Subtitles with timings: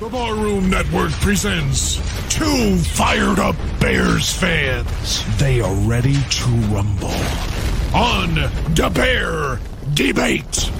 [0.00, 1.96] The Barroom Network presents
[2.30, 5.38] two fired up Bears fans.
[5.38, 7.10] They are ready to rumble
[7.94, 8.34] on
[8.74, 9.60] the Bear
[9.92, 10.70] Debate.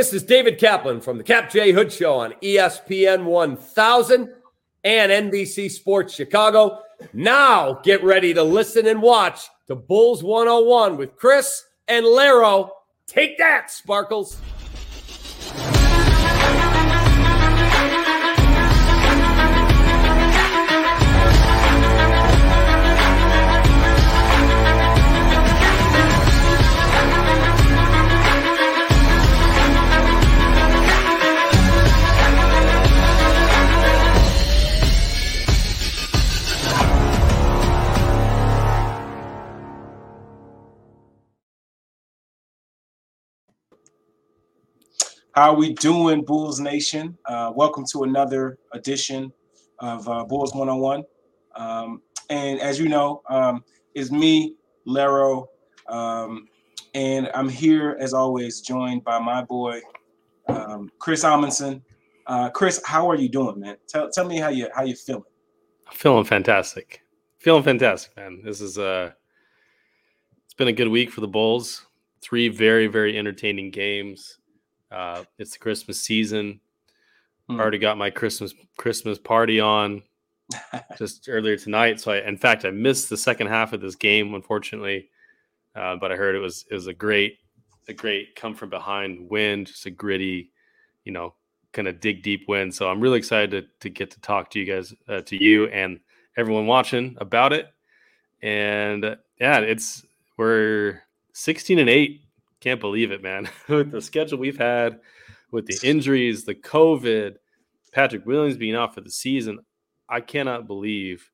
[0.00, 4.32] This is David Kaplan from the Kap J Hood Show on ESPN 1000
[4.82, 6.80] and NBC Sports Chicago.
[7.12, 12.72] Now get ready to listen and watch the Bulls 101 with Chris and Laro.
[13.06, 14.40] Take that, Sparkles.
[45.34, 47.16] How we doing, Bulls Nation?
[47.24, 49.32] Uh, welcome to another edition
[49.78, 51.04] of uh, Bulls 101.
[51.54, 53.62] Um, and as you know, um,
[53.94, 55.48] is me, Lero,
[55.86, 56.48] um,
[56.94, 59.80] and I'm here as always, joined by my boy
[60.48, 61.80] um, Chris Amundsen.
[62.26, 63.76] Uh, Chris, how are you doing, man?
[63.86, 65.22] Tell, tell me how you how you feeling.
[65.92, 67.02] Feeling fantastic.
[67.38, 68.42] Feeling fantastic, man.
[68.42, 69.12] This is uh
[70.44, 71.86] it's been a good week for the Bulls.
[72.20, 74.39] Three very, very entertaining games.
[74.90, 76.60] Uh it's the Christmas season.
[77.48, 77.60] Hmm.
[77.60, 80.02] Already got my Christmas Christmas party on
[80.98, 82.00] just earlier tonight.
[82.00, 85.08] So I in fact I missed the second half of this game, unfortunately.
[85.74, 87.38] Uh, but I heard it was it was a great,
[87.88, 90.50] a great come from behind win, just a gritty,
[91.04, 91.34] you know,
[91.72, 92.72] kind of dig deep win.
[92.72, 95.66] So I'm really excited to, to get to talk to you guys, uh, to you
[95.68, 96.00] and
[96.36, 97.68] everyone watching about it.
[98.42, 100.04] And uh, yeah, it's
[100.36, 101.02] we're
[101.34, 102.20] 16 and 8.
[102.60, 103.48] Can't believe it, man.
[103.68, 105.00] with the schedule we've had,
[105.50, 107.36] with the injuries, the COVID,
[107.92, 109.60] Patrick Williams being out for the season,
[110.08, 111.30] I cannot believe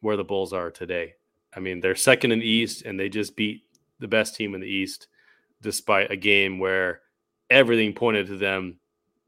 [0.00, 1.14] where the Bulls are today.
[1.54, 3.62] I mean, they're second in the East, and they just beat
[4.00, 5.08] the best team in the East,
[5.60, 7.00] despite a game where
[7.50, 8.78] everything pointed to them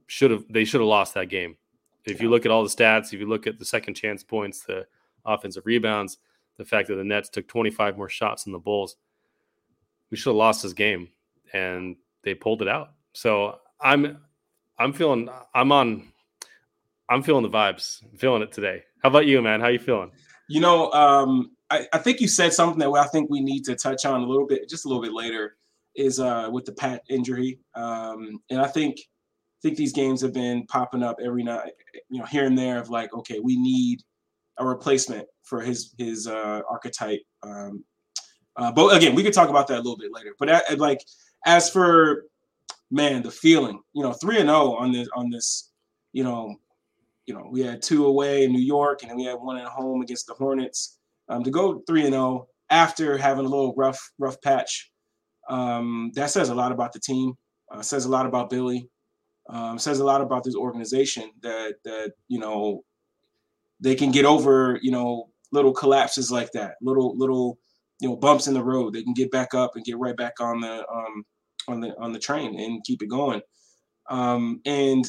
[0.06, 1.56] should have they should have lost that game.
[2.04, 4.60] If you look at all the stats, if you look at the second chance points,
[4.60, 4.86] the
[5.24, 6.19] offensive rebounds,
[6.58, 8.97] the fact that the Nets took 25 more shots than the Bulls,
[10.10, 11.09] we should have lost this game,
[11.53, 12.91] and they pulled it out.
[13.12, 14.18] So I'm
[14.78, 16.12] I'm feeling I'm on
[17.09, 18.03] I'm feeling the vibes.
[18.04, 18.83] I'm feeling it today.
[19.03, 19.60] How about you, man?
[19.60, 20.10] How you feeling?
[20.48, 23.77] You know, um, I, I think you said something that I think we need to
[23.77, 25.56] touch on a little bit, just a little bit later,
[25.95, 30.33] is uh, with the Pat injury, um, and I think I think these games have
[30.33, 31.72] been popping up every night,
[32.10, 34.01] you know, here and there of like, okay, we need
[34.59, 37.21] a replacement for his his uh, archetype.
[37.42, 37.84] Um,
[38.56, 40.34] uh, but again, we could talk about that a little bit later.
[40.39, 41.01] But like,
[41.47, 42.24] as for
[42.91, 45.72] man, the feeling, you know, three and zero on this on this,
[46.12, 46.54] you know,
[47.27, 49.66] you know, we had two away in New York, and then we had one at
[49.66, 50.98] home against the Hornets.
[51.28, 54.91] Um, to go three and zero after having a little rough rough patch
[55.48, 57.34] Um, that says a lot about the team.
[57.71, 58.89] Uh, says a lot about Billy.
[59.51, 62.84] Um, says a lot about this organization that that you know
[63.80, 67.59] they can get over you know little collapses like that, little little
[68.04, 68.92] you know bumps in the road.
[68.92, 71.24] They can get back up and get right back on the um,
[71.68, 73.41] on the on the train and keep it going.
[74.10, 75.09] Um, and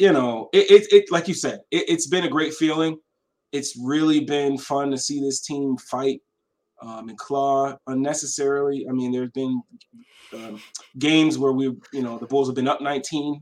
[0.00, 2.98] you know, it, it, it like you said, it, it's been a great feeling.
[3.52, 6.20] It's really been fun to see this team fight
[6.82, 8.86] um, and claw unnecessarily.
[8.88, 9.62] I mean, there's been
[10.34, 10.60] um,
[10.98, 13.40] games where we, you know, the Bulls have been up 19,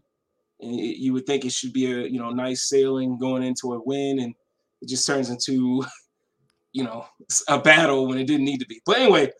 [0.61, 3.73] and it, you would think it should be a, you know, nice sailing going into
[3.73, 4.35] a win, and
[4.83, 5.83] it just turns into,
[6.73, 7.07] you know,
[7.49, 8.81] a battle when it didn't need to be.
[8.87, 9.33] But anyway,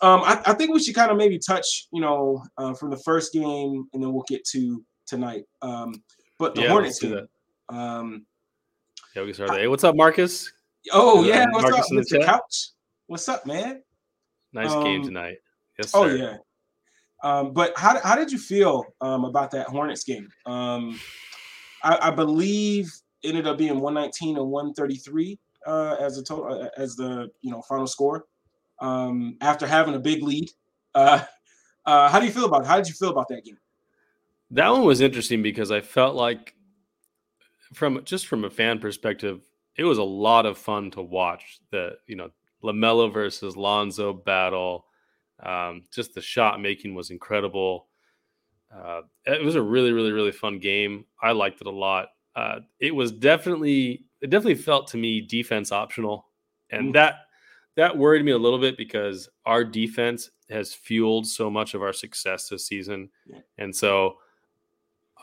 [0.00, 2.96] um, I, I, think we should kind of maybe touch, you know, uh, from the
[2.98, 5.44] first game, and then we'll get to tonight.
[5.62, 6.02] Um,
[6.38, 7.26] but the yeah, Hornets game.
[7.68, 8.26] Um,
[9.14, 9.60] yeah, we can start there.
[9.60, 10.52] Hey, what's up, Marcus?
[10.92, 12.24] Oh yeah, what's Marcus up, Mr.
[12.24, 12.70] Couch?
[13.08, 13.82] What's up, man?
[14.52, 15.38] Nice um, game tonight.
[15.78, 16.12] Yes, oh, sir.
[16.12, 16.36] Oh yeah.
[17.22, 20.28] Um, but how, how did you feel um, about that Hornets game?
[20.46, 21.00] Um,
[21.82, 22.88] I, I, believe
[23.24, 27.62] ended up being 119 and 133 uh, as a total uh, as the you know
[27.62, 28.26] final score
[28.80, 30.50] um, after having a big lead.
[30.94, 31.22] Uh,
[31.86, 32.62] uh, how do you feel about?
[32.62, 32.66] It?
[32.66, 33.58] How did you feel about that game?
[34.50, 36.54] That one was interesting because I felt like,
[37.74, 39.40] from just from a fan perspective,
[39.76, 41.60] it was a lot of fun to watch.
[41.70, 42.30] The you know
[42.62, 44.86] LaMelo versus Lonzo battle,
[45.42, 47.86] um, just the shot making was incredible.
[48.74, 51.04] Uh, it was a really, really, really fun game.
[51.22, 52.08] I liked it a lot.
[52.36, 56.26] Uh, it was definitely, it definitely felt to me defense optional,
[56.70, 57.26] and that
[57.76, 61.92] that worried me a little bit because our defense has fueled so much of our
[61.92, 63.38] success this season, yeah.
[63.58, 64.16] and so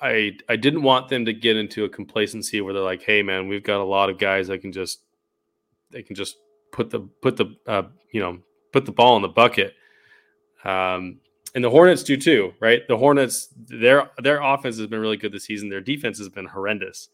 [0.02, 3.48] I I didn't want them to get into a complacency where they're like, "Hey, man,
[3.48, 5.02] we've got a lot of guys that can just
[5.92, 6.38] they can just
[6.72, 8.40] put the put the uh, you know
[8.72, 9.74] put the ball in the bucket."
[10.64, 11.20] Um,
[11.54, 12.86] and the Hornets do too, right?
[12.88, 15.70] The Hornets their their offense has been really good this season.
[15.70, 17.10] Their defense has been horrendous.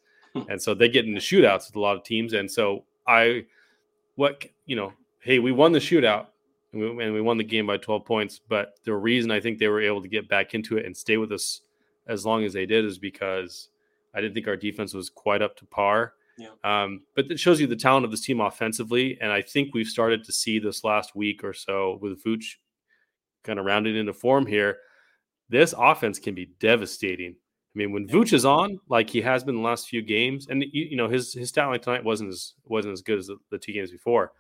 [0.50, 2.34] And so they get into shootouts with a lot of teams.
[2.34, 3.46] And so I,
[4.16, 6.28] what you know, hey, we won the shootout
[6.74, 8.40] and we, and we won the game by 12 points.
[8.48, 11.18] But the reason I think they were able to get back into it and stay
[11.18, 11.62] with us
[12.08, 13.70] as long as they did is because
[14.14, 16.14] I didn't think our defense was quite up to par.
[16.38, 16.50] Yeah.
[16.64, 19.88] Um, but it shows you the talent of this team offensively, and I think we've
[19.88, 22.56] started to see this last week or so with Vooch
[23.44, 24.78] kind of rounding into form here.
[25.50, 27.36] This offense can be devastating.
[27.74, 30.62] I mean, when Vooch is on, like he has been the last few games, and
[30.62, 33.38] you, you know his his stat line tonight wasn't as wasn't as good as the,
[33.50, 34.34] the two games before,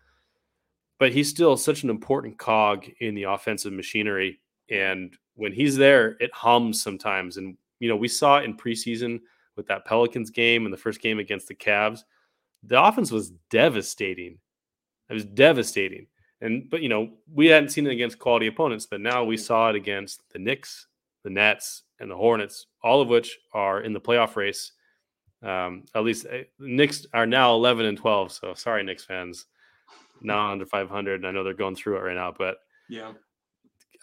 [0.99, 4.39] but he's still such an important cog in the offensive machinery.
[4.69, 7.37] And when he's there, it hums sometimes.
[7.37, 9.21] And you know, we saw it in preseason
[9.55, 12.01] with that Pelicans game and the first game against the Cavs.
[12.63, 14.39] The offense was devastating.
[15.09, 16.07] It was devastating.
[16.41, 19.69] And but you know, we hadn't seen it against quality opponents, but now we saw
[19.69, 20.87] it against the Knicks,
[21.23, 24.71] the Nets, and the Hornets, all of which are in the playoff race.
[25.44, 28.31] Um, at least uh, Knicks are now 11 and 12.
[28.31, 29.45] So sorry, Knicks fans.
[30.21, 31.25] Now under 500.
[31.25, 32.57] I know they're going through it right now, but
[32.89, 33.13] yeah,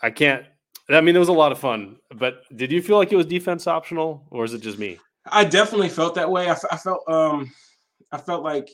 [0.02, 0.44] I can't
[0.90, 1.96] I mean, it was a lot of fun.
[2.14, 4.98] But did you feel like it was defense optional, or is it just me?
[5.26, 6.48] I definitely felt that way.
[6.48, 7.52] I, I felt um,
[8.10, 8.70] I felt like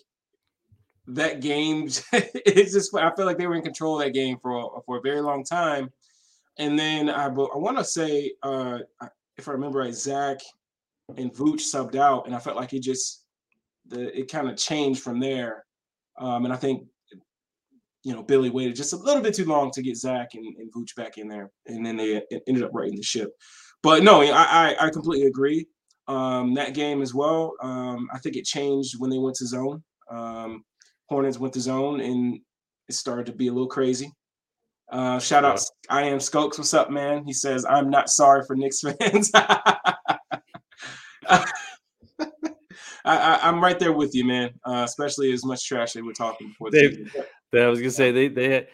[1.09, 1.89] that game.
[2.13, 5.01] it's just I felt like they were in control of that game for for a
[5.01, 5.91] very long time.
[6.59, 8.79] And then I I want to say uh,
[9.37, 10.39] if I remember right, Zach
[11.17, 13.25] and Vooch subbed out, and I felt like it just
[13.87, 15.65] the it kind of changed from there.
[16.19, 16.87] Um, and I think
[18.05, 20.73] you know, Billy waited just a little bit too long to get Zach and, and
[20.73, 23.31] Vooch back in there, and then they ended up righting the ship.
[23.83, 25.67] But no, I I, I completely agree.
[26.07, 27.55] Um, that game as well.
[27.63, 29.83] Um, I think it changed when they went to zone.
[30.11, 30.65] Um,
[31.09, 32.39] Hornets went to zone, and
[32.89, 34.13] it started to be a little crazy.
[34.91, 36.59] Uh, shout out, I am Skokes.
[36.59, 37.25] What's up, man?
[37.25, 39.31] He says, "I'm not sorry for Knicks fans."
[43.07, 44.51] I, am right there with you, man.
[44.65, 46.71] Uh, especially as much trash they were talking before.
[46.71, 47.09] The
[47.53, 48.67] they, I was gonna say they they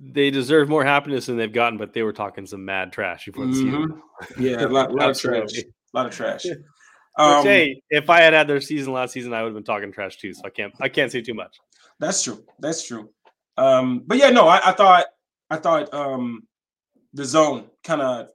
[0.00, 3.46] they deserve more happiness than they've gotten, but they were talking some mad trash before
[3.46, 3.92] the mm-hmm.
[3.92, 4.02] season.
[4.38, 5.58] Yeah, a lot, lot of trash.
[5.58, 6.46] A lot of trash.
[7.16, 9.62] Um, Which, hey, if I had had their season last season, I would have been
[9.62, 10.34] talking trash too.
[10.34, 11.60] So I can't I can't say too much.
[12.00, 12.44] That's true.
[12.58, 13.08] That's true.
[13.56, 15.06] Um, but yeah, no, I, I thought
[15.54, 16.42] I thought um,
[17.12, 18.28] the zone kind of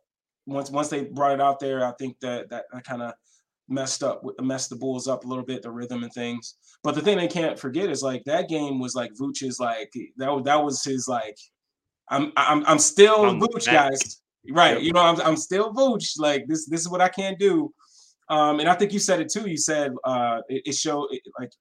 [0.46, 3.14] once once they brought it out there, I think that that, kind of
[3.68, 6.56] messed up, messed the Bulls up a little bit, the rhythm and things.
[6.82, 10.42] But the thing they can't forget is like that game was like Vooch's like that.
[10.46, 11.38] That was his like.
[12.10, 13.92] I'm I'm I'm still I'm Vooch, back.
[13.92, 14.22] guys.
[14.50, 14.76] Right?
[14.76, 14.84] Yep.
[14.84, 16.14] You know, I'm I'm still Vooch.
[16.18, 17.72] Like this this is what I can't do.
[18.30, 19.50] Um, and I think you said it too.
[19.50, 21.52] You said uh, it, it showed it, like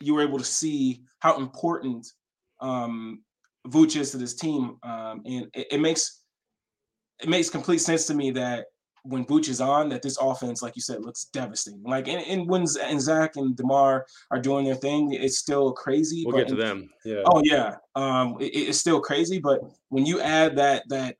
[0.00, 2.06] you were able to see how important
[2.60, 3.22] um,
[3.68, 6.22] Vooch is to this team, um, and it, it makes
[7.20, 8.66] it makes complete sense to me that
[9.02, 11.82] when Vooch is on, that this offense, like you said, looks devastating.
[11.82, 15.72] Like and, and when Z- and Zach and Demar are doing their thing, it's still
[15.72, 16.24] crazy.
[16.26, 16.90] We'll but get to them.
[17.04, 17.22] Yeah.
[17.26, 19.38] Oh yeah, um, it, it's still crazy.
[19.38, 21.16] But when you add that that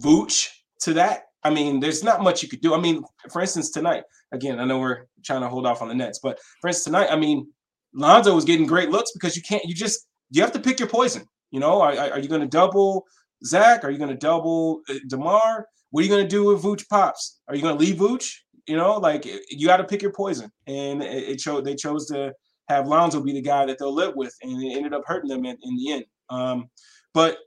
[0.00, 0.48] Vooch
[0.80, 2.74] to that, I mean, there's not much you could do.
[2.74, 5.94] I mean, for instance, tonight, again, I know we're trying to hold off on the
[5.94, 7.46] Nets, but for instance, tonight, I mean,
[7.92, 10.88] Lonzo was getting great looks because you can't, you just, you have to pick your
[10.88, 11.24] poison.
[11.50, 13.06] You know, are, are you going to double
[13.44, 13.84] Zach?
[13.84, 15.66] Are you going to double uh, Demar?
[15.90, 17.40] What are you going to do with Vooch pops?
[17.48, 18.32] Are you going to leave Vooch?
[18.66, 20.50] You know, like you got to pick your poison.
[20.66, 22.32] And it, it showed they chose to
[22.68, 25.44] have Lonzo be the guy that they'll live with, and it ended up hurting them
[25.44, 26.04] in, in the end.
[26.30, 26.68] Um,
[27.12, 27.38] but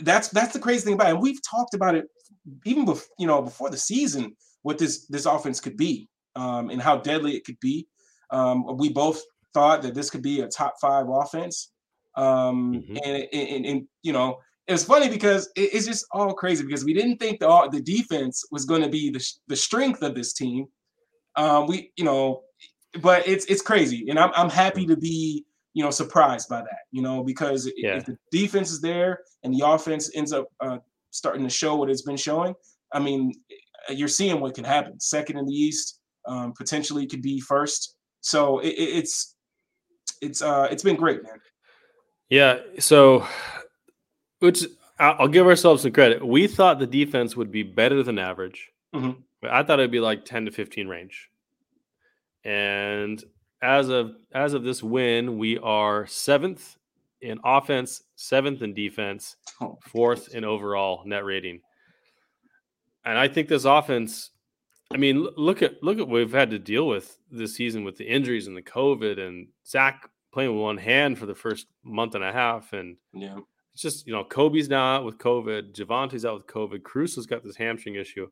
[0.00, 1.14] that's that's the crazy thing about it.
[1.14, 2.06] And we've talked about it
[2.64, 6.80] even before you know before the season what this this offense could be um, and
[6.80, 7.88] how deadly it could be.
[8.30, 9.20] Um, we both
[9.54, 11.72] thought that this could be a top five offense,
[12.16, 12.98] um, Mhm.
[13.04, 16.94] and, and, and you know it's funny because it- it's just all crazy because we
[16.94, 20.66] didn't think the the defense was going to be the the strength of this team.
[21.36, 22.42] Um, we you know,
[23.00, 26.82] but it's it's crazy, and I'm I'm happy to be you know surprised by that
[26.90, 27.96] you know because Yeah.
[27.96, 30.78] if the defense is there and the offense ends up uh,
[31.10, 32.54] starting to show what it's been showing,
[32.92, 33.32] I mean,
[33.88, 34.98] eh, you're seeing what can happen.
[35.00, 37.96] Second in the East, um, potentially could be first.
[38.20, 39.36] So it- it's
[40.22, 41.38] it's uh it's been great, man.
[42.30, 42.60] Yeah.
[42.78, 43.26] So,
[44.38, 44.64] which
[44.98, 46.24] I'll give ourselves some credit.
[46.26, 48.70] We thought the defense would be better than average.
[48.94, 49.22] Mhm.
[49.42, 51.30] I thought it'd be like 10 to 15 range.
[52.44, 53.22] And
[53.62, 56.76] as of as of this win, we are seventh
[57.20, 61.60] in offense, seventh in defense, Oh, fourth in overall net rating.
[63.04, 64.30] And I think this offense,
[64.90, 67.96] I mean, look at look at what we've had to deal with this season with
[67.96, 72.14] the injuries and the COVID and Zach playing with one hand for the first month
[72.14, 72.72] and a half.
[72.72, 73.38] And Yeah.
[73.72, 77.42] it's just, you know, Kobe's now out with COVID, Javonte's out with COVID, Caruso's got
[77.42, 78.28] this hamstring issue.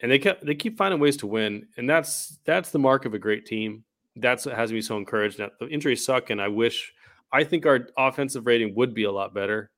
[0.00, 1.68] And they kept they keep finding ways to win.
[1.76, 3.84] And that's that's the mark of a great team.
[4.16, 5.38] That's what has me so encouraged.
[5.38, 6.92] Now the injuries suck, and I wish
[7.32, 9.70] I think our offensive rating would be a lot better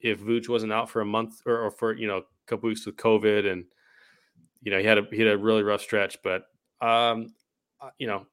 [0.00, 2.84] if Vooch wasn't out for a month or, or for you know a couple weeks
[2.84, 3.64] with COVID, and
[4.62, 6.18] you know he had a he had a really rough stretch.
[6.22, 6.46] But
[6.82, 7.32] um,
[7.80, 8.26] uh, you know,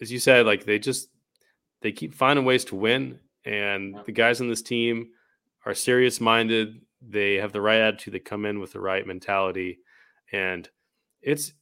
[0.00, 1.08] as you said, like they just
[1.86, 5.10] they keep finding ways to win, and the guys on this team
[5.64, 6.80] are serious minded.
[7.00, 8.12] They have the right attitude.
[8.12, 9.78] They come in with the right mentality,
[10.32, 10.68] and
[11.22, 11.52] it's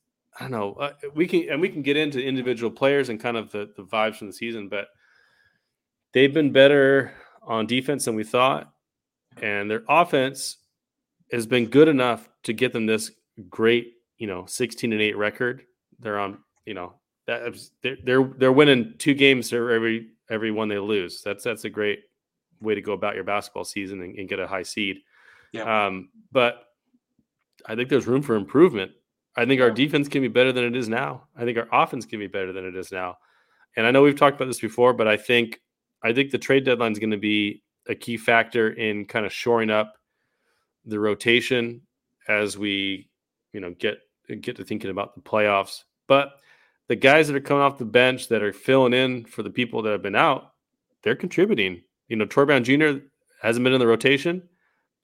[0.40, 0.72] I don't know.
[0.80, 3.82] Uh, we can and we can get into individual players and kind of the the
[3.82, 4.86] vibes from the season, but
[6.12, 7.12] they've been better
[7.42, 8.72] on defense than we thought,
[9.42, 10.56] and their offense
[11.32, 13.10] has been good enough to get them this
[13.50, 15.64] great, you know, sixteen and eight record.
[15.98, 16.94] They're on, you know,
[17.26, 21.22] that they're they're, they're winning two games every every one they lose.
[21.22, 22.00] That's that's a great
[22.60, 24.98] way to go about your basketball season and, and get a high seed.
[25.52, 25.86] Yeah.
[25.86, 26.64] Um, but
[27.66, 28.92] I think there's room for improvement.
[29.36, 31.24] I think our defense can be better than it is now.
[31.36, 33.16] I think our offense can be better than it is now.
[33.76, 35.60] And I know we've talked about this before, but I think
[36.02, 39.32] I think the trade deadline is going to be a key factor in kind of
[39.32, 39.94] shoring up
[40.84, 41.80] the rotation
[42.28, 43.08] as we,
[43.52, 43.98] you know, get
[44.40, 45.84] get to thinking about the playoffs.
[46.06, 46.34] But
[46.88, 49.82] the guys that are coming off the bench that are filling in for the people
[49.82, 50.52] that have been out,
[51.02, 51.82] they're contributing.
[52.08, 52.98] You know, Troy Brown Jr.
[53.42, 54.42] hasn't been in the rotation.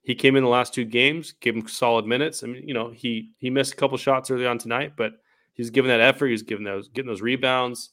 [0.03, 2.43] He came in the last two games, gave him solid minutes.
[2.43, 5.13] I mean, you know, he he missed a couple shots early on tonight, but
[5.53, 6.27] he's giving that effort.
[6.27, 7.89] He's giving those getting those rebounds.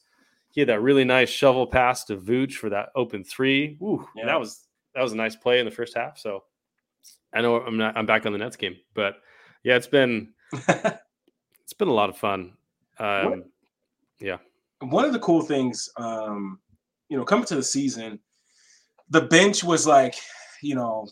[0.51, 3.77] He had that really nice shovel pass to Vooch for that open three.
[3.83, 4.25] Ooh, Yeah.
[4.25, 4.65] that was
[4.95, 6.17] that was a nice play in the first half.
[6.17, 6.43] So
[7.31, 9.17] I know I'm not I'm back on the Nets game, but
[9.63, 12.53] yeah, it's been it's been a lot of fun.
[12.97, 13.45] Um,
[14.81, 16.59] one of the cool things, um,
[17.09, 18.19] you know, coming to the season,
[19.09, 20.15] the bench was like,
[20.61, 21.07] you know,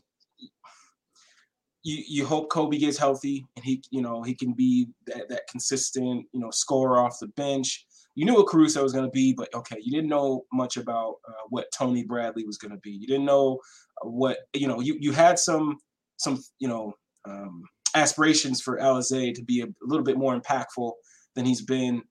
[1.83, 5.47] you you hope Kobe gets healthy and he, you know, he can be that, that
[5.49, 7.85] consistent, you know, scorer off the bench.
[8.15, 11.15] You knew what Caruso was going to be, but okay, you didn't know much about
[11.27, 12.91] uh, what Tony Bradley was going to be.
[12.91, 13.59] You didn't know
[14.03, 15.77] uh, what, you know, you you had some
[16.17, 16.93] some, you know,
[17.25, 17.63] um,
[17.95, 20.91] aspirations for Alizé to be a little bit more impactful
[21.35, 22.01] than he's been.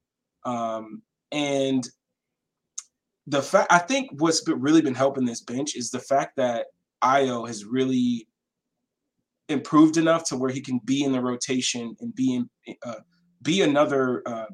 [0.47, 1.87] Um, and
[3.26, 6.67] the fact I think what's been, really been helping this bench is the fact that
[7.03, 8.29] Ayo has really
[9.49, 13.00] improved enough to where he can be in the rotation and be in uh,
[13.43, 14.47] be another uh,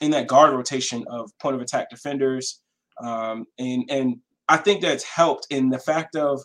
[0.00, 2.60] in that guard rotation of point of attack defenders.
[3.02, 4.16] Um, and and
[4.48, 6.40] I think that's helped in the fact of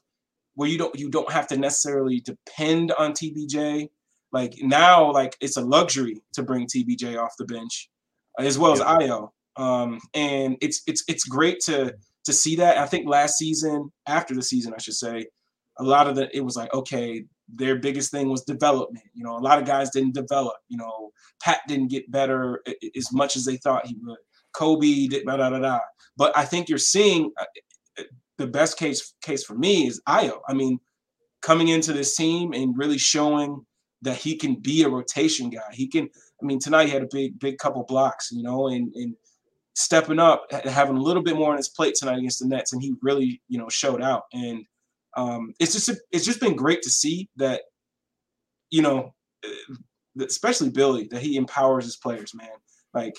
[0.55, 3.89] where you don't you don't have to necessarily depend on TBJ.
[4.31, 7.89] Like now, like it's a luxury to bring TBJ off the bench
[8.39, 9.29] as well as Ayo.
[9.57, 11.93] Um, and it's it's it's great to
[12.25, 12.77] to see that.
[12.77, 15.25] I think last season, after the season, I should say,
[15.79, 17.23] a lot of the it was like, okay,
[17.53, 19.05] their biggest thing was development.
[19.13, 20.55] You know, a lot of guys didn't develop.
[20.67, 21.11] You know,
[21.41, 22.61] Pat didn't get better
[22.95, 24.17] as much as they thought he would.
[24.53, 25.79] Kobe did da da da da.
[26.17, 28.03] But I think you're seeing uh,
[28.37, 30.39] the best case case for me is Ayo.
[30.47, 30.79] I mean,
[31.41, 33.65] coming into this team and really showing
[34.01, 35.71] that he can be a rotation guy.
[35.71, 36.09] He can.
[36.45, 38.31] I mean, tonight he had a big big couple blocks.
[38.31, 39.15] You know, and and
[39.73, 42.81] stepping up, having a little bit more on his plate tonight against the Nets, and
[42.81, 44.23] he really you know showed out.
[44.33, 44.63] And
[45.17, 47.63] um, it's just it's just been great to see that,
[48.69, 52.49] you know, uh, especially Billy, that he empowers his players, man.
[52.93, 53.15] Like,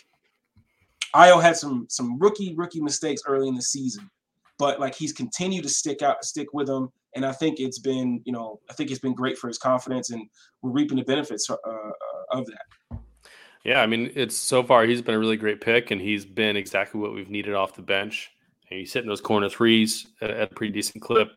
[1.15, 4.09] Ayo had some some rookie rookie mistakes early in the season,
[4.57, 8.23] but like he's continued to stick out, stick with them, and I think it's been,
[8.25, 10.29] you know, I think it's been great for his confidence, and
[10.63, 11.91] we're reaping the benefits uh, uh
[12.31, 12.99] of that.
[13.67, 16.57] Yeah, I mean, it's so far he's been a really great pick, and he's been
[16.57, 18.31] exactly what we've needed off the bench.
[18.71, 21.31] And he's hitting those corner threes at, at a pretty decent clip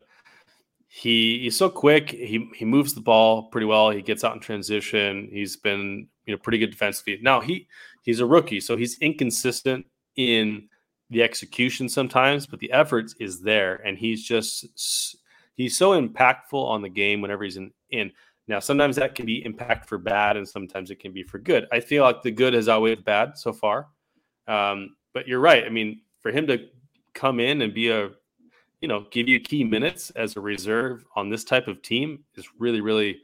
[0.92, 2.10] he he's so quick.
[2.10, 3.90] He he moves the ball pretty well.
[3.90, 5.28] He gets out in transition.
[5.32, 7.20] He's been you know pretty good defensively.
[7.22, 7.68] Now he
[8.02, 10.68] he's a rookie, so he's inconsistent in
[11.08, 14.66] the execution sometimes, but the effort is there, and he's just
[15.54, 17.70] he's so impactful on the game whenever he's in.
[17.90, 18.10] in.
[18.50, 21.66] Now sometimes that can be impact for bad, and sometimes it can be for good.
[21.72, 23.86] I feel like the good has always bad so far.
[24.48, 25.64] Um, but you're right.
[25.64, 26.58] I mean, for him to
[27.14, 28.10] come in and be a
[28.80, 32.48] you know, give you key minutes as a reserve on this type of team is
[32.58, 33.20] really, really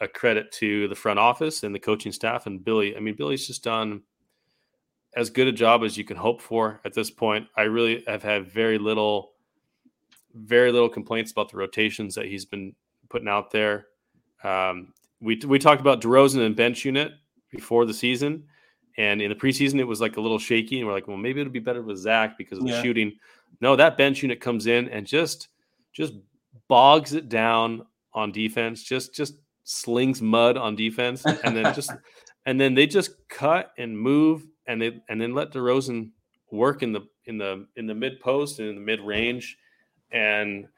[0.00, 2.96] a credit to the front office and the coaching staff and Billy.
[2.96, 4.02] I mean, Billy's just done
[5.14, 7.46] as good a job as you can hope for at this point.
[7.56, 9.32] I really have had very little,
[10.34, 12.74] very little complaints about the rotations that he's been
[13.08, 13.86] putting out there.
[14.46, 17.12] Um, we we talked about DeRozan and bench unit
[17.50, 18.44] before the season,
[18.96, 21.40] and in the preseason it was like a little shaky, and we're like, well, maybe
[21.40, 22.76] it'll be better with Zach because of yeah.
[22.76, 23.12] the shooting.
[23.60, 25.48] No, that bench unit comes in and just
[25.92, 26.14] just
[26.68, 28.82] bogs it down on defense.
[28.82, 29.34] Just just
[29.64, 31.90] slings mud on defense, and then just
[32.46, 36.10] and then they just cut and move, and they and then let DeRozan
[36.52, 39.56] work in the in the in the mid post and in the mid range,
[40.12, 40.68] and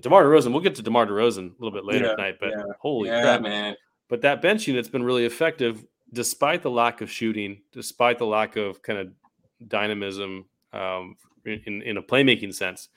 [0.00, 0.52] DeMar DeRozan.
[0.52, 2.64] We'll get to DeMar DeRozan a little bit later yeah, tonight, but yeah.
[2.80, 3.76] holy yeah, crap, man!
[4.08, 8.56] But that bench unit's been really effective despite the lack of shooting, despite the lack
[8.56, 9.08] of kind of
[9.68, 12.88] dynamism um, in, in a playmaking sense.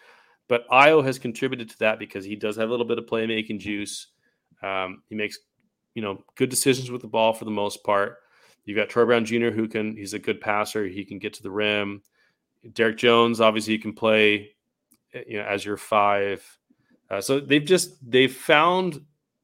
[0.47, 3.60] But Ayo has contributed to that because he does have a little bit of playmaking
[3.60, 4.07] juice.
[4.63, 5.39] Um, he makes,
[5.93, 8.19] you know, good decisions with the ball for the most part.
[8.63, 10.86] You've got Troy Brown Jr., who can, he's a good passer.
[10.86, 12.01] He can get to the rim.
[12.73, 14.51] Derrick Jones, obviously, he can play,
[15.13, 16.45] eh, you know, as your five.
[17.10, 19.02] Uh, so they've just, they've found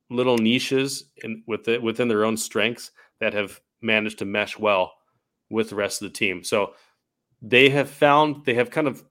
[0.10, 4.94] little niches in, with it, within their own strengths that have managed to mesh well
[5.50, 6.44] with the rest of the team.
[6.44, 6.74] So
[7.42, 9.04] they have found they have kind of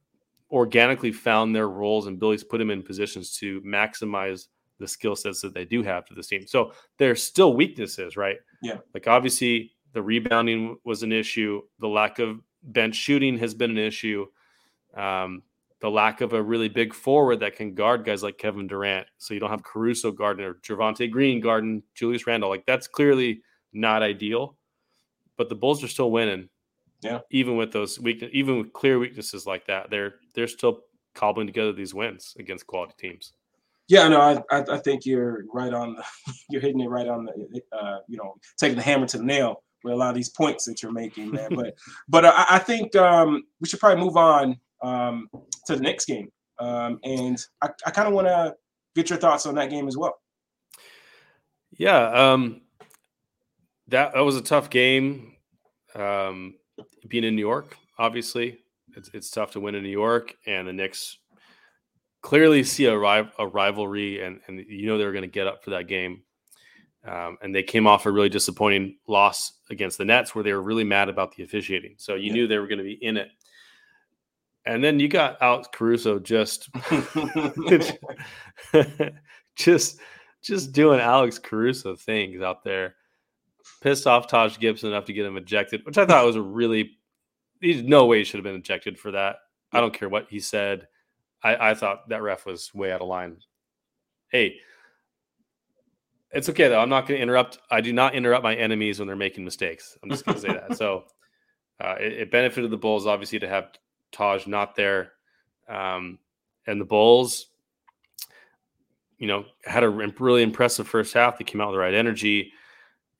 [0.51, 5.41] organically found their roles and Billy's put them in positions to maximize the skill sets
[5.41, 6.47] that they do have to the team.
[6.47, 8.37] So there's still weaknesses, right?
[8.63, 8.79] Yeah.
[8.93, 11.63] Like obviously the rebounding was an issue.
[11.79, 14.27] The lack of bench shooting has been an issue.
[14.95, 15.43] Um,
[15.83, 19.09] the lack of a really big forward that can guard guys like Kevin Durant.
[19.19, 22.49] So you don't have Caruso guarding or Javonte Green guarding Julius Randle.
[22.49, 23.43] Like that's clearly
[23.73, 24.57] not ideal.
[25.37, 26.49] But the Bulls are still winning.
[27.01, 27.19] Yeah.
[27.33, 30.83] Even with those weak, even with clear weaknesses like that, they're they're still
[31.17, 33.33] cobbling together these wins against quality teams.
[33.89, 35.97] Yeah, no, I I, I think you're right on.
[35.97, 36.05] The,
[36.51, 39.65] you're hitting it right on the, uh, you know, taking the hammer to the nail
[39.83, 41.49] with a lot of these points that you're making, man.
[41.57, 41.75] but
[42.09, 45.29] but I, I think um, we should probably move on um,
[45.67, 48.55] to the next game, um, and I, I kind of want to
[48.95, 50.21] get your thoughts on that game as well.
[51.79, 52.63] Yeah, um,
[53.89, 55.37] that that was a tough game.
[55.95, 56.55] Um,
[57.09, 58.59] being in New York, obviously,
[58.97, 61.19] it's it's tough to win in New York, and the Knicks
[62.23, 65.63] clearly see a, a rivalry, and and you know they were going to get up
[65.63, 66.23] for that game.
[67.05, 70.63] Um, and they came off a really disappointing loss against the Nets, where they were
[70.63, 71.95] really mad about the officiating.
[71.99, 72.33] So you yeah.
[72.33, 73.29] knew they were going to be in it.
[74.65, 76.69] And then you got Alex Caruso just,
[79.57, 80.01] just,
[80.43, 82.95] just doing Alex Caruso things out there
[83.81, 86.99] pissed off Taj Gibson enough to get him ejected, which I thought was a really
[87.61, 89.37] there's no way he should have been ejected for that.
[89.73, 90.89] I don't care what he said.
[91.43, 93.39] I, I thought that ref was way out of line.
[94.29, 94.57] Hey,
[96.31, 96.81] it's okay though.
[96.81, 97.59] I'm not going to interrupt.
[97.71, 99.97] I do not interrupt my enemies when they're making mistakes.
[100.03, 100.77] I'm just going to say that.
[100.77, 101.05] So
[101.81, 103.71] uh, it, it, benefited the Bulls obviously to have
[104.13, 105.13] Taj not there,
[105.69, 106.19] um,
[106.67, 107.47] and the Bulls,
[109.19, 111.39] you know, had a really impressive first half.
[111.39, 112.53] They came out with the right energy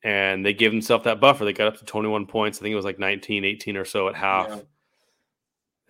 [0.03, 1.45] and they gave themselves that buffer.
[1.45, 2.57] They got up to 21 points.
[2.57, 4.49] I think it was like 19, 18 or so at half.
[4.49, 4.59] Yeah.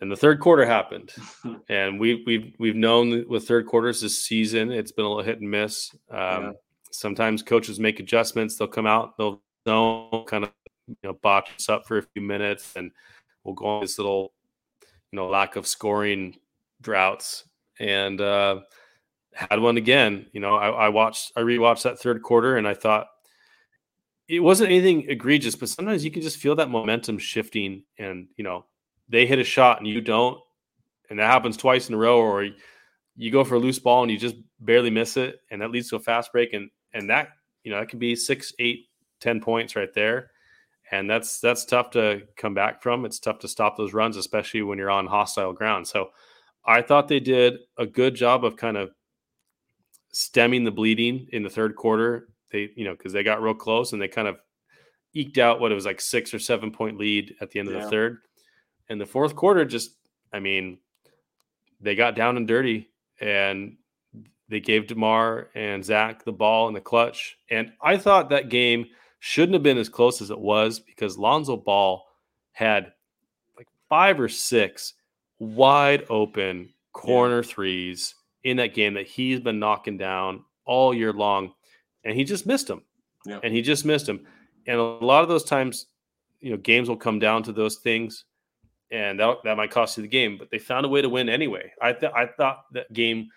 [0.02, 1.12] And the third quarter happened,
[1.70, 5.40] and we, we've we've known with third quarters this season it's been a little hit
[5.40, 5.92] and miss.
[6.10, 6.52] Um, yeah.
[6.92, 8.58] sometimes coaches make adjustments.
[8.58, 10.52] They'll come out, they'll know, kind of
[10.88, 12.92] you know box us up for a few minutes, and
[13.44, 14.33] we'll go on this little
[15.14, 16.36] you know lack of scoring
[16.82, 17.44] droughts.
[17.80, 18.62] And uh,
[19.36, 20.26] had one again.
[20.34, 23.06] You know, I, I watched, I rewatched that third quarter, and I thought
[24.28, 28.44] it wasn't anything egregious, but sometimes you can just feel that momentum shifting, and you
[28.44, 28.66] know
[29.08, 30.40] they hit a shot and you don't,
[31.12, 32.50] and that happens twice in a row, or
[33.16, 35.90] you go for a loose ball and you just barely miss it, and that leads
[35.90, 37.30] to a fast break, and and that
[37.64, 38.88] you know that can be six, eight,
[39.20, 40.32] ten points right there,
[40.92, 43.06] and that's that's tough to come back from.
[43.06, 45.88] It's tough to stop those runs, especially when you're on hostile ground.
[45.88, 46.12] So,
[46.66, 48.92] I thought they did a good job of kind of
[50.12, 52.30] stemming the bleeding in the third quarter.
[52.52, 54.38] They you know because they got real close and they kind of
[55.14, 57.76] eked out what it was like six or seven point lead at the end of
[57.76, 58.20] the third.
[58.90, 59.96] And the fourth quarter, just
[60.32, 60.80] I mean,
[61.80, 63.78] they got down and dirty and
[64.50, 67.38] they gave DeMar and Zach the ball in the clutch.
[67.50, 68.88] And I thought that game
[69.26, 72.06] shouldn't have been as close as it was because Lonzo Ball
[72.52, 72.92] had
[73.56, 74.96] like five or six
[75.40, 77.48] wide open corner yeah.
[77.48, 81.54] threes in that game that he's been knocking down all year long.
[82.04, 82.82] And he just missed them.
[83.26, 83.40] Yeah.
[83.42, 84.28] And he just missed them.
[84.68, 85.86] And a lot of those times,
[86.42, 88.26] you know, games will come down to those things
[88.92, 90.38] and that, that might cost you the game.
[90.38, 91.72] But they found a way to win anyway.
[91.82, 93.30] I th- I thought that game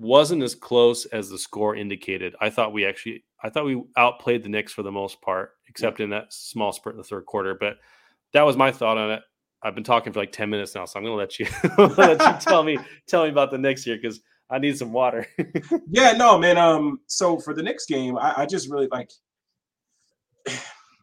[0.00, 2.34] wasn't as close as the score indicated.
[2.40, 6.00] I thought we actually I thought we outplayed the Knicks for the most part, except
[6.00, 6.04] yeah.
[6.04, 7.56] in that small spurt in the third quarter.
[7.58, 7.76] But
[8.32, 9.22] that was my thought on it.
[9.62, 11.46] I've been talking for like ten minutes now, so I'm gonna let you
[11.96, 15.26] let you tell me tell me about the Knicks here because I need some water.
[15.90, 16.56] yeah, no, man.
[16.56, 19.10] Um, so for the next game, I, I just really like.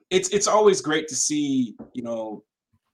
[0.09, 2.45] It's it's always great to see you know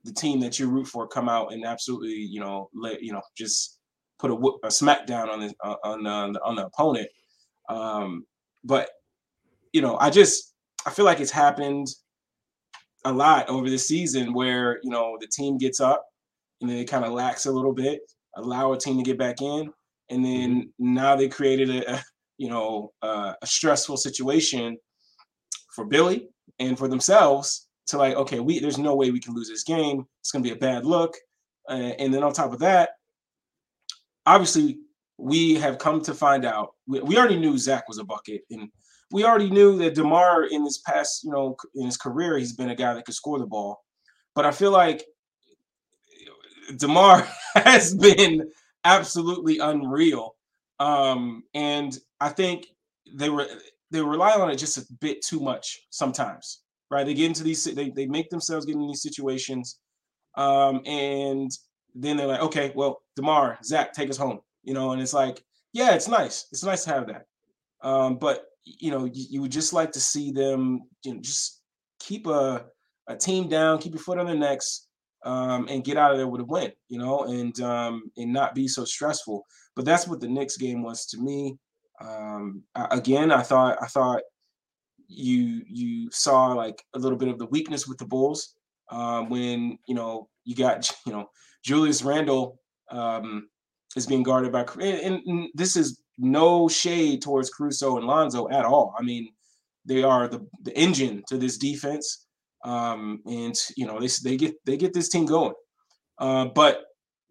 [0.03, 3.21] the team that you root for come out and absolutely, you know, let you know,
[3.37, 3.77] just
[4.19, 7.07] put a, a smackdown on the uh, on the on the opponent.
[7.69, 8.25] Um,
[8.63, 8.89] but
[9.73, 10.53] you know, I just
[10.85, 11.87] I feel like it's happened
[13.05, 16.05] a lot over the season where you know the team gets up
[16.61, 18.01] and then it kind of lacks a little bit,
[18.35, 19.71] allow a team to get back in,
[20.09, 20.93] and then mm-hmm.
[20.93, 22.03] now they created a, a
[22.37, 24.77] you know uh, a stressful situation
[25.75, 29.49] for Billy and for themselves to like, okay, we there's no way we can lose
[29.49, 30.05] this game.
[30.21, 31.15] It's gonna be a bad look.
[31.69, 32.91] Uh, and then on top of that,
[34.25, 34.79] obviously
[35.17, 38.69] we have come to find out we, we already knew Zach was a bucket, and
[39.11, 42.69] we already knew that Demar in his past, you know, in his career, he's been
[42.69, 43.83] a guy that could score the ball.
[44.35, 45.05] But I feel like
[46.77, 48.49] Demar has been
[48.83, 50.35] absolutely unreal,
[50.79, 52.67] um, and I think
[53.13, 53.47] they were
[53.91, 57.05] they rely on it just a bit too much sometimes right?
[57.05, 59.79] They get into these, they, they make themselves get in these situations.
[60.37, 61.51] Um, and
[61.95, 65.43] then they're like, okay, well, DeMar, Zach, take us home, you know, and it's like,
[65.73, 66.47] yeah, it's nice.
[66.51, 67.25] It's nice to have that.
[67.81, 71.61] Um, but you know, you, you, would just like to see them, you know, just
[71.99, 72.65] keep a,
[73.07, 74.87] a team down, keep your foot on their necks,
[75.25, 78.55] um, and get out of there with a win, you know, and um, and not
[78.55, 79.43] be so stressful.
[79.75, 81.57] But that's what the Knicks game was to me.
[82.01, 84.21] Um, I, again, I thought I thought
[85.07, 88.55] you you saw like a little bit of the weakness with the Bulls
[88.89, 91.29] um, when you know you got you know
[91.63, 92.59] Julius Randle
[92.91, 93.49] um,
[93.95, 98.93] is being guarded by and, this is no shade towards Caruso and Lonzo at all.
[98.97, 99.29] I mean,
[99.85, 102.27] they are the, the engine to this defense,
[102.63, 105.53] um, and you know they they get they get this team going.
[106.19, 106.85] Uh, but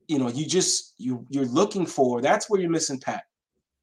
[0.09, 3.23] you know you just you you're looking for that's where you're missing Pat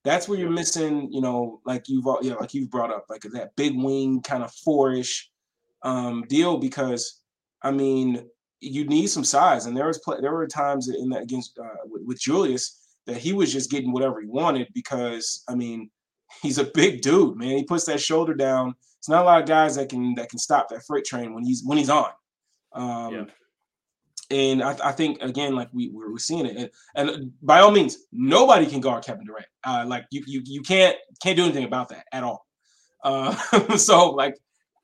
[0.03, 3.21] that's where you're missing, you know, like you've you know, like you've brought up, like
[3.33, 5.29] that big wing kind of four-ish
[5.83, 6.57] um, deal.
[6.57, 7.21] Because
[7.61, 8.27] I mean,
[8.61, 11.85] you need some size, and there was play, there were times in that against uh,
[11.85, 15.89] with, with Julius that he was just getting whatever he wanted because I mean,
[16.41, 17.57] he's a big dude, man.
[17.57, 18.75] He puts that shoulder down.
[18.97, 21.43] It's not a lot of guys that can that can stop that freight train when
[21.43, 22.11] he's when he's on.
[22.73, 23.25] Um, yeah
[24.31, 28.05] and I, I, think again, like we we're, seeing it, and, and, by all means,
[28.11, 29.47] nobody can guard Kevin Durant.
[29.63, 32.45] Uh, like you you you can't can't do anything about that at all.
[33.03, 33.33] Uh,
[33.77, 34.35] so like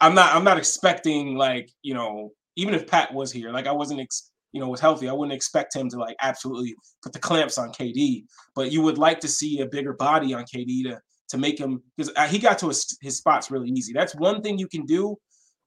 [0.02, 3.72] I'm not I'm not expecting like you know even if Pat was here, like I
[3.72, 7.20] wasn't ex- you know was healthy, I wouldn't expect him to like absolutely put the
[7.20, 8.24] clamps on KD.
[8.56, 11.82] But you would like to see a bigger body on KD to to make him
[11.98, 13.94] because uh, he got to his, his spots really easy.
[13.94, 15.18] That's one thing you can do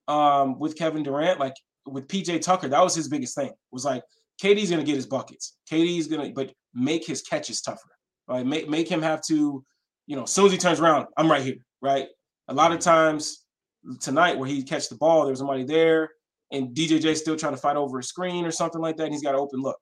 [0.07, 1.41] um, with Kevin Durant.
[1.41, 1.55] Like
[1.87, 3.53] with PJ Tucker, that was his biggest thing.
[3.71, 4.03] Was like
[4.43, 5.57] KD's gonna get his buckets.
[5.71, 7.91] KD's gonna, but make his catches tougher.
[8.27, 8.47] Right?
[8.47, 9.65] Make make him have to,
[10.07, 11.57] you know, as soon as he turns around, I'm right here.
[11.81, 12.09] Right.
[12.49, 13.45] A lot of times
[14.01, 16.11] tonight where he catch the ball, there's somebody there,
[16.51, 19.05] and DJJ still trying to fight over a screen or something like that.
[19.05, 19.79] And he's got an open look.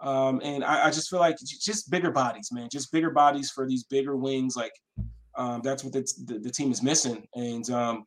[0.00, 2.68] Um, and I, I, just feel like just bigger bodies, man.
[2.72, 4.56] Just bigger bodies for these bigger wings.
[4.56, 4.72] Like
[5.36, 7.26] Um, that's what the, the, the, team is missing.
[7.34, 8.04] And um,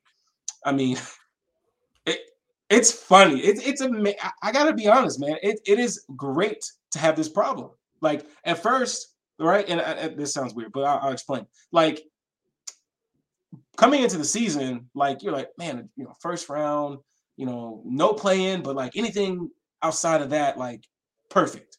[0.66, 0.98] I mean,
[2.06, 2.20] it
[2.70, 3.40] it's funny.
[3.40, 3.90] It, it's a
[4.44, 5.38] I gotta be honest, man.
[5.42, 7.72] It, it is great to have this problem.
[8.02, 9.68] Like at first, right?
[9.68, 11.46] And, this sounds weird, but I'll, I'll explain.
[11.72, 12.04] Like
[13.78, 17.00] coming into the season, like you're like, man, you know, first round,
[17.38, 19.50] you know, no playing, but like anything
[19.82, 20.84] outside of that, like
[21.30, 21.78] perfect.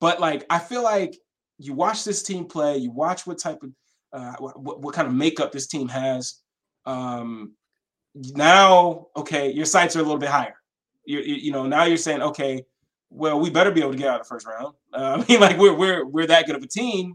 [0.00, 1.16] But like I feel like
[1.58, 3.70] you watch this team play, you watch what type of
[4.12, 6.40] uh, what, what kind of makeup this team has.
[6.86, 7.54] Um,
[8.14, 10.54] now, okay, your sights are a little bit higher.
[11.04, 12.62] You, you know, now you're saying, okay,
[13.10, 14.74] well, we better be able to get out of the first round.
[14.92, 17.14] Uh, I mean, like we're we're we're that good of a team.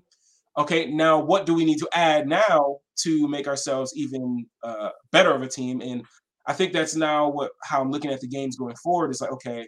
[0.57, 5.31] Okay, now what do we need to add now to make ourselves even uh, better
[5.31, 5.81] of a team?
[5.81, 6.03] And
[6.45, 9.11] I think that's now what how I'm looking at the games going forward.
[9.11, 9.67] Is like, okay,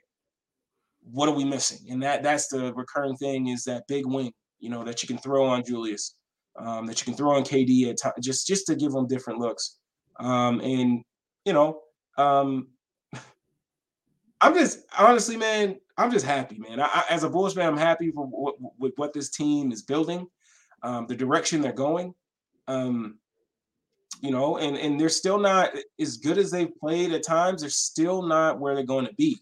[1.02, 1.92] what are we missing?
[1.92, 5.18] And that that's the recurring thing is that big wing, you know, that you can
[5.18, 6.16] throw on Julius,
[6.58, 9.40] um, that you can throw on KD at time, just just to give them different
[9.40, 9.78] looks.
[10.20, 11.04] Um, and
[11.46, 11.82] you know,
[12.18, 12.70] um,
[14.42, 16.80] I'm just honestly, man, I'm just happy, man.
[16.80, 20.28] I, I, as a Bulls fan, I'm happy for with what this team is building,
[20.84, 22.14] um, the direction they're going.
[22.68, 23.20] Um,
[24.22, 27.62] you know, and and they're still not as good as they've played at times.
[27.62, 29.40] They're still not where they're going to be.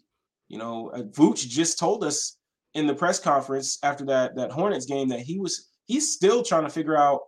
[0.49, 2.37] You know, uh, Vooch just told us
[2.73, 6.63] in the press conference after that that Hornets game that he was he's still trying
[6.63, 7.21] to figure out,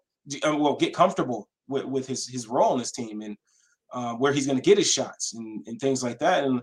[0.44, 3.38] uh, well, get comfortable with, with his his role in this team and
[3.94, 6.44] uh, where he's going to get his shots and, and things like that.
[6.44, 6.62] And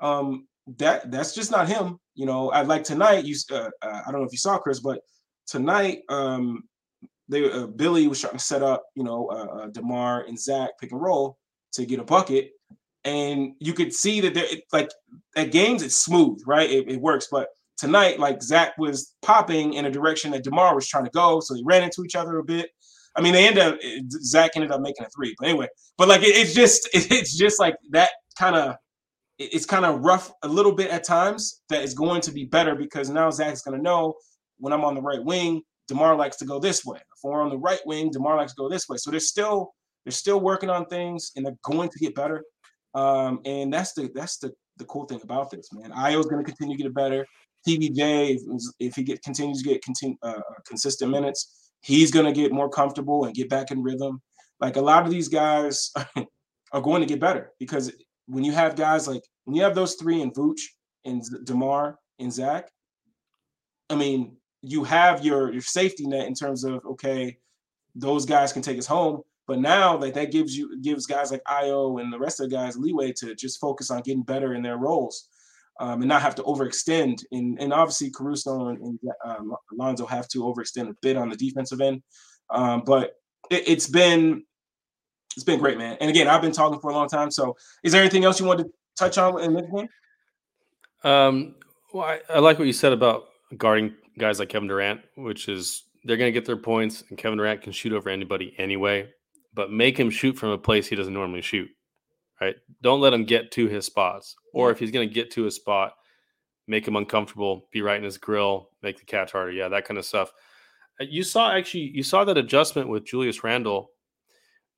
[0.00, 0.46] um,
[0.78, 1.98] that that's just not him.
[2.14, 3.24] You know, I like tonight.
[3.24, 5.00] You, uh, uh, I don't know if you saw Chris, but
[5.46, 6.64] tonight, um,
[7.30, 10.70] they uh, Billy was trying to set up, you know, uh, uh, Demar and Zach
[10.80, 11.38] pick and roll
[11.72, 12.50] to get a bucket,
[13.04, 14.90] and you could see that they're like
[15.36, 16.68] at games it's smooth, right?
[16.68, 20.88] It, it works, but tonight, like Zach was popping in a direction that Demar was
[20.88, 22.70] trying to go, so they ran into each other a bit.
[23.16, 23.78] I mean, they ended up
[24.22, 27.60] Zach ended up making a three, but anyway, but like it, it's just it's just
[27.60, 28.76] like that kind of
[29.38, 31.62] it's kind of rough a little bit at times.
[31.70, 34.14] That is going to be better because now Zach's going to know
[34.58, 37.00] when I'm on the right wing, Demar likes to go this way.
[37.22, 38.96] We're on the right wing, Demar likes to go this way.
[38.96, 39.72] So they're still
[40.04, 42.42] they're still working on things, and they're going to get better.
[42.94, 45.92] Um, and that's the that's the the cool thing about this, man.
[45.92, 47.26] Ayo's going to continue to get better.
[47.68, 52.26] TBJ, if, if he get continues to get continue, uh, uh, consistent minutes, he's going
[52.26, 54.20] to get more comfortable and get back in rhythm.
[54.60, 55.92] Like a lot of these guys
[56.72, 57.92] are going to get better because
[58.26, 60.60] when you have guys like when you have those three in Vooch
[61.04, 62.68] and Demar and Zach,
[63.88, 67.38] I mean, you have your your safety net in terms of okay,
[67.94, 69.22] those guys can take us home.
[69.46, 72.56] But now, like that gives you gives guys like Ayo and the rest of the
[72.56, 75.28] guys leeway to just focus on getting better in their roles,
[75.80, 77.24] um, and not have to overextend.
[77.32, 81.36] And and obviously Caruso and, and um, Alonzo have to overextend a bit on the
[81.36, 82.02] defensive end.
[82.50, 83.14] Um, but
[83.50, 84.44] it, it's been
[85.36, 85.96] it's been great, man.
[86.00, 87.30] And again, I've been talking for a long time.
[87.30, 89.88] So, is there anything else you want to touch on in this game?
[91.02, 91.54] Um,
[91.92, 93.24] well, I, I like what you said about
[93.56, 97.38] guarding guys like Kevin Durant, which is they're going to get their points, and Kevin
[97.38, 99.08] Durant can shoot over anybody anyway.
[99.52, 101.68] But make him shoot from a place he doesn't normally shoot.
[102.40, 102.54] Right?
[102.82, 104.36] Don't let him get to his spots.
[104.54, 105.94] Or if he's going to get to a spot,
[106.66, 109.50] make him uncomfortable, be right in his grill, make the catch harder.
[109.50, 110.32] Yeah, that kind of stuff.
[111.00, 113.90] Uh, you saw actually, you saw that adjustment with Julius Randle.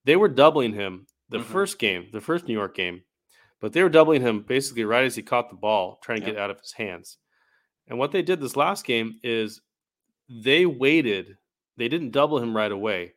[0.05, 1.53] They were doubling him the mm-hmm.
[1.53, 3.03] first game, the first New York game,
[3.61, 6.33] but they were doubling him basically right as he caught the ball, trying to yeah.
[6.33, 7.19] get out of his hands.
[7.89, 9.61] And what they did this last game is
[10.29, 11.37] they waited.
[11.77, 13.15] They didn't double him right away.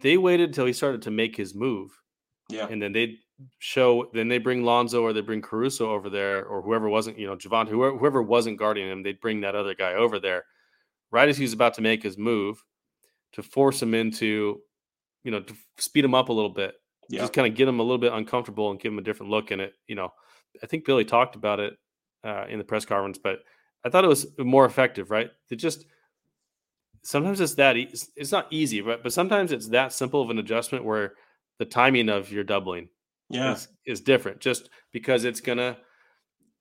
[0.00, 1.90] They waited until he started to make his move.
[2.48, 2.66] Yeah.
[2.68, 3.16] And then they
[3.58, 7.26] show, then they bring Lonzo or they bring Caruso over there or whoever wasn't, you
[7.26, 10.44] know, Javon, whoever, whoever wasn't guarding him, they'd bring that other guy over there
[11.10, 12.62] right as he's about to make his move
[13.32, 14.60] to force him into,
[15.24, 16.74] you know, to speed him up a little bit.
[17.08, 17.20] Yeah.
[17.20, 19.50] Just kind of get him a little bit uncomfortable and give him a different look
[19.50, 19.74] in it.
[19.86, 20.12] You know,
[20.62, 21.74] I think Billy talked about it
[22.24, 23.40] uh, in the press conference, but
[23.84, 25.30] I thought it was more effective, right?
[25.50, 25.86] It just
[27.02, 30.38] sometimes it's that e- it's not easy, but but sometimes it's that simple of an
[30.38, 31.14] adjustment where
[31.58, 32.88] the timing of your doubling
[33.28, 33.52] yeah.
[33.52, 35.76] is, is different just because it's gonna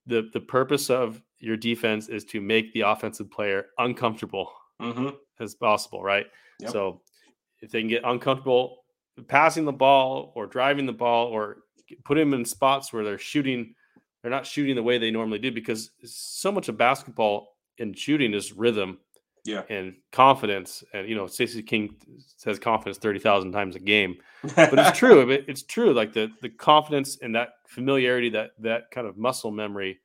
[0.06, 5.10] the the purpose of your defense is to make the offensive player uncomfortable mm-hmm.
[5.40, 6.28] as possible, right?
[6.60, 6.72] Yep.
[6.72, 7.02] So
[7.62, 8.78] if they can get uncomfortable
[9.28, 11.58] passing the ball or driving the ball or
[12.06, 13.76] put him in spots where they're shooting
[14.22, 18.34] they're not shooting the way they normally do because so much of basketball and shooting
[18.34, 19.00] is rhythm
[19.44, 19.64] yeah.
[19.70, 21.96] and confidence and you know Stacey King
[22.38, 24.18] says confidence 30,000 times a game
[24.56, 29.08] but it's true it's true like the the confidence and that familiarity that that kind
[29.08, 30.00] of muscle memory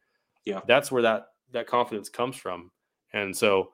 [0.44, 0.60] yeah.
[0.66, 2.70] that's where that that confidence comes from
[3.12, 3.72] and so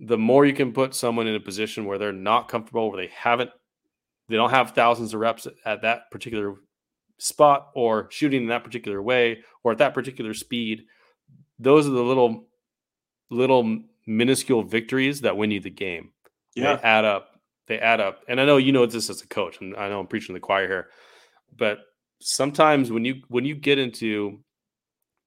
[0.00, 3.12] the more you can put someone in a position where they're not comfortable where they
[3.14, 3.50] haven't
[4.28, 6.56] they don't have thousands of reps at that particular
[7.18, 10.84] spot or shooting in that particular way or at that particular speed.
[11.58, 12.46] Those are the little
[13.30, 16.12] little minuscule victories that win you the game.
[16.54, 16.76] Yeah.
[16.76, 17.30] They add up.
[17.66, 18.20] They add up.
[18.28, 20.40] And I know you know this as a coach, and I know I'm preaching the
[20.40, 20.88] choir here,
[21.56, 21.78] but
[22.20, 24.40] sometimes when you when you get into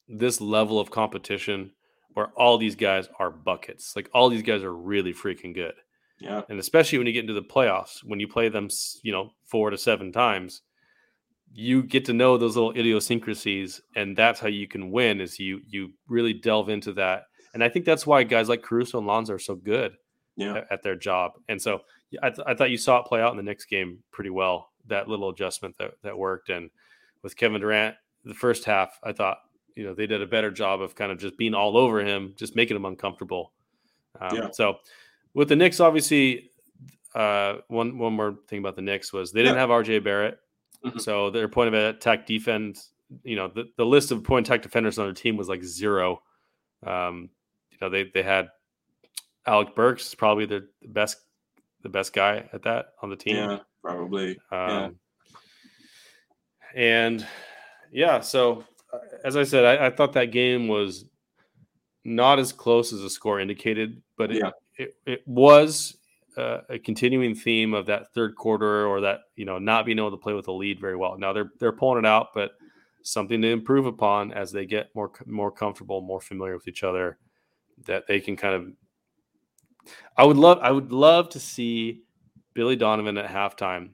[0.08, 1.71] this level of competition
[2.13, 5.73] where all these guys are buckets, like all these guys are really freaking good.
[6.19, 6.41] Yeah.
[6.49, 8.69] And especially when you get into the playoffs, when you play them,
[9.04, 10.62] you know, four to seven times,
[11.53, 15.19] you get to know those little idiosyncrasies, and that's how you can win.
[15.21, 18.97] Is you you really delve into that, and I think that's why guys like Caruso
[18.99, 19.93] and Lonzo are so good
[20.35, 20.57] Yeah.
[20.57, 21.33] at, at their job.
[21.47, 21.81] And so
[22.23, 24.69] I, th- I thought you saw it play out in the next game pretty well.
[24.88, 26.69] That little adjustment that that worked, and
[27.23, 29.38] with Kevin Durant, the first half, I thought
[29.75, 32.33] you know they did a better job of kind of just being all over him,
[32.38, 33.53] just making him uncomfortable.
[34.19, 34.49] Um, Yeah.
[34.51, 34.77] So
[35.33, 36.51] with the Knicks, obviously,
[37.15, 39.62] uh, one one more thing about the Knicks was they didn't Yeah.
[39.62, 39.99] have R.J.
[39.99, 40.39] Barrett,
[40.85, 41.01] Mhm.
[41.01, 42.91] so their point of attack defense,
[43.23, 46.21] you know, the, the list of point attack defenders on their team was like zero.
[46.85, 47.29] Um,
[47.71, 48.49] you know, they they had
[49.45, 51.17] Alec Burks, probably the best
[51.81, 53.35] the best guy at that on the team.
[53.35, 53.59] Yeah.
[53.81, 54.37] Probably.
[54.51, 54.85] yeah.
[54.85, 54.99] Um,
[56.75, 57.25] And
[57.91, 58.63] yeah, so
[58.93, 61.05] uh, as I said, I, I thought that game was
[62.03, 64.51] not as close as the score indicated, but it, Yeah.
[64.77, 65.97] it, it was
[66.39, 70.12] uh, a continuing theme of that third quarter or that you know not being able
[70.12, 71.17] to play with a lead very well.
[71.17, 72.52] Now they're they're pulling it out, but
[73.04, 77.17] something to improve upon as they get more more comfortable, more familiar with each other.
[77.86, 78.67] That they can kind of.
[80.17, 80.60] I would love.
[80.62, 82.04] I would love to see
[82.54, 83.91] Billy Donovan at halftime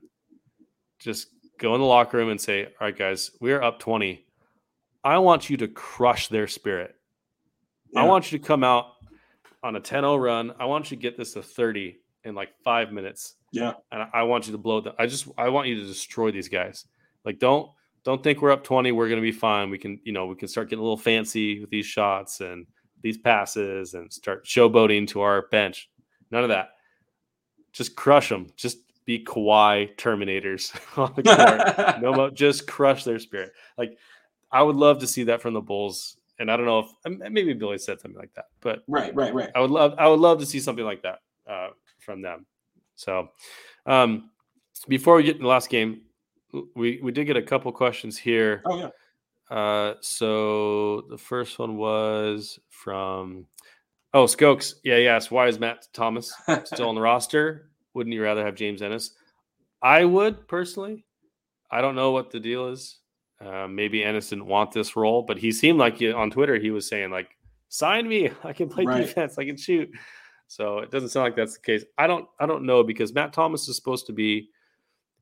[0.99, 1.27] just
[1.59, 4.25] go in the locker room and say, "All right, guys, we are up twenty.
[5.03, 6.95] I want you to crush their spirit.
[7.95, 8.87] I want you to come out
[9.63, 10.53] on a 10-0 run.
[10.59, 13.35] I want you to get this to 30 in like five minutes.
[13.51, 13.73] Yeah.
[13.91, 14.93] And I- want you to blow them.
[14.99, 16.85] I just I want you to destroy these guys.
[17.23, 17.69] Like don't
[18.03, 19.69] don't think we're up 20, we're gonna be fine.
[19.69, 22.67] We can, you know, we can start getting a little fancy with these shots and
[23.01, 25.89] these passes and start showboating to our bench.
[26.31, 26.69] None of that.
[27.71, 28.47] Just crush them.
[28.55, 32.01] Just be Kawhi Terminators on the court.
[32.01, 33.53] no, mo- just crush their spirit.
[33.77, 33.97] Like
[34.51, 36.17] I would love to see that from the Bulls.
[36.37, 39.15] And I don't know if maybe Billy said something like that, but Right.
[39.15, 39.33] Right.
[39.33, 39.49] Right.
[39.55, 41.69] I would love I would love to see something like that uh,
[42.05, 42.45] from them.
[42.95, 43.29] So
[43.85, 44.29] um,
[44.87, 46.01] before we get to the last game,
[46.75, 48.61] we we did get a couple questions here.
[48.65, 48.89] Oh yeah.
[49.55, 53.45] Uh, so the first one was from
[54.13, 54.75] oh Skokes.
[54.83, 55.29] Yeah, yes.
[55.29, 57.69] Why is Matt Thomas still on the roster?
[57.93, 59.11] Wouldn't you rather have James Ennis?
[59.81, 61.05] I would personally.
[61.71, 62.99] I don't know what the deal is.
[63.43, 66.71] Uh, maybe Ennis didn't want this role, but he seemed like he, on Twitter he
[66.71, 67.35] was saying like,
[67.69, 69.01] "Sign me, I can play Right.
[69.05, 69.89] defense, I can shoot."
[70.47, 71.83] So it doesn't sound like that's the case.
[71.97, 74.49] I don't, I don't know because Matt Thomas is supposed to be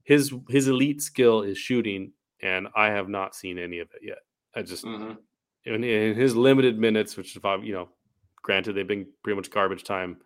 [0.03, 4.19] his his elite skill is shooting, and I have not seen any of it yet.
[4.55, 5.17] I just Mhm.
[5.65, 7.89] in, in his limited minutes, which is you know,
[8.41, 10.17] granted they've been pretty much garbage time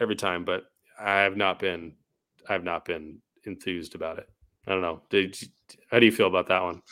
[0.00, 1.96] every time, but I have not been,
[2.48, 4.28] I have not been enthused about it.
[4.66, 5.02] I don't know.
[5.10, 5.48] Did you,
[5.90, 6.82] how do you feel about that one?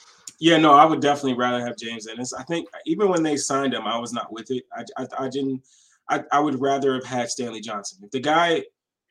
[0.41, 2.33] Yeah, no, I would definitely rather have James Ennis.
[2.33, 4.65] I think even when they signed him, I was not with it.
[4.77, 5.63] I, I, I didn't.
[6.11, 7.99] I, I would rather have had Stanley Johnson.
[8.03, 8.65] If the guy,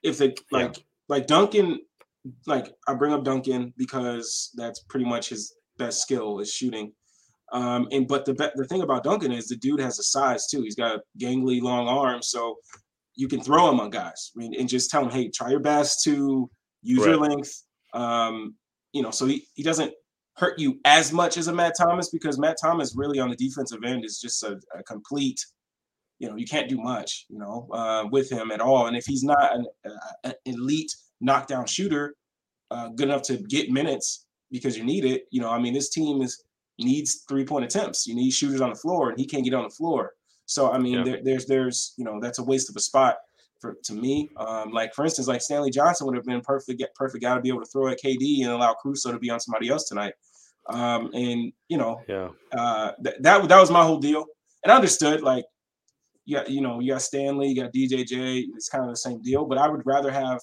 [0.03, 0.58] if the Yeah.
[0.58, 1.79] like, like Duncan,
[2.45, 6.93] like I bring up Duncan because that's pretty much his best skill is shooting.
[7.51, 10.62] Um, and but the the thing about Duncan is the dude has a size too.
[10.62, 12.58] He's got gangly long arms, so
[13.15, 14.32] you can throw him on guys.
[14.36, 16.49] I mean, and just tell him, hey, try your best to
[16.82, 17.63] use your length.
[17.93, 18.56] Um,
[18.91, 19.93] you know, so he, he doesn't
[20.36, 23.84] hurt you as much as a Matt Thomas because Matt Thomas really on the defensive
[23.84, 25.39] end is just a, a complete,
[26.23, 28.88] you know, you can't do much, you know, uh, with him at all.
[28.88, 29.89] And if he's not an, uh,
[30.23, 32.15] an elite knockdown shooter,
[32.71, 35.89] uh, good enough to get minutes because you need it, you know, I mean, this
[35.89, 36.41] team is
[36.79, 38.07] needs three point attempts.
[38.07, 40.13] You need shooters on the floor, and he can't get on the floor.
[40.45, 41.03] So I mean, Yeah.
[41.03, 43.17] there, there's there's you know that's a waste of a spot
[43.60, 44.29] for to me.
[44.37, 47.50] Um, like for instance, like Stanley Johnson would have been perfect perfect guy to be
[47.50, 50.13] able to throw at KD and allow Caruso to be on somebody else tonight.
[50.69, 52.29] Um, and you know Yeah.
[52.58, 54.25] uh, th- that that was my whole deal,
[54.63, 55.43] and I understood like
[56.26, 59.46] yeah, you know, you got Stanley, you got DJJ, it's kind of the same deal,
[59.46, 60.40] but I would rather have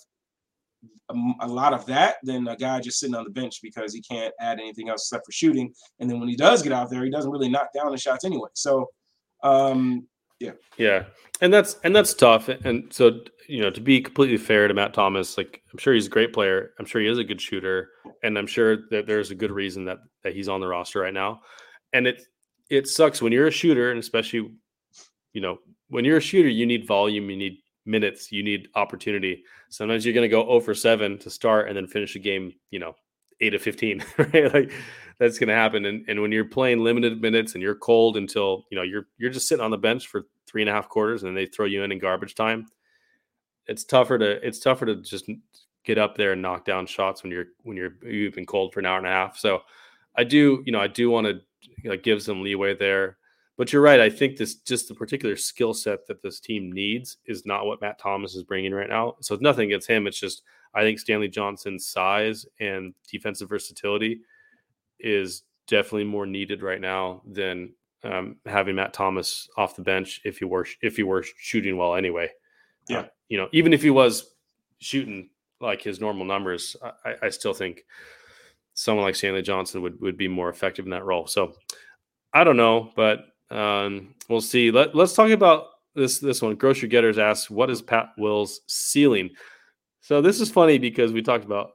[1.41, 4.33] a lot of that than a guy just sitting on the bench because he can't
[4.41, 5.73] add anything else except for shooting.
[5.99, 8.25] And then when he does get out there, he doesn't really knock down the shots
[8.25, 8.49] anyway.
[8.55, 8.89] So,
[9.43, 10.07] um,
[10.39, 11.05] yeah, Yeah,
[11.43, 12.49] and that's and that's tough.
[12.49, 16.07] And so you know, to be completely fair to Matt Thomas, like I'm sure he's
[16.07, 16.73] a great player.
[16.79, 17.91] I'm sure he is a good shooter,
[18.23, 21.13] and I'm sure that there's a good reason that that he's on the roster right
[21.13, 21.43] now.
[21.93, 22.23] And it
[22.71, 24.51] it sucks when you're a shooter, and especially
[25.33, 25.59] you know
[25.89, 29.45] when you're a shooter, you need volume, you need minutes, you need opportunity.
[29.69, 32.53] Sometimes you're going to go 0 for 7 to start and then finish a game,
[32.71, 32.95] you know,
[33.41, 34.55] 8 of 15, right?
[34.55, 34.73] Like
[35.19, 35.85] that's going to happen.
[35.87, 39.31] And, and when you're playing limited minutes and you're cold until, you know, you're, you're
[39.31, 41.67] just sitting on the bench for three and a half quarters and then they throw
[41.67, 42.67] you in in garbage time.
[43.67, 45.31] It's tougher to, it's tougher to just
[45.85, 48.81] get up there and knock down shots when you're, when you're, you've been cold for
[48.81, 49.39] an hour and a half.
[49.39, 49.63] So
[50.17, 53.17] I do, you know, I do want to give some leeway there.
[53.61, 54.01] But you're right.
[54.01, 57.83] I think this just the particular skill set that this team needs is not what
[57.83, 59.17] Matt Thomas is bringing right now.
[59.21, 60.07] So it's nothing against him.
[60.07, 64.23] It's just I think Stanley Johnson's size and defensive versatility
[64.99, 70.39] is definitely more needed right now than um, having Matt Thomas off the bench if
[70.39, 72.31] he were if he were shooting well anyway.
[72.89, 74.37] Yeah, uh, you know, even if he was
[74.79, 75.29] shooting
[75.61, 77.85] like his normal numbers, I, I still think
[78.73, 81.27] someone like Stanley Johnson would would be more effective in that role.
[81.27, 81.57] So
[82.33, 84.71] I don't know, but um, we'll see.
[84.71, 86.55] Let, let's talk about this this one.
[86.57, 89.31] Grocery Getters asks, "What is Pat Will's ceiling?"
[90.01, 91.73] So this is funny because we talked about,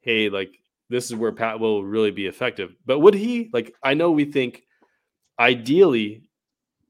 [0.00, 0.52] hey, like
[0.88, 2.74] this is where Pat will really be effective.
[2.84, 3.74] But would he like?
[3.82, 4.64] I know we think
[5.38, 6.28] ideally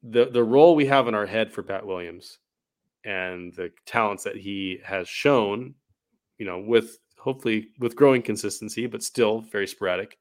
[0.03, 2.39] the the role we have in our head for Pat Williams
[3.05, 5.75] and the talents that he has shown,
[6.37, 10.17] you know, with hopefully with growing consistency, but still very sporadic.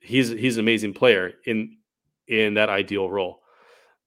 [0.00, 1.76] He's he's an amazing player in
[2.28, 3.40] in that ideal role.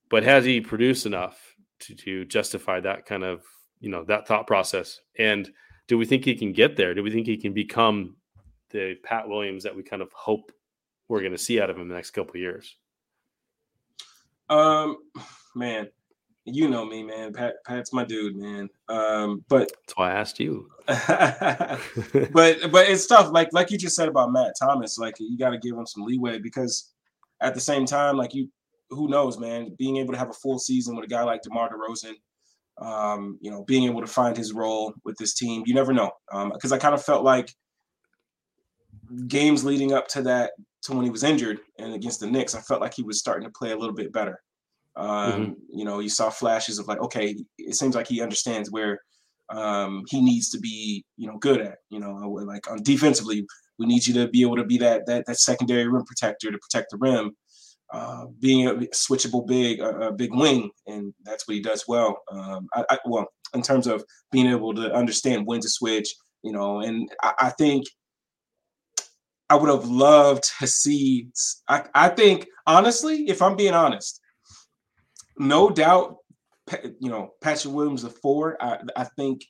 [0.10, 1.38] But has he produced enough
[1.82, 3.44] to, to justify that kind of,
[3.80, 5.02] you know, that thought process?
[5.18, 5.50] And
[5.88, 6.94] do we think he can get there?
[6.94, 8.16] Do we think he can become
[8.70, 10.52] the Pat Williams that we kind of hope
[11.08, 12.76] we're going to see out of him in the next couple years?
[14.50, 14.98] Um,
[15.56, 15.90] man,
[16.46, 17.34] you know me, man.
[17.34, 18.70] Pat, Pat's my dude, man.
[18.88, 20.70] Um, but that's why I asked you.
[20.88, 23.32] but but it's tough.
[23.32, 26.04] Like like you just said about Matt Thomas, like you got to give him some
[26.04, 26.94] leeway because
[27.42, 28.50] at the same time, like you,
[28.90, 31.70] who knows, man, being able to have a full season with a guy like DeMar
[31.70, 32.14] DeRozan,
[32.82, 36.12] um, you know, being able to find his role with this team, you never know.
[36.32, 37.54] Because um, I kind of felt like
[39.28, 40.52] games leading up to that,
[40.84, 43.48] to when he was injured and against the Knicks, I felt like he was starting
[43.48, 44.40] to play a little bit better.
[44.96, 45.52] Um, mm-hmm.
[45.70, 49.00] You know, you saw flashes of like, okay, it seems like he understands where
[49.50, 51.78] um, he needs to be, you know, good at.
[51.90, 52.16] You know,
[52.46, 53.46] like on defensively,
[53.78, 56.58] we need you to be able to be that that that secondary rim protector to
[56.58, 57.36] protect the rim,
[57.94, 62.22] uh, being a switchable big a, a, big wing, and that's what he does well.
[62.32, 66.14] Um, I, I, well, in terms of being able to understand when to switch,
[66.44, 67.86] you know, and I, I think
[69.50, 71.30] I would have loved to see.
[71.68, 74.20] I, I think honestly, if I'm being honest,
[75.38, 76.18] no doubt,
[77.00, 78.62] you know, Patrick Williams the four.
[78.62, 79.46] I, I think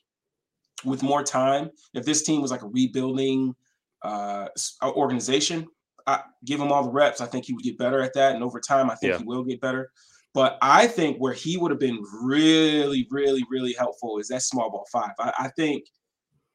[0.84, 3.54] with more time, if this team was like a rebuilding
[4.02, 4.48] uh,
[4.82, 5.66] organization.
[6.06, 7.20] I give him all the reps.
[7.20, 9.18] I think he would get better at that, and over time, I think yeah.
[9.18, 9.90] he will get better.
[10.34, 14.70] But I think where he would have been really, really, really helpful is that small
[14.70, 15.10] ball five.
[15.18, 15.84] I, I think,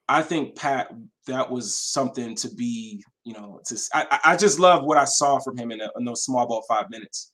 [0.07, 0.93] I think Pat,
[1.27, 5.39] that was something to be, you know, to I, I just love what I saw
[5.39, 7.31] from him in, a, in those small ball five minutes.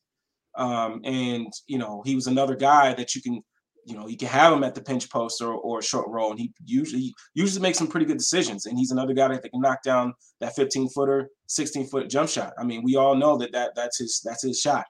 [0.57, 3.43] Um, and you know, he was another guy that you can
[3.89, 6.39] you know, you can have him at the pinch post or, or short roll, and
[6.39, 8.65] he usually usually makes some pretty good decisions.
[8.65, 12.53] And he's another guy that can knock down that 15 footer, 16 foot jump shot.
[12.57, 14.85] I mean, we all know that, that that's his that's his shot.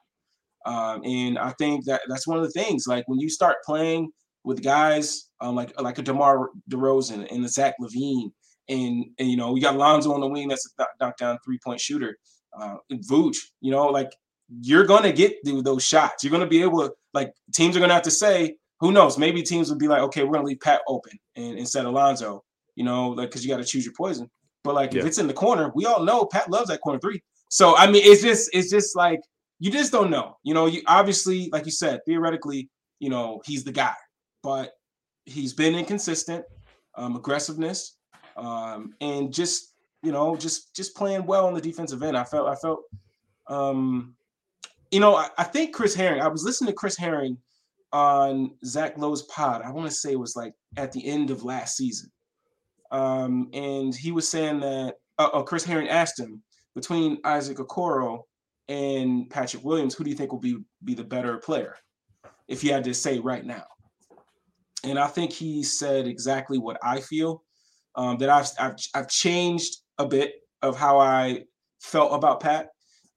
[0.66, 2.86] Um, and I think that that's one of the things.
[2.86, 4.10] Like when you start playing
[4.44, 8.30] with guys um, like like a DeMar DeRozan and a Zach LaVine,
[8.68, 11.80] and, and you know we got Lonzo on the wing that's a knockdown three point
[11.80, 12.16] shooter,
[12.58, 13.36] uh, and Vooch.
[13.60, 14.10] You know, like
[14.60, 16.22] you're gonna get those shots.
[16.22, 19.18] You're gonna be able to like teams are gonna have to say, who knows?
[19.18, 22.42] Maybe teams would be like, okay, we're gonna leave Pat open and instead of Lonzo,
[22.76, 24.30] you know, like because you got to choose your poison.
[24.64, 25.00] But like yeah.
[25.00, 27.22] if it's in the corner, we all know Pat loves that corner three.
[27.48, 29.20] So I mean, it's just it's just like
[29.58, 30.36] you just don't know.
[30.42, 32.68] You know, you obviously, like you said, theoretically,
[32.98, 33.94] you know, he's the guy,
[34.42, 34.72] but
[35.26, 36.44] he's been inconsistent,
[36.94, 37.96] um, aggressiveness,
[38.36, 42.16] um, and just you know, just just playing well on the defensive end.
[42.16, 42.80] I felt I felt
[43.46, 44.14] um,
[44.90, 47.36] you know, I, I think Chris Herring, I was listening to Chris Herring
[47.92, 49.62] on Zach Lowe's pod.
[49.62, 52.10] I want to say it was like at the end of last season.
[52.90, 56.42] Um, and he was saying that uh, uh, Chris Herring asked him
[56.74, 58.22] between Isaac Okoro
[58.68, 61.76] and Patrick Williams, who do you think will be be the better player
[62.48, 63.64] if you had to say right now?
[64.84, 67.42] And I think he said exactly what I feel.
[67.96, 71.44] Um, that I've, I've I've changed a bit of how I
[71.80, 72.68] felt about Pat.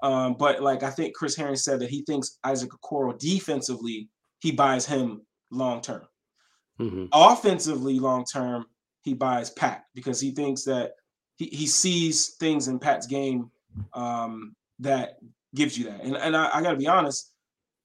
[0.02, 4.10] Um, but like I think Chris Herring said that he thinks Isaac Okoro defensively
[4.44, 5.22] he buys him
[5.52, 6.02] long term.
[6.78, 7.06] Mm-hmm.
[7.14, 8.66] Offensively, long term,
[9.02, 10.92] he buys Pat because he thinks that
[11.38, 13.50] he, he sees things in Pat's game
[13.94, 15.14] um, that
[15.56, 16.02] gives you that.
[16.04, 17.32] And, and I, I got to be honest,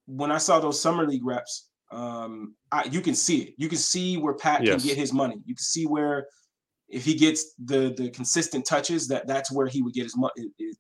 [0.06, 3.54] when I saw those summer league reps, um, I, you can see it.
[3.56, 4.80] You can see where Pat Yes.
[4.80, 5.36] can get his money.
[5.46, 6.26] You can see where
[6.88, 10.16] if he gets the the consistent touches, that that's where he would get his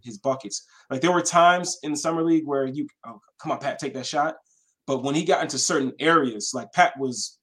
[0.02, 0.66] his buckets.
[0.90, 3.94] Like there were times in the summer league where you, oh, come on, Pat, take
[3.94, 4.34] that shot.
[4.88, 7.38] But when he got into certain areas, like Pat was,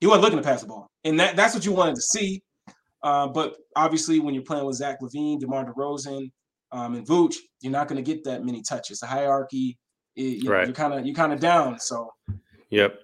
[0.00, 2.42] he wasn't looking to pass the ball, and that that's what you wanted to see.
[3.02, 6.30] Uh, but obviously, when you're playing with Zach LaVine, DeMar DeRozan,
[6.72, 8.98] um, and Vooch, you're not going to get that many touches.
[8.98, 9.78] The hierarchy,
[10.16, 10.66] it- you know, Right.
[10.66, 11.78] you're kind of you're kind of down.
[11.78, 12.10] So
[12.70, 12.98] Yep.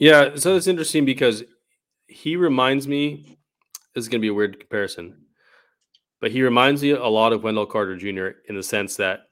[0.00, 0.34] Yeah.
[0.36, 1.44] So it's interesting because
[2.08, 3.38] he reminds me.
[3.94, 5.26] This is going to be a weird comparison,
[6.20, 8.38] but he reminds me a lot of Wendell Carter Jr.
[8.48, 9.29] in the sense that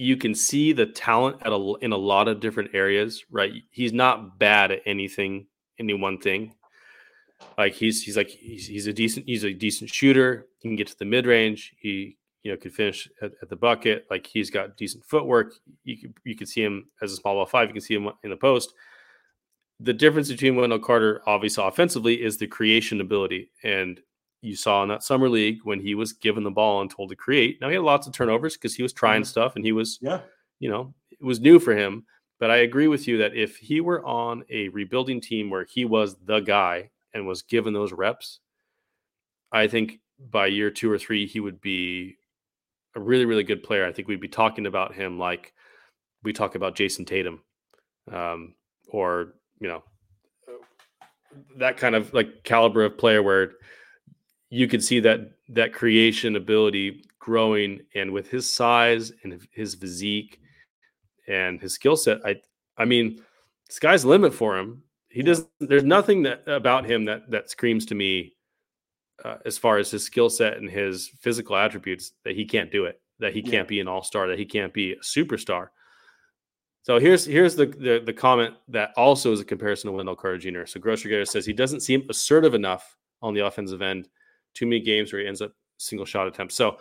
[0.00, 3.24] you can see the talent at a, in a lot of different areas.
[3.30, 3.52] Right?
[3.70, 5.46] He's not bad at anything,
[5.78, 6.54] any one thing.
[7.56, 10.46] Like he's he's like he's, he's a decent he's a decent shooter.
[10.58, 11.74] He can get to the mid range.
[11.78, 14.06] He you know could finish at, at the bucket.
[14.10, 15.52] Like he's got decent footwork.
[15.84, 17.68] You could you could see him as a small ball five.
[17.68, 18.72] You can see him in the post
[19.80, 23.50] the difference between Wendell Carter, obviously offensively, is the creation ability.
[23.64, 23.98] And
[24.42, 27.16] you saw in that summer league when he was given the ball and told to
[27.16, 27.60] create.
[27.60, 30.20] Now he had lots of turnovers because he was trying stuff and he was, yeah,
[30.58, 32.04] you know, it was new for him.
[32.38, 35.84] But I agree with you that if he were on a rebuilding team where he
[35.84, 38.40] was the guy and was given those reps,
[39.52, 42.16] I think by year two or three, he would be
[42.96, 43.86] a really, really good player.
[43.86, 45.52] I think we'd be talking about him like
[46.22, 47.42] we talk about Jayson Tatum
[48.10, 48.54] um,
[48.88, 49.82] or, you know,
[51.58, 53.52] that kind of like caliber of player where
[54.50, 60.40] you could see that that creation ability growing and with his size and his physique
[61.28, 62.34] and his skill set i
[62.76, 63.22] i mean
[63.68, 67.94] sky's limit for him he doesn't there's nothing that about him that that screams to
[67.94, 68.32] me
[69.24, 72.84] uh, as far as his skill set and his physical attributes that he can't do
[72.86, 73.50] it that he Yeah.
[73.50, 75.68] can't be an all-star that he can't be a superstar
[76.82, 80.38] so here's here's the, the the comment that also is a comparison to Wendell Carter
[80.38, 80.64] Jr.
[80.64, 84.08] So Grocery Gator says he doesn't seem assertive enough on the offensive end.
[84.54, 86.54] Too many games where he ends up single shot attempts.
[86.54, 86.78] So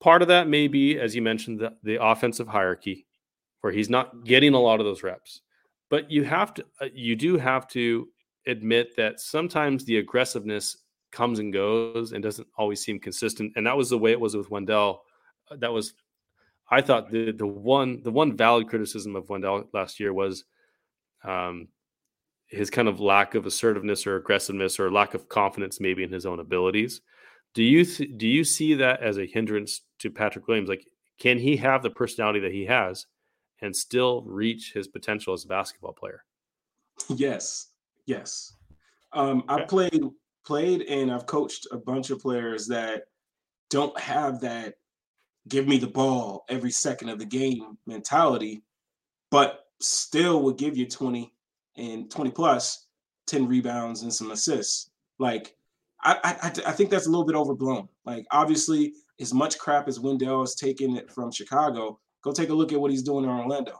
[0.00, 3.06] part of that may be, as you mentioned, the, the offensive hierarchy,
[3.60, 5.40] where he's not getting a lot of those reps.
[5.90, 8.08] But you have to, uh, you do have to
[8.46, 10.78] admit that sometimes the aggressiveness
[11.12, 13.52] comes and goes and doesn't always seem consistent.
[13.56, 15.02] And that was the way it was with Wendell.
[15.50, 15.94] Uh, That was
[16.70, 20.44] I thought the the one the one valid criticism of Wendell last year was
[21.22, 21.68] um,
[22.54, 26.26] his kind of lack of assertiveness or aggressiveness or lack of confidence maybe in his
[26.26, 27.00] own abilities.
[27.54, 30.68] Do you th- do you see that as a hindrance to Patrick Williams?
[30.68, 30.86] Like,
[31.18, 33.06] can he have the personality that he has
[33.60, 36.24] and still reach his potential as a basketball player?
[37.08, 37.68] yes,
[38.06, 38.52] yes.
[39.12, 39.66] Um, I Okay.
[39.66, 40.04] played
[40.44, 43.04] played and I've coached a bunch of players that
[43.70, 44.74] don't have that
[45.48, 48.62] give me the ball every second of the game mentality,
[49.30, 51.32] but still would give you 20
[51.76, 52.86] and 20 plus
[53.26, 54.90] 10 rebounds and some assists.
[55.18, 55.54] Like
[56.02, 57.88] I, I, I think that's a little bit overblown.
[58.04, 62.54] Like obviously, as much crap as Wendell has taken it from Chicago, go take a
[62.54, 63.78] look at what he's doing in Orlando.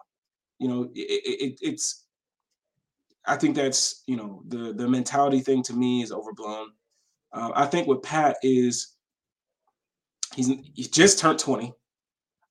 [0.59, 2.05] You know, it, it, it's.
[3.27, 6.69] I think that's you know the the mentality thing to me is overblown.
[7.33, 8.95] Uh, I think with Pat is
[10.35, 11.73] he's he's just turned 20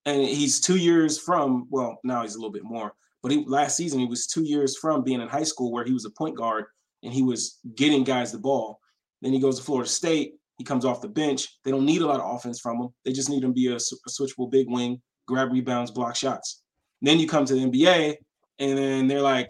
[0.06, 2.94] and he's two years from well now he's a little bit more
[3.24, 5.94] but he last season he was two years from being in high school where he
[5.94, 6.66] was a point guard
[7.02, 8.80] and he was getting guys the ball.
[9.22, 10.34] Then he goes to florida state.
[10.58, 11.58] He comes off the bench.
[11.64, 12.90] They don't need a lot of offense from him.
[13.04, 16.62] They just need him to be a switchable big wing grab rebounds block shots.
[17.02, 18.18] Then you come to the nba
[18.60, 19.50] and then they're like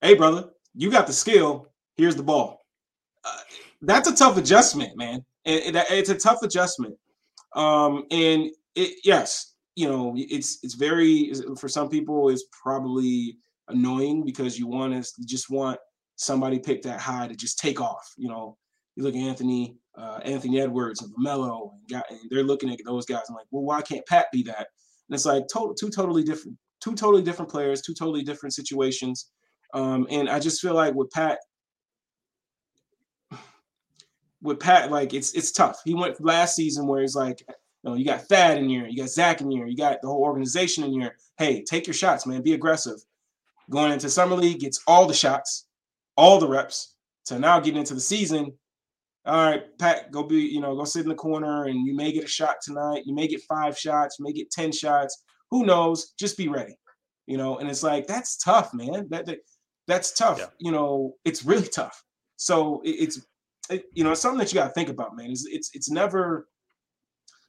[0.00, 1.68] hey brother you got the skill.
[1.96, 2.64] Here's the ball.
[3.24, 3.38] Uh,
[3.82, 5.22] that's a tough adjustment man.
[5.44, 6.96] And, and it's a tough adjustment.
[7.54, 14.24] Um and it yes you know it's it's very for some people it's probably annoying
[14.24, 15.78] because you want to just want
[16.16, 18.56] somebody picked that high to just take off you know?
[18.96, 22.78] You look at anthony uh anthony edwards and Melo, and, got, and they're looking at
[22.84, 24.66] those guys and like well why can't pat be that?
[25.08, 29.30] And it's like total two totally different two totally different players two totally different situations.
[29.72, 31.38] Um and i just feel like with pat
[34.42, 35.80] with Pat, like it's it's tough.
[35.84, 37.42] He went last season where he's like,
[37.82, 40.08] you know, you got Thad in here, you got Zach in here, you got the
[40.08, 41.16] whole organization in here.
[41.36, 42.42] Hey, take your shots, man.
[42.42, 42.98] Be aggressive.
[43.70, 45.66] Going into summer league, gets all the shots,
[46.16, 46.94] all the reps.
[47.24, 48.52] So now getting into the season,
[49.24, 52.12] all right, Pat, go be, you know, go sit in the corner and you may
[52.12, 53.04] get a shot tonight.
[53.06, 55.22] You may get five shots, you may get 10 shots.
[55.50, 56.12] Who knows?
[56.18, 56.76] Just be ready.
[57.26, 59.06] You know, and it's like that's tough, man.
[59.10, 59.38] That, that
[59.86, 60.38] that's tough.
[60.38, 60.46] Yeah.
[60.58, 62.02] You know, it's really tough.
[62.36, 63.20] So it, it's
[63.70, 65.30] it, you know, it's something that you got to think about, man.
[65.30, 66.48] It's it's it's never,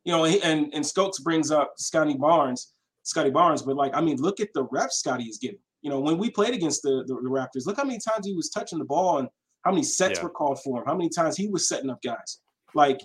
[0.03, 2.73] you know, and and Stokes brings up Scottie Barnes,
[3.03, 5.59] Scottie Barnes, but like I mean, look at the reps Scottie is getting.
[5.81, 8.33] You know, when we played against the, the, the Raptors, look how many times he
[8.33, 9.27] was touching the ball and
[9.65, 10.23] how many sets Yeah.
[10.23, 12.39] were called for him, how many times he was setting up guys.
[12.73, 13.01] Like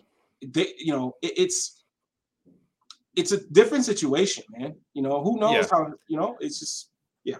[0.46, 1.82] they, you know, it, it's
[3.16, 4.76] it's a different situation, man.
[4.94, 5.66] You know, who knows Yeah.
[5.70, 6.90] how, you know, it's just
[7.24, 7.36] yeah.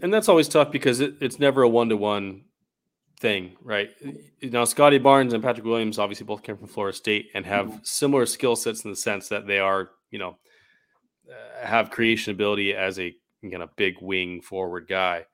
[0.00, 2.44] And that's always tough because it, it's never a one to one
[3.22, 3.90] thing, right?
[4.42, 7.86] Now, Scottie Barnes and Patrick Williams obviously both came from Florida State and have Mhm.
[7.86, 10.38] similar skill sets in the sense that they are, you know,
[11.30, 15.26] uh, have creation ability as a kind of big wing forward guy.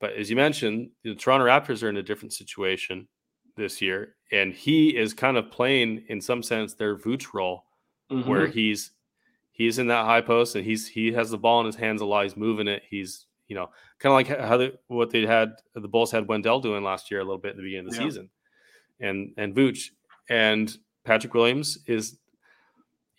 [0.00, 3.08] But as you mentioned, the Toronto Raptors are in a different situation
[3.56, 7.64] this year, and he is kind of playing, in some sense, their Vooch role
[8.24, 8.92] where mhm, he's
[9.52, 12.06] he's in that high post and he's he has the ball in his hands a
[12.06, 12.24] lot.
[12.24, 12.82] He's moving it.
[12.90, 16.60] He's you know kind of like how they, what they had the Bulls had Wendell
[16.60, 18.08] doing last year a little bit at the beginning of the Yeah.
[18.08, 18.30] season,
[19.00, 19.90] and and Vooch
[20.28, 22.18] and Patrick Williams is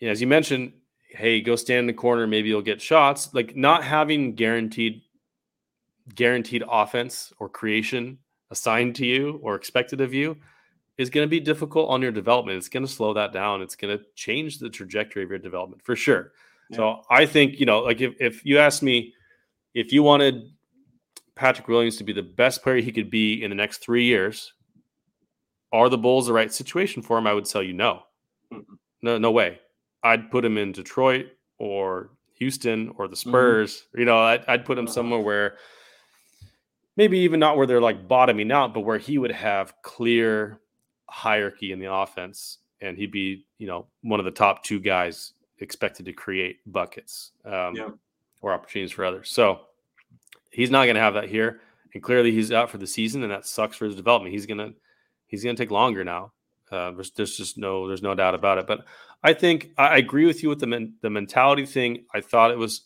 [0.00, 0.72] you know, as you mentioned.
[1.10, 2.26] Hey, go stand in the corner.
[2.26, 3.32] Maybe you'll get shots.
[3.32, 5.00] Like not having guaranteed
[6.14, 8.18] guaranteed offense or creation
[8.50, 10.36] assigned to you or expected of you
[10.98, 12.58] is going to be difficult on your development.
[12.58, 13.62] It's going to slow that down.
[13.62, 16.32] It's going to change the trajectory of your development for sure.
[16.72, 19.14] So I think, you know, like if, if you ask me
[19.74, 20.50] if you wanted
[21.34, 24.52] Patrick Williams to be the best player he could be in the next three years,
[25.72, 27.26] are the Bulls the right situation for him?
[27.26, 28.02] I would tell you no.
[28.52, 28.64] Mhm.
[29.02, 29.60] No, no way.
[30.02, 31.26] I'd put him in Detroit
[31.58, 33.30] or Houston or the Mm-hmm.
[33.30, 33.86] Spurs.
[33.94, 34.94] You know, I'd, I'd put him Uh-huh.
[34.94, 35.58] somewhere where
[36.96, 40.60] maybe even not where they're like bottoming out, but where he would have clear
[41.08, 45.32] hierarchy in the offense and he'd be, you know, one of the top two guys
[45.58, 47.88] expected to create buckets um, Yeah.
[48.40, 49.30] Or opportunities for others.
[49.30, 49.60] So
[50.50, 51.60] he's not going to have that here.
[51.94, 54.34] And clearly he's out for the season and that sucks for his development.
[54.34, 54.74] He's going to,
[55.26, 56.32] he's to take longer now.
[56.70, 58.66] Uh, there's, there's just no, there's no doubt about it.
[58.66, 58.84] But
[59.22, 62.04] I think I, I agree with you with the men, the mentality thing.
[62.14, 62.82] I thought it was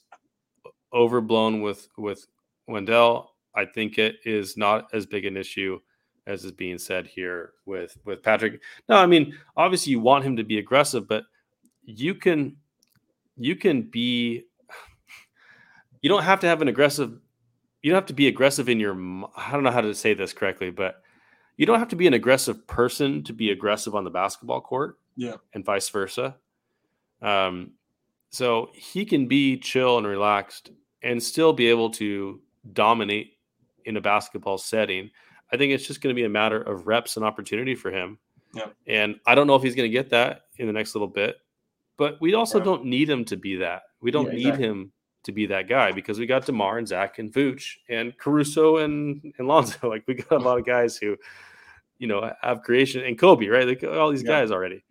[0.93, 2.27] overblown with with
[2.69, 3.35] Wendell.
[3.55, 5.81] I think it is not as big an issue
[6.27, 8.63] as is being said here with with Patrick.
[8.89, 11.25] No, I mean obviously you want him to be aggressive, but
[11.85, 12.57] you can
[13.37, 14.45] you can be
[16.03, 17.19] you don't have to have an aggressive
[17.83, 18.95] you don't have to be aggressive in your
[19.37, 21.03] I don't know how to say this correctly, but
[21.57, 24.99] you don't have to be an aggressive person to be aggressive on the basketball court
[25.17, 25.37] Yeah.
[25.53, 26.37] and vice versa.
[27.21, 27.73] Um,
[28.31, 30.71] so he can be chill and relaxed
[31.03, 32.41] and still be able to
[32.73, 33.33] dominate
[33.85, 35.11] in a basketball setting.
[35.53, 38.19] I think it's just going to be a matter of reps and opportunity for him.
[38.55, 38.69] Yeah.
[38.87, 41.37] And I don't know if he's going to get that in the next little bit,
[41.97, 42.65] but we also Yeah.
[42.65, 43.83] don't need him to be that.
[44.01, 44.67] We don't Yeah, need exactly.
[44.69, 44.93] him
[45.25, 49.33] to be that guy because we got DeMar and Zach and Vooch and Caruso and,
[49.39, 49.79] and Lonzo.
[49.89, 51.17] Like we got a lot of guys who,
[51.99, 53.67] you know, have creation and Kobe, right?
[53.67, 54.41] Like all these Yeah.
[54.41, 54.83] guys already.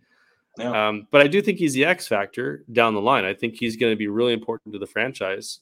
[0.58, 0.88] Yeah.
[0.90, 3.26] Um, but I do think he's the X factor down the line.
[3.26, 5.60] I think he's going to be really important to the franchise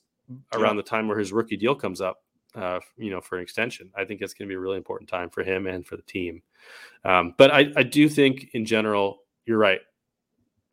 [0.54, 2.24] around the time where his rookie deal comes up.
[2.56, 5.08] Uh, you know, for an extension, I think it's going to be a really important
[5.08, 6.42] time for him and for the team.
[7.06, 9.82] Um, but I, I do think, in general, you're right.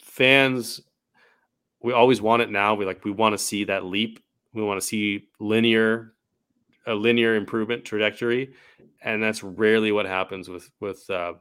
[0.01, 0.81] Fans,
[1.83, 2.75] we always want it now.
[2.75, 4.21] We like we want to see that leap.
[4.53, 6.15] We want to see linear,
[6.87, 8.55] a linear improvement trajectory,
[9.03, 11.35] and that's rarely what happens with with uh,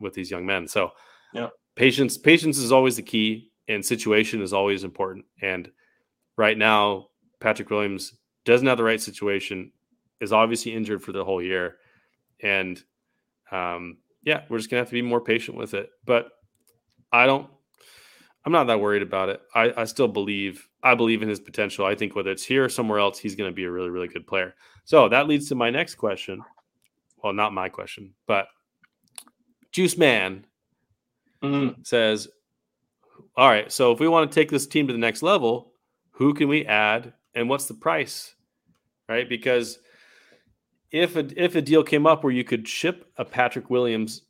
[0.00, 0.66] with these young men.
[0.66, 0.92] So,
[1.34, 1.48] Yeah.
[1.74, 5.24] patience patience is always the key, and situation is always important.
[5.42, 5.70] And
[6.36, 7.08] right now,
[7.40, 8.14] Patrick Williams
[8.44, 9.72] doesn't have the right situation,
[10.20, 11.76] is obviously injured for the whole year,
[12.42, 12.82] and
[13.52, 15.90] um, yeah, we're just gonna have to be more patient with it.
[16.04, 16.30] But
[17.12, 17.48] I don't.
[18.46, 19.42] I'm not that worried about it.
[19.56, 21.84] I, I still believe I believe in his potential.
[21.84, 24.06] I think whether it's here or somewhere else, he's going to be a really really
[24.06, 24.54] good player.
[24.84, 26.40] So that leads to my next question.
[27.22, 28.46] Well, not my question, but
[29.72, 30.46] Juice Man
[31.42, 31.84] Mhm.
[31.84, 32.28] says,
[33.36, 35.74] "All right, so if we want to take this team to the next level,
[36.12, 38.36] who can we add, and what's the price?"
[39.08, 39.28] Right?
[39.28, 39.80] Because
[40.92, 44.22] if a if a deal came up where you could ship a Patrick Williams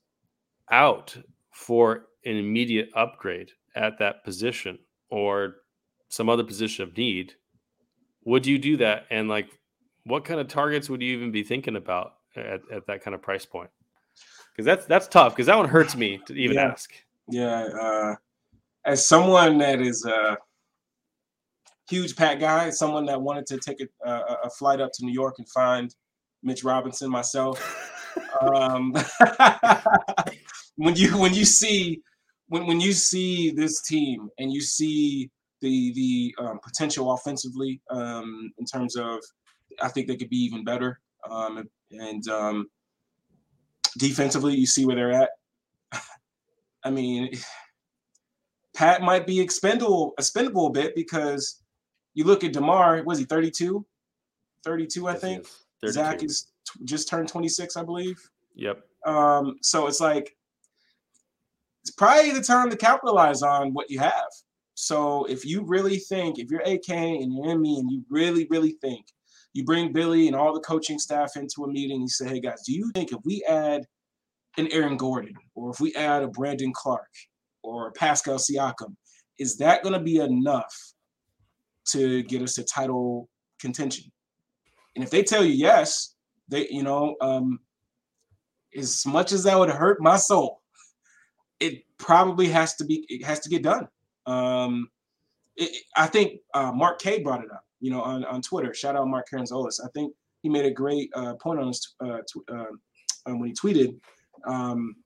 [0.70, 1.16] out
[1.52, 4.78] for an immediate upgrade at that position
[5.10, 5.56] or
[6.08, 7.34] some other position of need,
[8.24, 9.06] would you do that?
[9.10, 9.48] And like,
[10.04, 13.22] what kind of targets would you even be thinking about at, at that kind of
[13.22, 13.70] price point?
[14.52, 15.34] Because that's that's tough.
[15.34, 16.68] Because that one hurts me to even Yeah.
[16.68, 16.90] ask.
[17.28, 17.64] Yeah.
[17.80, 18.14] Uh,
[18.84, 20.38] as someone that is a
[21.90, 25.12] huge Pat guy, someone that wanted to take a, a, a flight up to New
[25.12, 25.94] York and find
[26.42, 27.60] Mitch Robinson myself.
[28.40, 28.94] um,
[30.76, 32.00] when you when you see
[32.48, 35.30] when when you see this team and you see
[35.60, 39.20] the the um, potential offensively um, in terms of,
[39.80, 41.00] I think they could be even better.
[41.28, 42.68] Um, and um,
[43.98, 45.30] defensively, you see where they're at.
[46.84, 47.30] I mean,
[48.74, 51.62] Pat might be expendable, expendable a bit because
[52.14, 53.02] you look at Demar.
[53.04, 53.84] Was he 32?
[54.64, 55.46] 32, I Yes, think.
[55.82, 55.92] 32.
[55.92, 58.18] Zach is t- just turned 26, I believe.
[58.54, 58.82] Yep.
[59.06, 60.35] Um, so it's like
[61.86, 64.26] it's probably the time to capitalize on what you have.
[64.74, 68.48] So if you really think, if you're AK and you're in me and you really,
[68.50, 69.06] really think,
[69.52, 72.64] you bring Billy and all the coaching staff into a meeting, you say, hey guys,
[72.66, 73.84] do you think if we add
[74.58, 77.06] an Aaron Gordon or if we add a Brandon Clarke
[77.62, 78.96] or a Pascal Siakam,
[79.38, 80.74] is that going to be enough
[81.90, 83.28] to get us to title
[83.60, 84.10] contention?
[84.96, 86.16] And if they tell you yes,
[86.48, 87.60] they, you know, um,
[88.76, 90.62] as much as that would hurt my soul,
[91.60, 93.88] it probably has to be it has to get done.
[94.26, 94.90] Um,
[95.56, 98.74] it, I think uh, Mark K brought it up, you know, on, on Twitter.
[98.74, 99.80] Shout out Mark Karantzoulis.
[99.84, 102.66] I think he made a great uh, point on his uh, tw- uh,
[103.26, 103.98] um, when he tweeted.
[104.46, 104.96] Um,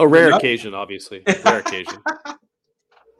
[0.00, 1.22] A rare occasion, obviously.
[1.44, 1.98] Rare occasion.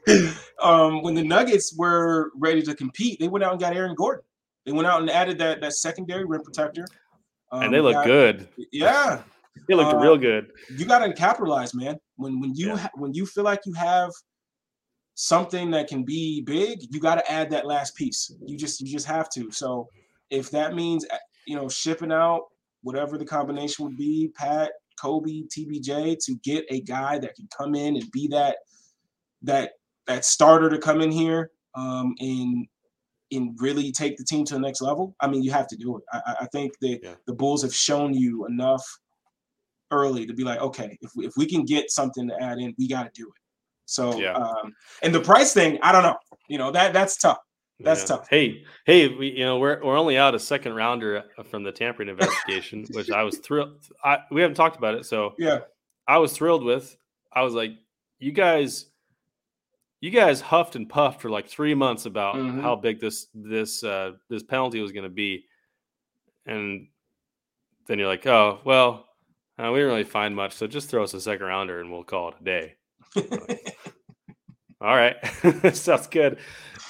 [0.62, 4.24] um, when the Nuggets were ready to compete, they went out and got Aaron Gordon.
[4.66, 6.86] They went out and added that that secondary rim protector.
[7.50, 8.48] Um, And they look got- good.
[8.72, 9.22] Yeah,
[9.68, 10.50] They looked Uh, real good.
[10.76, 11.96] you got to capitalize, man.
[12.16, 12.76] When when you Yeah.
[12.78, 14.10] ha- when you feel like you have
[15.14, 18.30] something that can be big, you got to add that last piece.
[18.46, 19.50] You just you just have to.
[19.50, 19.88] So
[20.30, 22.42] if that means uh, you know shipping out
[22.82, 27.74] whatever the combination would be, Pat, Kobe, TBJ, to get a guy that can come
[27.74, 28.56] in and be that
[29.42, 29.72] that
[30.06, 32.66] that starter to come in here um, and
[33.30, 35.14] and really take the team to the next level.
[35.20, 36.04] I mean, you have to do it.
[36.12, 37.14] I, I- think the Yeah.
[37.26, 38.84] the Bulls have shown you enough
[39.92, 42.74] early to be like, okay, if we, if we can get something to add in,
[42.78, 43.40] we got to do it.
[43.84, 44.32] So, Yeah.
[44.32, 46.16] um, and the price thing, I don't know.
[46.48, 47.38] You know that that's tough.
[47.80, 48.16] That's Yeah.
[48.16, 48.28] tough.
[48.28, 51.72] Hey, hey, we you know we're we're only out a second rounder uh, from the
[51.72, 53.86] tampering investigation, which I was thrilled.
[54.04, 55.60] I we haven't talked about it, so Yeah,
[56.08, 56.96] I was thrilled with.
[57.32, 57.72] I was like,
[58.18, 58.86] you guys,
[60.00, 62.60] you guys huffed and puffed for like three months about Mhm.
[62.60, 65.44] how big this this uh, this penalty was going to be,
[66.46, 66.88] and
[67.86, 69.06] then you're like, oh well,
[69.62, 72.04] uh, we didn't really find much, so just throw us a second rounder and we'll
[72.04, 72.74] call it a day.
[74.80, 75.16] All right,
[75.74, 76.38] sounds good.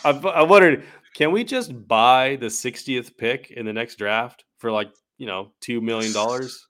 [0.04, 4.72] I, I wondered, can we just buy the 60th pick in the next draft for
[4.72, 6.66] like you know two million dollars?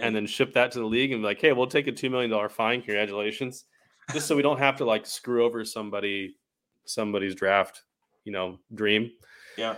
[0.00, 2.08] and then ship that to the league and be like, hey, we'll take a two
[2.08, 2.80] million dollar fine.
[2.80, 3.66] Congratulations.
[4.12, 6.36] Just so we don't have to like screw over somebody
[6.86, 7.82] somebody's draft,
[8.24, 9.10] you know, dream.
[9.58, 9.76] yeah,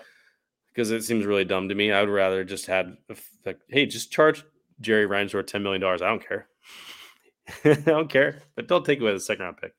[0.69, 1.91] Because it seems really dumb to me.
[1.91, 2.97] I would rather just had
[3.45, 4.45] like, hey, just charge
[4.81, 6.03] Jerry Reinsdorf ten million dollars.
[6.03, 6.49] I don't care.
[7.65, 8.43] I don't care.
[8.57, 9.73] But don't take away the second round pick.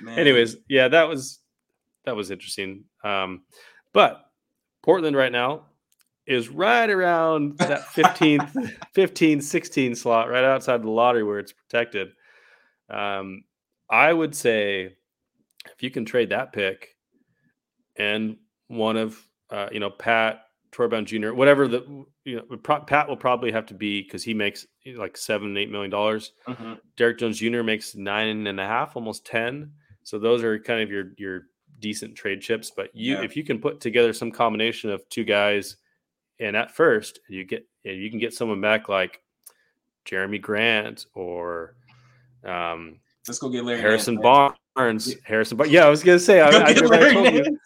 [0.00, 0.18] man.
[0.18, 1.40] Anyways, yeah, that was
[2.04, 2.84] that was interesting.
[3.04, 3.42] Um,
[3.92, 4.30] but
[4.82, 5.66] Portland right now
[6.26, 12.08] is right around that 15th, 15, 16 slot, right outside the lottery where it's protected.
[12.90, 13.44] Um,
[13.90, 14.96] I would say
[15.72, 16.96] if you can trade that pick
[17.96, 18.36] and
[18.68, 19.18] one of
[19.50, 20.40] uh, you know Pat
[20.76, 21.32] Troy Brown Jr.
[21.32, 25.56] whatever the you know Pat will probably have to be because he makes like seven
[25.56, 26.32] eight million dollars.
[26.46, 26.78] Mhm.
[26.98, 27.62] Derrick Jones Jr.
[27.62, 29.72] makes nine and a half, almost ten.
[30.02, 31.44] So those are kind of your your
[31.78, 32.70] decent trade chips.
[32.76, 33.22] But you, Yeah.
[33.22, 35.78] if you can put together some combination of two guys,
[36.40, 39.22] and at first you get and you can get someone back like
[40.04, 41.74] Jerami Grant or
[42.44, 44.54] um, let's go get Larry Harrison Nance.
[44.74, 45.14] Barnes.
[45.24, 45.72] Harrison Barnes.
[45.72, 46.42] Yeah, I was gonna say.
[46.42, 47.58] I, I, get I Larry told you.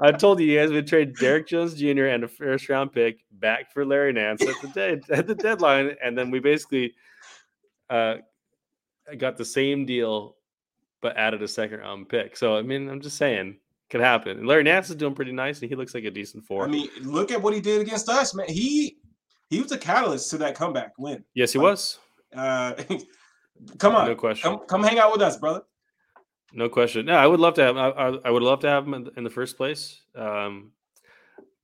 [0.00, 2.06] I told you you guys would trade Derrick Jones Jr.
[2.06, 6.16] and a first round pick back for Larry Nance at the at the deadline, and
[6.16, 6.94] then we basically
[7.90, 8.16] uh,
[9.18, 10.36] got the same deal,
[11.02, 12.36] but added a second round pick.
[12.36, 13.58] So I mean, I'm just saying,
[13.90, 14.38] could happen.
[14.38, 16.64] And Larry Nance is doing pretty nice, and he looks like a decent four.
[16.64, 18.48] I mean, look at what he did against us, man.
[18.48, 18.96] He
[19.50, 21.24] he was a catalyst to that comeback win.
[21.34, 21.98] yes, he like- was.
[22.34, 22.74] Uh,
[23.78, 24.50] come on, No question.
[24.50, 25.62] come come hang out with us, brother.
[26.52, 27.06] No question.
[27.06, 27.76] No, I would love to have.
[27.76, 30.02] I, I, I would love to have him in, in the first place.
[30.16, 30.72] Um,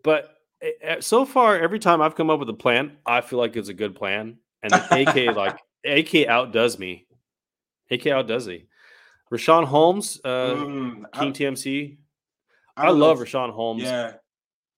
[0.05, 3.39] but eh, eh, so far, every time I've come up with a plan, I feel
[3.39, 7.07] like it's a good plan, and AK like AK outdoes me.
[7.91, 8.67] AK outdoes me.
[9.33, 11.97] Richaun Holmes, uh, Mm, King I, TMC.
[12.77, 13.83] I, know love if- Richaun Holmes.
[13.83, 14.13] Yeah,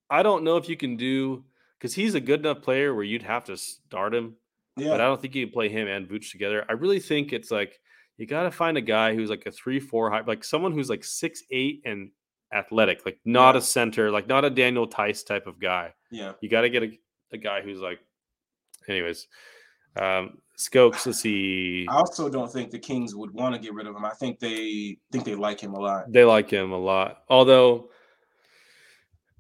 [0.09, 1.44] I don't know if you can do
[1.78, 4.36] because he's a good enough player where you'd have to start him
[4.76, 4.88] yeah.
[4.90, 6.64] but I don't think you can play him and Vooch together.
[6.68, 7.78] I really think it's like
[8.19, 10.91] you got to find a guy who's like a three, four high, like someone who's
[10.91, 12.11] like six, eight and
[12.53, 13.59] athletic, like not Yeah.
[13.61, 15.95] a center, like not a Daniel Theis type of guy.
[16.11, 16.33] yeah.
[16.41, 16.91] You got to get a,
[17.33, 17.99] a guy who's like,
[18.89, 19.27] anyways,
[20.01, 21.87] um, Skokes, let's see.
[21.89, 24.05] I also don't think the Kings would want to get rid of him.
[24.05, 26.11] I think they think they like him a lot.
[26.12, 27.19] They like him a lot.
[27.29, 27.91] Although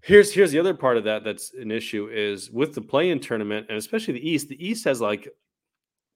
[0.02, 3.66] here's here's the other part of that that's an issue is with the play-in tournament
[3.68, 4.48] and especially the East.
[4.48, 5.28] The East has like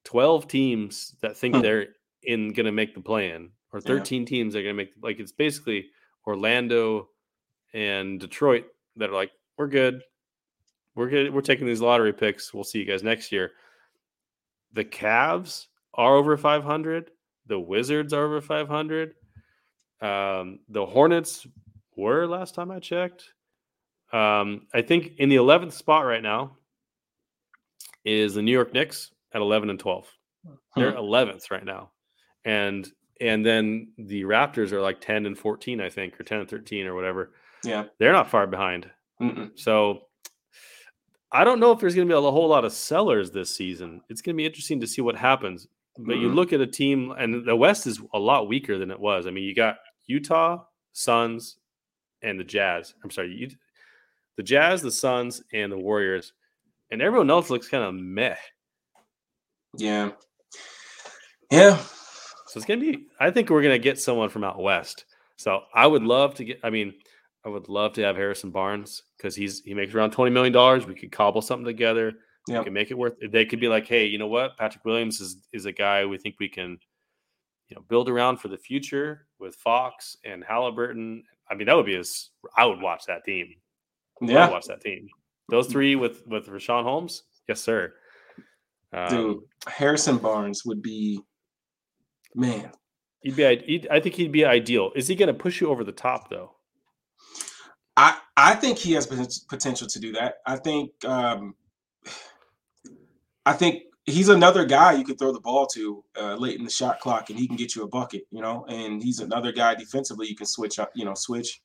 [0.05, 1.63] 12 teams that think Hmm.
[1.63, 1.87] they're
[2.25, 3.87] in going to make the play-in or Yeah.
[3.99, 5.87] 13 teams are going to make like it's basically
[6.27, 7.09] Orlando
[7.75, 8.67] and Detroit
[8.97, 10.03] that are like we're good.
[10.95, 11.33] we're good.
[11.33, 12.53] We're taking these lottery picks.
[12.53, 13.53] We'll see you guys next year.
[14.73, 17.11] The Cavs are over 500.
[17.47, 19.15] The Wizards are over 500.
[20.01, 21.47] Um, the Hornets
[21.97, 23.25] were last time I checked.
[24.13, 26.57] Um, I think in the 11th spot right now
[28.05, 30.11] is the New York Knicks at 11 and 12.
[30.77, 31.92] They're 11th right now.
[32.45, 32.91] And
[33.21, 36.87] and then the Raptors are like 10 and 14, I think, or 10 and 13
[36.87, 37.33] or whatever.
[37.63, 37.85] Yeah.
[37.99, 38.91] They're not far behind.
[39.21, 39.53] Mm-mm.
[39.55, 40.07] So
[41.31, 44.01] I don't know if there's going to be a whole lot of sellers this season.
[44.09, 45.69] It's going to be interesting to see what happens.
[45.99, 46.35] But you Mhm.
[46.35, 49.27] look at a team, and the West is a lot weaker than it was.
[49.27, 49.77] I mean, you got
[50.07, 51.59] Utah, Suns,
[52.23, 52.95] and the Jazz.
[53.05, 53.51] I'm sorry, you,
[54.37, 56.33] the Jazz, the Suns, and the Warriors,
[56.91, 58.37] and everyone else looks kind of meh.
[59.77, 60.13] Yeah.
[61.51, 61.79] Yeah.
[62.53, 63.07] So it's gonna be.
[63.19, 65.07] I think we're gonna get someone from out west.
[65.39, 66.61] So I would love to get.
[66.63, 66.93] I mean,
[67.47, 70.87] I would love to have Harrison Barnes because he's he makes around twenty million dollars.
[70.87, 72.13] We could cobble something together.
[72.49, 72.59] Yep.
[72.61, 73.15] We can make it worth.
[73.31, 74.59] They could be like, hey, you know what?
[74.59, 76.79] Patrick Williams is is a guy we think we can,
[77.71, 81.23] you know, build around for the future with Fox and Halliburton.
[81.51, 83.47] I mean, that would be as I would watch that team.
[84.21, 84.51] I would Yeah.
[84.51, 85.09] watch that team.
[85.49, 87.95] Those three with with Richaun Holmes, yes, sir.
[88.93, 91.19] Um, Dude, Harrison Barnes would be,
[92.35, 92.73] man.
[93.21, 93.57] He'd be.
[93.67, 94.91] He'd, I think he'd be ideal.
[94.97, 96.57] Is he going to push you over the top though?
[97.97, 99.07] I I think he has
[99.49, 100.37] potential to do that.
[100.47, 101.55] I think um,
[103.47, 106.71] I think he's another guy you could throw the ball to uh, late in the
[106.71, 108.23] shot clock, and he can get you a bucket.
[108.31, 110.91] You know, and he's another guy defensively you can switch up.
[110.95, 111.61] You know, switch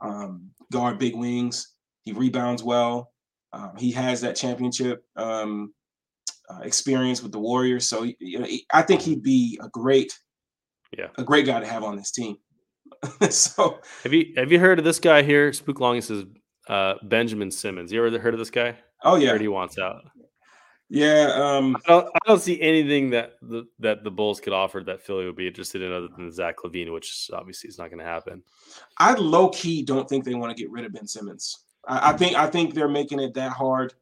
[0.00, 1.74] um, guard big wings.
[2.02, 3.12] He rebounds well.
[3.52, 5.74] Um, he has that championship um,
[6.50, 10.18] uh, experience with the Warriors, so you know, I think he'd be a great,
[10.98, 11.08] Yeah.
[11.16, 12.36] a great guy to have on this team.
[13.30, 15.52] so Have you Have you heard of this guy here?
[15.52, 16.24] Spook Long says
[16.68, 17.92] uh, Benjamin Simmons.
[17.92, 18.76] You ever heard of this guy?
[19.04, 20.02] oh yeah, he wants out.
[20.90, 21.32] yeah.
[21.34, 25.00] Um, I don't, I don't see anything that the that the Bulls could offer that
[25.00, 28.04] Philly would be interested in other than Zach LaVine, which obviously is not going to
[28.04, 28.42] happen.
[28.98, 31.64] I low key don't think they want to get rid of Ben Simmons.
[31.86, 33.94] I, I think I think they're making it that hard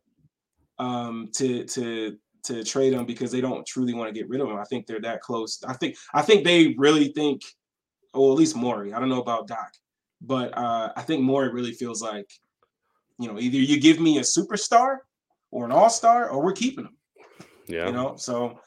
[0.78, 2.16] um, to to
[2.48, 4.56] to trade him because they don't truly want to get rid of him.
[4.56, 5.62] I think they're that close.
[5.66, 7.42] I think I think they really think,
[8.12, 8.92] or at least Morey.
[8.92, 9.72] I don't know about Doc,
[10.20, 12.28] but uh, I think Morey really feels like,
[13.18, 14.98] you know, either you give me a superstar
[15.50, 16.96] or an all star, or we're keeping him.
[17.66, 18.58] Yeah, You know, so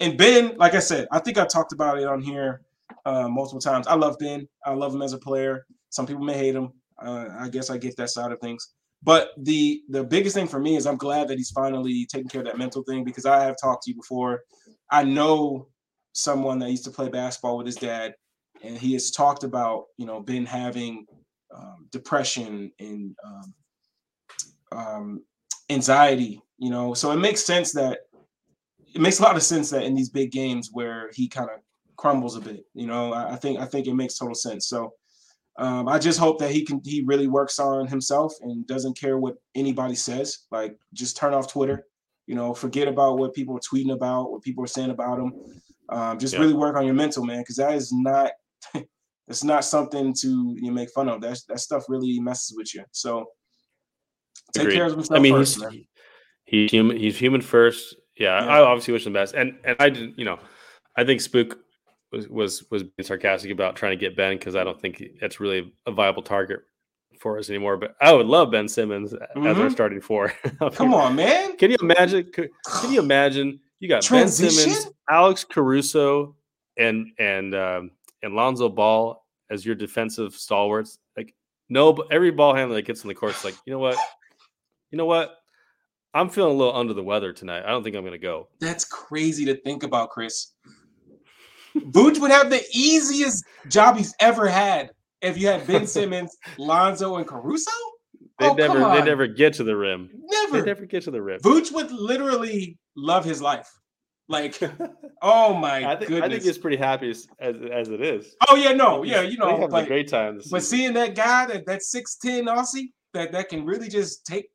[0.00, 2.62] and Ben, like I said, I think I talked about it on here
[3.04, 3.86] uh, multiple times.
[3.86, 4.48] I love Ben.
[4.64, 5.66] I love him as a player.
[5.90, 6.72] Some people may hate him.
[7.00, 8.74] Uh, I guess I get that side of things.
[9.02, 12.40] But the the biggest thing for me is I'm glad that he's finally taking care
[12.40, 14.42] of that mental thing because I have talked to you before.
[14.90, 15.68] I know
[16.12, 18.14] someone that used to play basketball with his dad,
[18.62, 21.06] and he has talked about you know been having
[21.54, 23.54] um, depression and um,
[24.72, 25.24] um,
[25.70, 26.42] anxiety.
[26.58, 28.00] You know, so it makes sense that
[28.94, 31.60] it makes a lot of sense that in these big games where he kind of
[31.96, 32.64] crumbles a bit.
[32.74, 34.68] You know, I, I think I think it makes total sense.
[34.68, 34.92] So
[35.58, 39.18] um, I just hope that he can he really works on himself and doesn't care
[39.18, 40.46] what anybody says.
[40.52, 41.84] Like just turn off Twitter.
[42.26, 45.32] You know, forget about what people are tweeting about, what people are saying about him.
[45.88, 46.40] Um, just Yeah.
[46.40, 48.30] really work on your mental, man, because that is not
[49.28, 51.20] it's not something to you know, make fun of.
[51.20, 52.84] That that stuff really messes with you.
[52.92, 53.26] So
[54.54, 54.74] take Agreed.
[54.76, 55.86] care of himself I mean, first, he's
[56.44, 56.96] he's human.
[56.96, 57.96] He's human first.
[58.16, 58.52] Yeah, Yeah.
[58.52, 60.18] I obviously wish him the best, and and I didn't.
[60.18, 60.38] You know,
[60.96, 61.58] I think Spook
[62.12, 65.40] was was was being sarcastic about trying to get Ben because I don't think that's
[65.40, 66.60] really a viable target
[67.20, 67.76] for us anymore.
[67.76, 69.72] But I would love Ben Simmons as our Mhm.
[69.72, 70.32] starting four.
[70.74, 71.56] Come on, man.
[71.56, 72.30] Can you imagine?
[72.32, 72.50] Could,
[72.80, 73.60] can you imagine?
[73.80, 76.34] You got Ben Simmons, Alex Caruso,
[76.76, 77.90] and and um,
[78.22, 80.98] and Lonzo Ball as your defensive stalwarts.
[81.16, 81.34] Like
[81.68, 83.96] no, every ball handler that gets in the court is like, you know what?
[84.90, 85.34] You know what?
[86.14, 87.64] I'm feeling a little under the weather tonight.
[87.66, 88.48] I don't think I'm going to go.
[88.60, 90.52] That's crazy to think about, Chris.
[91.80, 97.16] Vooch would have the easiest job he's ever had if you had Ben Simmons, Lonzo,
[97.16, 97.70] and Caruso.
[98.38, 100.10] They oh, never, they never get to the rim.
[100.14, 100.60] never.
[100.60, 101.40] They never get to the rim.
[101.40, 103.68] Vooch would literally love his life.
[104.28, 104.60] Like,
[105.22, 106.22] oh my I think, goodness.
[106.22, 108.36] I think he's pretty happy as, as, as it is.
[108.48, 110.40] oh yeah, no, yeah, you know, having a great time.
[110.50, 114.50] But seeing that guy that that six ten Aussie that that can really just take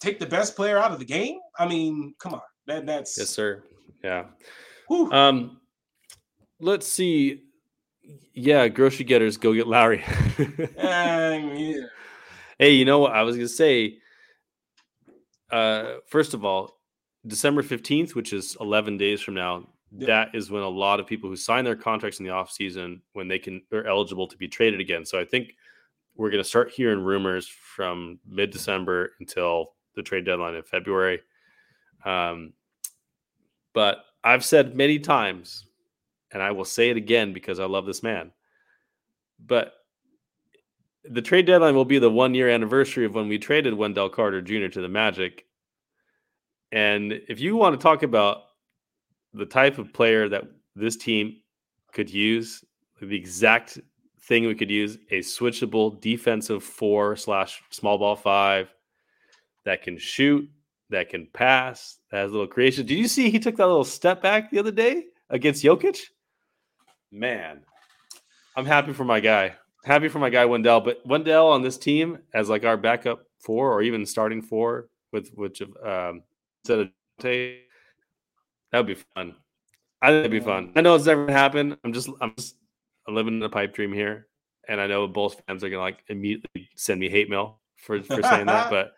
[0.00, 1.38] take the best player out of the game.
[1.58, 3.62] I mean, come on, that that's yes, sir.
[4.02, 4.24] Yeah.
[4.88, 5.10] whew.
[5.12, 5.59] Um,
[6.60, 7.42] let's see.
[8.34, 10.04] Yeah, grocery getters, go get Lowry.
[10.78, 11.86] Um, yeah.
[12.58, 13.98] hey, you know what I was gonna say?
[15.50, 16.78] Uh, first of all,
[17.26, 20.06] December fifteenth, which is eleven days from now, Yeah.
[20.06, 23.02] that is when a lot of people who sign their contracts in the off season
[23.12, 25.04] when they can they're eligible to be traded again.
[25.04, 25.54] So I think
[26.16, 31.20] we're gonna start hearing rumors from mid December until the trade deadline in February.
[32.04, 32.52] Um,
[33.74, 35.66] but I've said many times,
[36.32, 38.32] and I will say it again because I love this man.
[39.44, 39.74] But
[41.04, 44.42] the trade deadline will be the one year anniversary of when we traded Wendell Carter
[44.42, 44.68] Jr.
[44.68, 45.46] to the Magic.
[46.72, 48.42] And if you want to talk about
[49.32, 50.44] the type of player that
[50.76, 51.36] this team
[51.92, 52.64] could use,
[53.00, 53.78] the exact
[54.22, 58.72] thing we could use a switchable defensive four slash small ball five
[59.64, 60.48] that can shoot,
[60.90, 62.86] that can pass, that has a little creation.
[62.86, 65.98] Did you see he took that little step back the other day against Jokic?
[67.12, 67.60] Man,
[68.56, 69.54] I'm happy for my guy.
[69.84, 70.80] Happy for my guy Wendell.
[70.80, 75.30] But Wendell on this team as like our backup four or even starting four with
[75.34, 76.22] which um
[76.62, 76.90] instead of
[77.22, 79.34] that would be fun.
[80.02, 80.72] I think it'd be fun.
[80.76, 81.76] I know it's never happened.
[81.84, 82.56] I'm just I'm just
[83.08, 84.28] living in a pipe dream here,
[84.68, 88.22] and I know both fans are gonna like immediately send me hate mail for for
[88.22, 88.92] saying that, but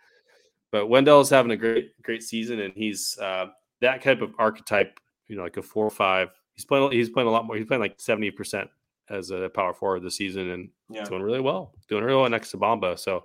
[0.71, 3.47] but Wendell is having a great great season, and he's uh,
[3.81, 4.99] that type of archetype.
[5.29, 6.31] You know, like a four or five.
[6.55, 6.93] He's playing.
[6.93, 7.57] He's playing a lot more.
[7.57, 8.69] He's playing like seventy percent
[9.11, 11.05] as a power forward this season, and yeah.
[11.05, 11.75] doing really well.
[11.89, 12.99] Doing really well next to Bamba.
[12.99, 13.25] So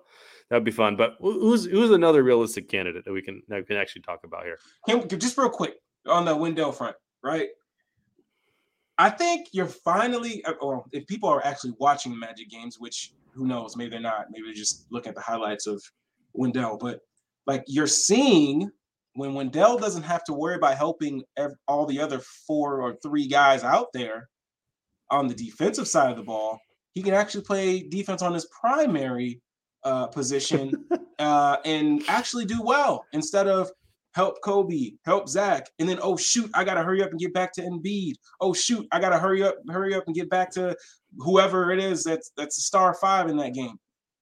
[0.50, 0.96] that'd be fun.
[0.96, 4.44] But who's who's another realistic candidate that we can that we can actually talk about
[4.44, 4.58] here?
[5.18, 5.76] just real quick
[6.08, 7.50] on the Wendell front, right?
[9.00, 13.46] I think you're finally, uh, well, if people are actually watching Magic games, which who
[13.46, 15.84] knows, maybe they're not, maybe they're just looking at the highlights of
[16.34, 17.02] Wendell, but
[17.46, 18.72] like you're seeing
[19.18, 21.24] when Wendell doesn't have to worry about helping
[21.68, 24.30] all the other four or three guys out there
[25.10, 26.60] on the defensive side of the ball,
[26.94, 29.42] he can actually play defense on his primary
[29.84, 30.72] uh, position
[31.20, 33.72] uh, and actually do well instead of
[34.14, 37.54] help Kobe, help Zach, and then oh shoot, I gotta hurry up and get back
[37.54, 38.14] to Embiid.
[38.40, 40.76] Oh shoot, I gotta hurry up, hurry up and get back to
[41.18, 43.80] whoever it is that's that's a star five in that game.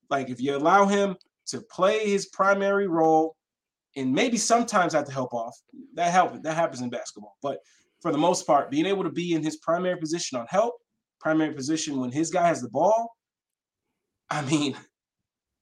[0.09, 1.17] Like if you allow him
[1.47, 3.35] to play his primary role,
[3.95, 5.57] and maybe sometimes I have to help off,
[5.93, 7.37] that help that happens in basketball.
[7.41, 7.59] But
[8.01, 10.75] for the most part, being able to be in his primary position on help,
[11.19, 13.15] primary position when his guy has the ball,
[14.29, 14.75] I mean,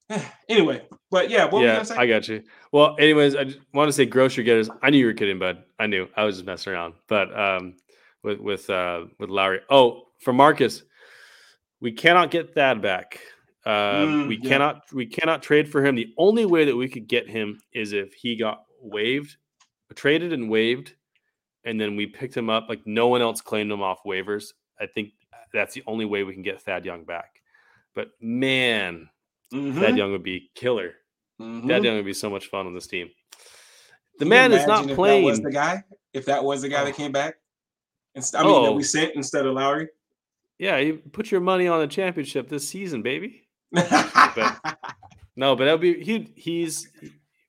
[0.49, 2.43] anyway, but yeah, yeah, I got you.
[2.71, 4.69] Well, anyways, I want to say grocery getters.
[4.81, 5.63] I knew you were kidding, bud.
[5.79, 6.07] I knew.
[6.15, 6.95] I was just messing around.
[7.07, 7.75] But um,
[8.23, 9.61] with with uh, with Lowry.
[9.69, 10.84] Oh, for Marcus,
[11.81, 13.19] we cannot get Thad back.
[13.66, 14.49] Um, mm, we yeah.
[14.49, 15.95] cannot we cannot trade for him.
[15.95, 19.38] The only way that we could get him is if he got waived,
[19.95, 20.93] traded and waived,
[21.64, 22.68] and then we picked him up.
[22.68, 24.51] Like no one else claimed him off waivers.
[24.80, 25.11] I think
[25.53, 27.41] that's the only way we can get Thad Young back.
[27.95, 29.09] But man,
[29.53, 29.80] Mm-hmm.
[29.80, 30.93] Thad Young would be killer.
[31.39, 31.68] Mm-hmm.
[31.68, 33.09] Thad Young would be so much fun on this team.
[34.20, 35.24] The man is not playing.
[35.24, 35.84] was the guy?
[36.14, 36.86] If that was the guy oh.
[36.86, 37.36] that came back,
[38.16, 38.66] I mean, oh.
[38.66, 39.89] that we sent instead of Lowry.
[40.59, 43.43] Yeah, you put your money on the championship this season, baby.
[43.74, 44.78] But,
[45.36, 46.32] no, but that'll be he.
[46.36, 46.89] He's,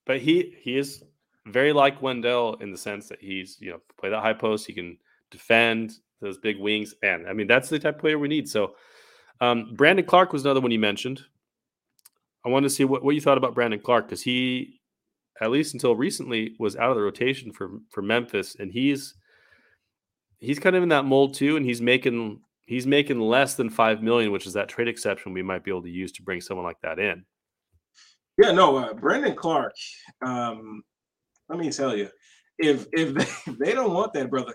[0.07, 1.03] but he he is
[1.47, 4.67] very like Wendell in the sense that he's you know play that high post.
[4.67, 4.99] He can
[5.31, 8.49] defend those big wings, and I mean that's the type of player we need.
[8.49, 8.75] So,
[9.41, 11.23] um, Brandon Clarke was another one you mentioned.
[12.45, 14.81] I wanted to see what, what you thought about Brandon Clarke because he,
[15.41, 19.15] at least until recently, was out of the rotation for for Memphis, and he's
[20.39, 24.03] he's kind of in that mold too, and he's making he's making less than five
[24.03, 26.65] million, which is that trade exception we might be able to use to bring someone
[26.65, 27.25] like that in.
[28.43, 29.77] Yeah, no, uh, Brandon Clarke.
[30.25, 30.83] Um,
[31.49, 32.09] let me tell you,
[32.59, 34.55] if if they, if they don't want that brother,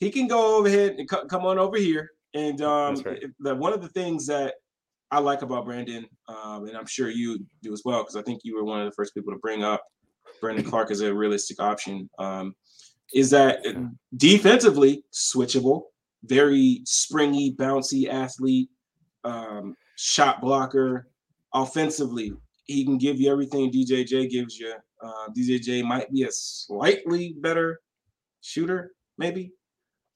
[0.00, 2.10] he can go over ahead and c- come on over here.
[2.34, 3.22] And um, right.
[3.38, 4.54] the, one of the things that
[5.10, 8.40] I like about Brandon, um, and I'm sure you do as well, because I think
[8.42, 9.80] you were one of the first people to bring up
[10.40, 12.10] Brandon Clarke as a realistic option.
[12.18, 12.54] Um,
[13.14, 13.64] is that
[14.16, 15.82] defensively switchable,
[16.26, 18.68] very springy, bouncy athlete,
[19.24, 21.08] um, shot blocker.
[21.52, 22.32] Offensively,
[22.64, 24.74] he can give you everything DJJ gives you.
[25.02, 27.80] Uh, DJJ might be a slightly better
[28.40, 29.52] shooter, maybe,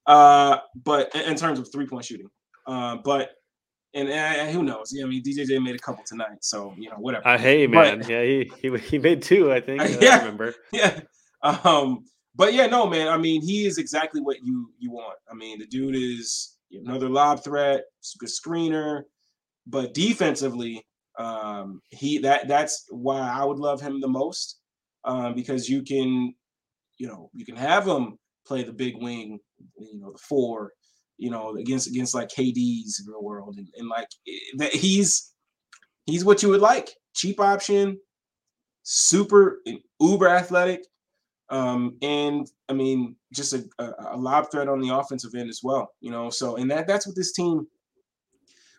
[0.06, 2.28] uh, but in, terms of three point shooting.
[2.66, 3.32] Uh, but
[3.94, 4.92] and, and, who knows?
[4.92, 7.26] Yeah, I mean, DJJ made a couple tonight, so you know, whatever.
[7.26, 9.82] Uh, hey, man, but, yeah, he, he he made two, I think.
[10.00, 10.54] Yeah, I remember.
[10.72, 11.00] Yeah,
[11.42, 12.04] um,
[12.38, 13.08] but yeah, no, man.
[13.08, 15.18] I mean, he is exactly what you you want.
[15.30, 17.84] I mean, the dude is another lob threat,
[18.18, 19.02] good screener,
[19.66, 20.86] but defensively,
[21.18, 24.60] um, he that that's why I would love him the most,
[25.04, 26.34] um, because you can,
[26.96, 29.38] you know, you can have him play the big wing,
[29.76, 30.72] you know, the four
[31.18, 35.32] you know, against against like KD's real world, and, and like eh, that he's
[36.06, 37.98] he's what you would like, cheap option,
[38.84, 39.58] super
[40.00, 40.84] uber athletic,
[41.50, 45.60] um, and I mean just a, a, a lob threat on the offensive end as
[45.62, 46.30] well, you know.
[46.30, 47.66] So and that that's what this team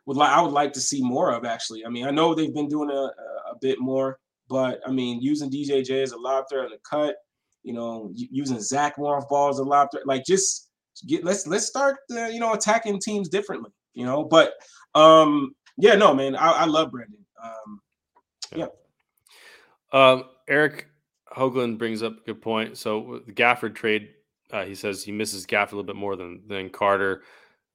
[0.05, 0.31] would like.
[0.31, 1.85] I would like to see more of actually.
[1.85, 3.11] I mean, I know they've been doing a,
[3.51, 7.15] a bit more But I mean, using DJJ as a lob threat in the cut,
[7.63, 10.69] you know, using Zach more off balls as a lob threat, like just
[11.07, 14.23] get let's let's start uh, you know attacking teams differently, you know.
[14.23, 14.53] But
[14.95, 17.23] um, yeah, no, man, I, I love Brandon.
[17.41, 17.81] Um,
[18.55, 18.67] yeah.
[19.91, 20.88] Um, Eric
[21.35, 22.77] Hoagland brings up a good point.
[22.77, 24.09] So the Gafford trade,
[24.51, 27.23] uh, he says he misses Gafford a little bit more than than Carter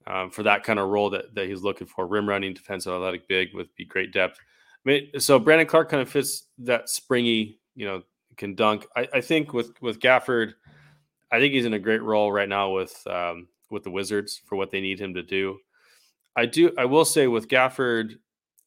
[0.07, 2.07] um, for that kind of role that that he's looking for.
[2.07, 4.39] Rim running, defensive, athletic, big with be great depth.
[4.85, 8.03] I mean, so Brandon Clarke kind of fits that springy, you know,
[8.37, 8.85] can dunk.
[8.95, 10.53] I, I think with with Gafford,
[11.31, 14.55] I think he's in a great role right now with um, with the Wizards for
[14.55, 15.57] what they need him to do.
[16.35, 16.71] I do.
[16.77, 18.15] I will say with Gafford,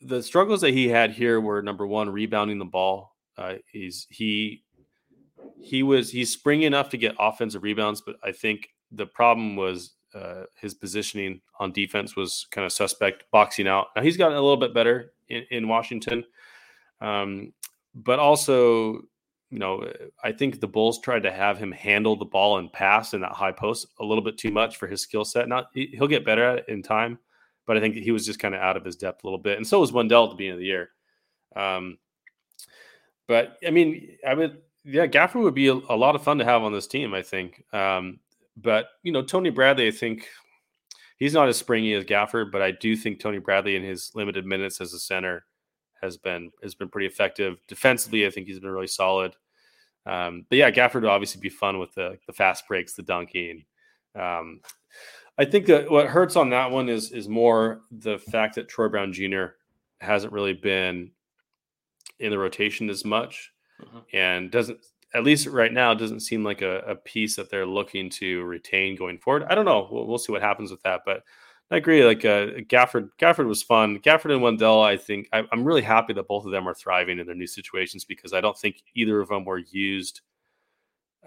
[0.00, 3.16] the struggles that he had here were number one, rebounding the ball.
[3.36, 4.64] Uh, he's he
[5.60, 9.92] he was he's springy enough to get offensive rebounds, but I think the problem was
[10.14, 13.88] uh, his positioning on defense was kind of suspect, boxing out.
[13.94, 16.24] Now he's gotten a little bit better in, in Washington,
[17.00, 17.52] um,
[17.94, 18.94] but also,
[19.50, 19.86] you know,
[20.22, 23.32] I think the Bulls tried to have him handle the ball and pass in that
[23.32, 25.48] high post a little bit too much for his skill set.
[25.48, 27.18] Not he'll get better at it in time,
[27.66, 29.56] but I think he was just kind of out of his depth a little bit,
[29.56, 30.90] and so was Wendell at the beginning of the year.
[31.56, 31.98] Um,
[33.26, 36.44] but I mean, I would, yeah, Gafford would be a, a, lot of fun to
[36.44, 37.12] have on this team.
[37.12, 38.20] I think, um,
[38.56, 40.26] but you know, Tony Bradley, I think
[41.18, 44.46] he's not as springy as Gafford, but I do think Tony Bradley in his limited
[44.46, 45.44] minutes as a center
[46.00, 48.26] has been has been pretty effective defensively.
[48.26, 49.36] I think he's been really solid.
[50.06, 53.64] Um, but yeah, Gafford would obviously be fun with the the fast breaks, the dunking.
[54.14, 54.60] Um,
[55.36, 58.88] I think that what hurts on that one is is more the fact that Troy
[58.88, 59.46] Brown Jr.
[60.00, 61.10] hasn't really been
[62.18, 63.52] in the rotation as much,
[63.82, 63.98] mm-hmm.
[64.12, 64.78] and doesn't
[65.14, 68.94] at least right now doesn't seem like a, a, piece that they're looking to retain
[68.94, 69.44] going forward.
[69.48, 69.88] I don't know.
[69.90, 71.22] We'll, we'll see what happens with that, but
[71.70, 72.04] I agree.
[72.04, 73.98] Like uh, Gafford, Gafford was fun.
[74.00, 77.18] Gafford and Wendell, I think I, am really happy that both of them are thriving
[77.18, 80.20] in their new situations because I don't think either of them were used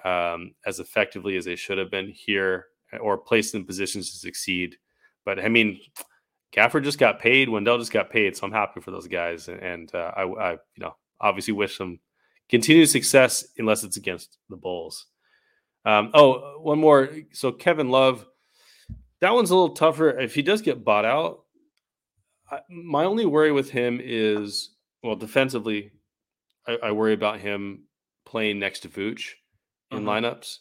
[0.03, 2.67] um, as effectively as they should have been here
[2.99, 4.77] or placed in positions to succeed.
[5.25, 5.79] But I mean,
[6.55, 7.49] Gafford just got paid.
[7.49, 9.47] Wendell just got paid, so I'm happy for those guys.
[9.47, 11.99] And uh, I, I, you know, obviously wish them
[12.51, 15.07] continued success unless it's against the Bulls.
[15.85, 17.09] Um, oh, one more.
[17.31, 18.25] So Kevin Love,
[19.21, 20.19] that one's a little tougher.
[20.19, 21.45] If he does get bought out,
[22.51, 24.71] I, my only worry with him is
[25.01, 25.91] well, defensively,
[26.67, 27.85] I, I worry about him
[28.25, 29.31] playing next to Vooch
[29.89, 30.21] in uh-huh.
[30.21, 30.57] lineups,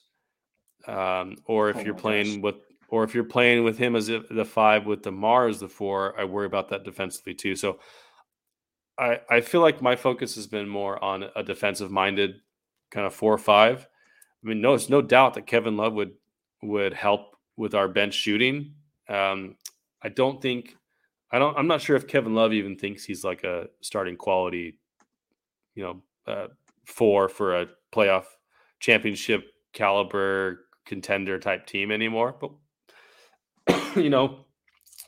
[0.88, 2.42] um, or if oh you're playing gosh.
[2.42, 2.54] with
[2.88, 6.24] or if you're playing with him as the five with DeMar as the four, I
[6.24, 7.54] worry about that defensively too.
[7.54, 7.78] So
[9.00, 12.40] I, I feel like my focus has been more on a defensive minded
[12.90, 13.88] kind of four or five.
[14.44, 16.12] I mean, no, it's no doubt that Kevin Love would
[16.62, 18.74] would help with our bench shooting.
[19.08, 19.56] Um,
[20.02, 20.76] I don't think
[21.32, 24.78] I don't I'm not sure if Kevin Love even thinks he's like a starting quality,
[25.74, 26.48] you know, uh,
[26.84, 28.24] four for a playoff
[28.80, 32.36] championship caliber contender type team anymore.
[32.38, 34.44] But you know,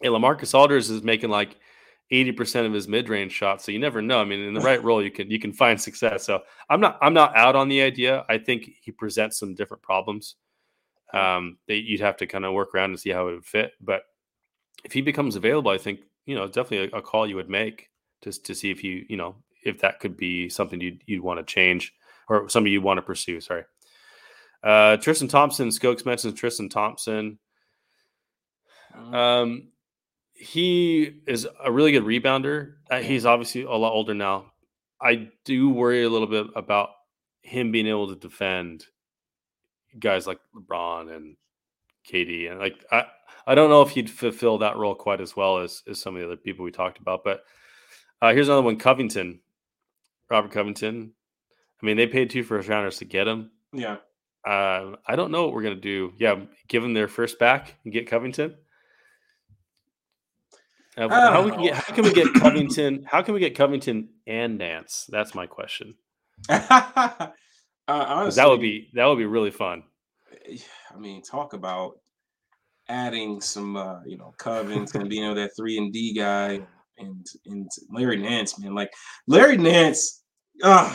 [0.00, 1.56] hey, LaMarcus Aldridge is making like
[2.12, 3.64] 80% of his mid-range shots.
[3.64, 4.20] So you never know.
[4.20, 6.24] I mean, in the right role, you can you can find success.
[6.24, 8.24] So I'm not I'm not out on the idea.
[8.28, 10.36] I think he presents some different problems
[11.14, 13.72] um, that you'd have to kind of work around and see how it would fit.
[13.80, 14.02] But
[14.84, 17.88] if he becomes available, I think you know definitely a, a call you would make
[18.22, 21.38] just to see if you you know if that could be something you'd you'd want
[21.38, 21.94] to change
[22.28, 23.40] or something you'd want to pursue.
[23.40, 23.64] Sorry.
[24.62, 27.38] Uh, Tristan Thompson, Skokes mentions Tristan Thompson.
[28.96, 29.14] Mm-hmm.
[29.14, 29.71] Um,
[30.34, 32.74] he is a really good rebounder.
[32.90, 34.52] Uh, he's obviously a lot older now.
[35.00, 36.90] I do worry a little bit about
[37.42, 38.86] him being able to defend
[39.98, 41.36] guys like LeBron and
[42.10, 43.04] KD, and like I,
[43.46, 46.20] I don't know if he'd fulfill that role quite as well as as some of
[46.20, 47.24] the other people we talked about.
[47.24, 47.44] But
[48.20, 49.40] uh, here's another one: Covington,
[50.30, 51.12] Robert Covington.
[51.82, 53.50] I mean, they paid two first rounders to get him.
[53.72, 53.96] Yeah.
[54.46, 56.12] Uh, I don't know what we're gonna do.
[56.18, 58.54] Yeah, give them their first back and get Covington.
[60.96, 63.04] Uh, how, we can get, how can we get Covington?
[63.08, 65.06] How can we get Covington and Nance?
[65.08, 65.94] That's my question.
[66.48, 67.28] uh,
[67.88, 69.84] honestly, that would be that would be really fun.
[70.94, 71.94] I mean, talk about
[72.88, 76.60] adding some, uh, you know, Covington being you know, that three and D guy,
[76.98, 78.92] and and Larry Nance, man, like
[79.26, 80.22] Larry Nance.
[80.62, 80.94] Uh,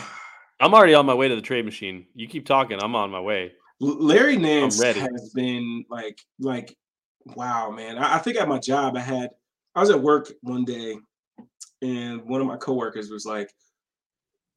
[0.60, 2.06] I'm already on my way to the trade machine.
[2.14, 3.52] You keep talking, I'm on my way.
[3.80, 6.76] Larry Nance has been like like
[7.24, 7.98] wow, man.
[7.98, 9.30] I, I think at my job I had
[9.78, 10.96] I was at work one day
[11.82, 13.48] and one of my coworkers was like,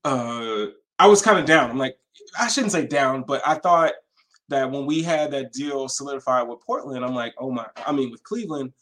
[0.03, 0.65] uh,
[0.97, 1.69] I was kind of down.
[1.69, 1.95] I'm like,
[2.39, 3.93] I shouldn't say down, but I thought
[4.49, 8.09] that when we had that deal solidified with Portland, I'm like, oh my, I mean,
[8.09, 8.73] with Cleveland,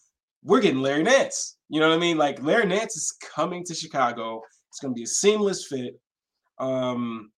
[0.41, 1.57] we're getting Larry Nance.
[1.67, 2.17] You know what I mean?
[2.17, 4.41] Like Larry Nance is coming to Chicago.
[4.69, 5.99] It's going to be a seamless fit.
[6.57, 7.33] Um,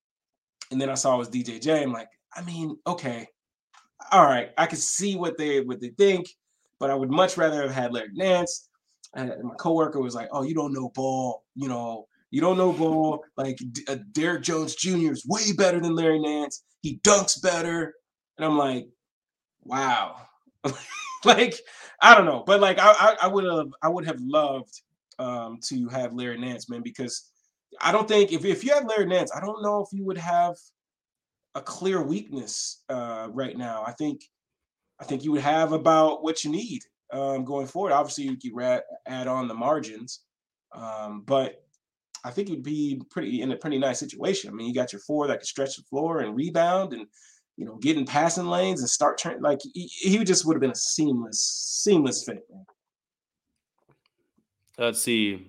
[0.70, 1.82] and then I saw it was DJJ.
[1.82, 3.28] I'm like, I mean, okay,
[4.12, 6.28] all right, I can see what they what they think,
[6.80, 8.68] but I would much rather have had Larry Nance.
[9.14, 12.72] And my coworker was like, "Oh, you don't know ball, you know, you don't know
[12.72, 13.24] ball.
[13.38, 15.12] Like uh, Derrick Jones Jr.
[15.12, 16.64] is way better than Larry Nance.
[16.82, 17.94] He dunks better."
[18.38, 18.88] And I'm like,
[19.64, 20.28] "Wow."
[21.26, 21.56] like
[22.02, 24.82] I don't know, but like I I would have I would have loved
[25.20, 27.32] um, to have Larry Nance, man, because
[27.80, 30.18] I don't think if if you had Larry Nance, I don't know if you would
[30.18, 30.56] have
[31.56, 33.84] a clear weakness uh, right now.
[33.86, 34.24] I think
[35.00, 37.92] I think you would have about what you need um, going forward.
[37.92, 40.22] Obviously, you could add, on the margins,
[40.74, 41.64] um, but
[42.24, 44.50] I think you'd be pretty in a pretty nice situation.
[44.50, 47.08] I mean, you got your four that can stretch the floor and rebound, and
[47.58, 49.42] you know, get in passing lanes and start trying.
[49.42, 51.42] Like he, he just would have been a seamless,
[51.84, 52.48] seamless fit.
[54.78, 55.48] Let's see.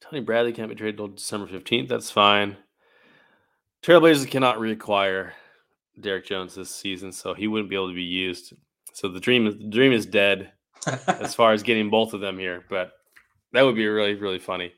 [0.00, 1.88] Tony Bradley can't be traded until December fifteenth.
[1.88, 2.56] That's fine.
[3.82, 5.32] Trailblazers cannot reacquire
[5.98, 8.52] Derrick Jones this season, so he wouldn't be able to be used.
[8.96, 10.52] So the dream is the dream is dead
[11.06, 12.92] as far as getting both of them here, but
[13.52, 14.72] that would be really really funny.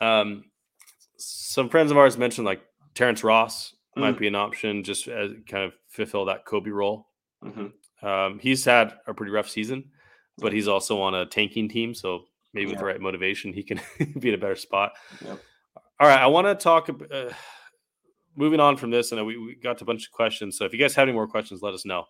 [0.00, 0.44] Um,
[1.18, 2.62] some friends of ours mentioned like
[2.94, 4.00] Terrence Ross mm.
[4.00, 7.08] might be an option just as kind of fulfill that Kobe role.
[7.44, 8.06] Mm-hmm.
[8.06, 9.90] Um, he's had a pretty rough season,
[10.38, 12.70] but he's also on a tanking team, so maybe yeah.
[12.70, 13.78] with the right motivation, he can
[14.20, 14.92] be in a better spot.
[15.22, 15.38] Yep.
[16.00, 16.88] All right, I want to talk.
[16.88, 17.28] Uh,
[18.36, 20.56] moving on from this, and we, we got to a bunch of questions.
[20.56, 22.06] So if you guys have any more questions, let us know.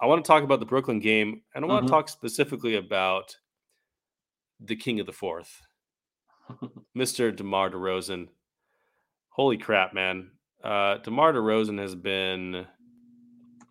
[0.00, 1.86] I want to talk about the Brooklyn game, and I want mm-hmm.
[1.86, 3.36] to talk specifically about
[4.60, 5.62] the king of the fourth,
[6.96, 7.34] Mr.
[7.34, 8.28] DeMar DeRozan.
[9.30, 10.30] Holy crap, man.
[10.62, 12.66] Uh, DeMar DeRozan has been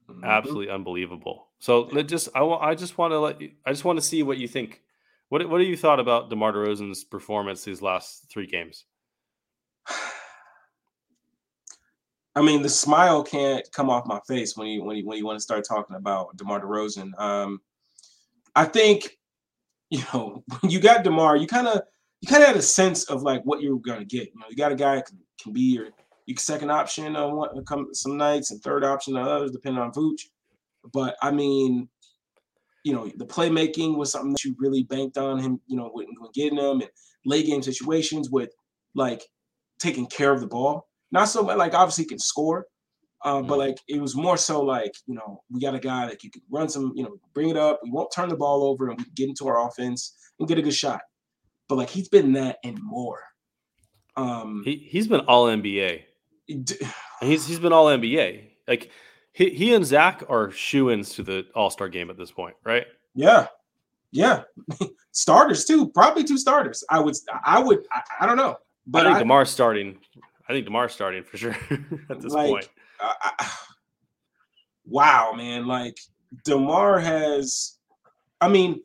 [0.10, 0.24] mm-hmm.
[0.24, 1.48] absolutely unbelievable.
[1.60, 4.24] So let just I, I just want to let you, I just want to see
[4.24, 4.82] what you think.
[5.30, 8.86] What what do you thought about DeMar DeRozan's performance these last three games?
[12.38, 15.26] I mean, the smile can't come off my face when you when you when you
[15.26, 17.20] want to start talking about DeMar DeRozan.
[17.20, 17.62] Um,
[18.56, 19.18] I think,
[19.90, 21.82] you know, when you got DeMar, you kind of
[22.22, 24.28] you kind of had a sense of like what you were gonna get.
[24.28, 25.88] You know, you got a guy can, can be your,
[26.28, 29.92] your second option on one come some nights and third option on others, depending on
[29.92, 30.28] Vooch.
[30.94, 31.90] But I mean,
[32.84, 35.60] you know, the playmaking was something that you really banked on him.
[35.66, 36.90] You know, when, when getting him and
[37.26, 38.52] late game situations with
[38.94, 39.24] like
[39.80, 40.87] taking care of the ball.
[41.12, 42.66] Not so much like obviously he can score,
[43.24, 43.60] uh, but mm-hmm.
[43.60, 46.42] like it was more so like you know we got a guy that you can
[46.50, 47.80] run some you know bring it up.
[47.84, 50.58] We won't turn the ball over and we can get into our offense and get
[50.58, 51.02] a good shot.
[51.68, 53.24] But like he's been that and more.
[54.16, 56.04] Um, he he's been all NBA.
[57.22, 58.50] he's he's been all NBA.
[58.68, 58.92] Like
[59.34, 62.56] he, he and Zach are shoe ins to the All Star game at this point,
[62.66, 62.86] right?
[63.14, 63.48] Yeah,
[64.12, 64.44] yeah.
[65.12, 66.84] starters too, probably two starters.
[66.90, 67.16] I would
[67.46, 68.58] I would I, I don't know,
[68.88, 70.00] but I think I, Demar's starting
[70.50, 71.52] I think Demar's starting for sure
[72.10, 72.70] at this like, point.
[73.00, 73.46] Uh,
[74.86, 75.68] wow, man!
[75.68, 75.98] Like
[76.46, 77.78] Demar has,
[78.40, 78.82] I mean,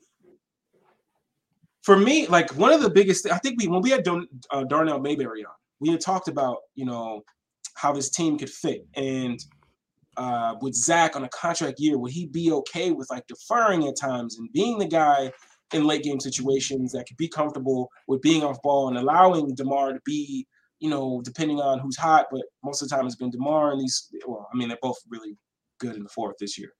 [1.82, 3.30] for me, like one of the biggest.
[3.30, 6.58] I think we when we had Don, uh, Darnell Mayberry on, we had talked about
[6.74, 7.22] you know
[7.74, 9.38] how this team could fit, and
[10.16, 13.96] uh, with Zach on a contract year, would he be okay with like deferring at
[13.96, 15.32] times and being the guy
[15.72, 19.92] in late game situations that could be comfortable with being off ball and allowing Demar
[19.94, 20.46] to be
[20.82, 23.80] you know, depending on who's hot, but most of the time it's been DeMar and
[23.80, 25.36] these, well, I mean, they're both really
[25.78, 26.70] good in the fourth this year.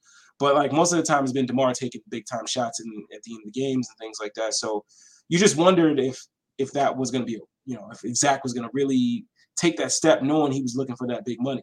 [0.41, 3.23] But like most of the time it's been DeMar taking big time shots in, at
[3.23, 4.55] the end of the games and things like that.
[4.55, 4.85] So
[5.29, 6.21] you just wondered if
[6.59, 9.25] if that was going to be, you know, if Zach was going to really
[9.57, 11.63] take that step knowing he was looking for that big money.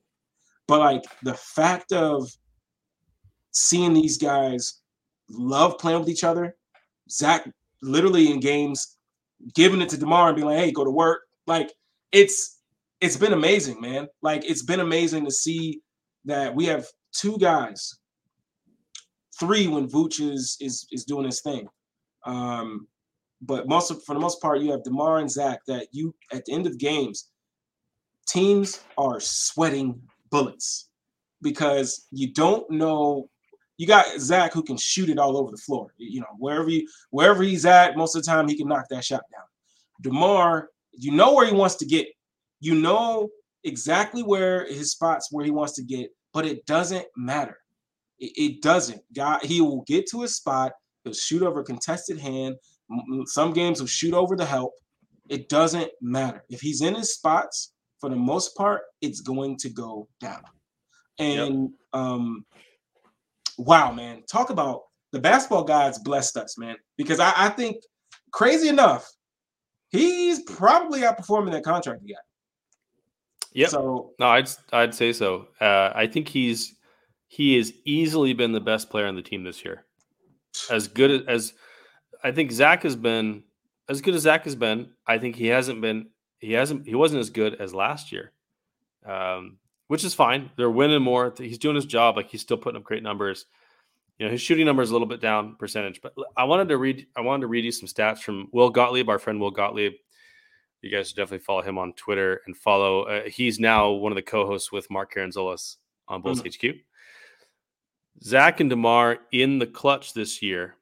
[0.65, 2.31] But like the fact of
[3.51, 4.79] seeing these guys
[5.29, 6.55] love playing with each other,
[7.11, 7.49] Zach
[7.81, 8.95] literally in games
[9.55, 11.23] giving it to DeMar and being like, hey, go to work.
[11.45, 11.73] Like
[12.11, 12.59] it's
[13.01, 14.07] it's been amazing, man.
[14.21, 15.81] Like it's been amazing to see
[16.25, 17.97] that we have two guys,
[19.39, 21.67] three when Vooch is is is doing his thing.
[22.25, 22.87] Um,
[23.41, 26.45] but most of, for the most part, you have Demar and Zach that you at
[26.45, 27.29] the end of games,
[28.27, 30.89] teams are sweating bullets
[31.41, 33.29] because you don't know.
[33.77, 35.93] You got Zach who can shoot it all over the floor.
[35.97, 39.05] You know, wherever he wherever he's at, most of the time he can knock that
[39.05, 39.45] shot down.
[40.01, 40.69] Demar
[40.99, 42.07] you know where he wants to get.
[42.59, 43.29] You know
[43.63, 47.57] exactly where his spots where he wants to get, but it doesn't matter.
[48.19, 49.01] It, it doesn't.
[49.15, 50.73] God, he will get to his spot.
[51.03, 52.55] He'll shoot over a contested hand.
[53.25, 54.73] Some games will shoot over the help.
[55.29, 56.43] It doesn't matter.
[56.49, 60.41] If he's in his spots, for the most part, it's going to go down.
[61.19, 61.69] And yep.
[61.93, 62.45] um,
[63.57, 66.77] wow, man, talk about the basketball gods blessed us, man.
[66.97, 67.77] Because I, I think
[68.31, 69.09] crazy enough,
[69.89, 72.21] he's probably outperforming that contract he got.
[73.53, 73.67] Yeah.
[73.67, 75.47] So no, I'd I'd say so.
[75.59, 76.75] Uh, I think he's
[77.27, 79.85] he has easily been the best player on the team this year.
[80.69, 81.53] As good as
[82.23, 83.43] I think Zach has been,
[83.87, 86.09] as good as Zach has been, I think he hasn't been.
[86.39, 86.87] He hasn't.
[86.87, 88.31] He wasn't as good as last year,
[89.05, 89.57] um,
[89.87, 90.51] which is fine.
[90.55, 91.33] They're winning more.
[91.37, 92.15] He's doing his job.
[92.15, 93.45] Like he's still putting up great numbers.
[94.19, 96.77] You know, his shooting number is a little bit down percentage, but I wanted to
[96.77, 97.07] read.
[97.15, 99.93] I wanted to read you some stats from Will Gottlieb, our friend Will Gottlieb.
[100.81, 103.03] You guys should definitely follow him on Twitter and follow.
[103.03, 105.77] Uh, he's now one of the co-hosts with Mark Karantzoulis
[106.07, 106.69] on Bulls mm-hmm.
[106.69, 106.75] HQ.
[108.21, 110.75] Zach and Demar in the clutch this year.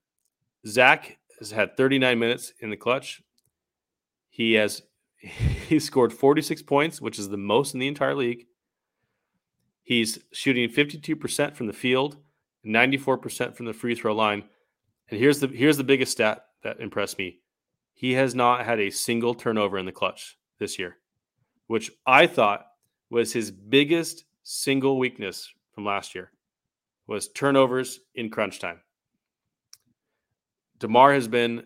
[0.65, 3.21] Zach has had 39 minutes in the clutch.
[4.29, 4.81] He has
[5.19, 8.45] he scored 46 points, which is the most in the entire league.
[9.83, 12.17] He's shooting 52% from the field,
[12.65, 14.43] 94% from the free throw line.
[15.09, 17.39] And here's the here's the biggest stat that impressed me.
[17.93, 20.97] He has not had a single turnover in the clutch this year,
[21.67, 22.65] which I thought
[23.09, 26.31] was his biggest single weakness from last year
[27.07, 28.81] was turnovers in crunch time.
[30.79, 31.63] DeMar has been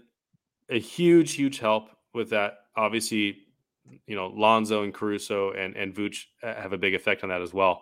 [0.69, 2.53] a huge, huge help with that.
[2.75, 3.39] Obviously,
[4.07, 7.41] you know, Lonzo and Caruso and, and Vooch uh, have a big effect on that
[7.41, 7.81] as well.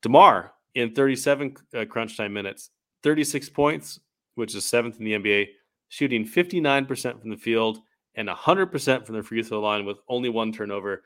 [0.00, 2.70] DeMar in 37 uh, crunch time minutes,
[3.02, 4.00] 36 points,
[4.34, 5.48] which is seventh in the NBA,
[5.88, 7.78] shooting 59% from the field
[8.14, 11.02] and 100% from the free throw line with only one turnover.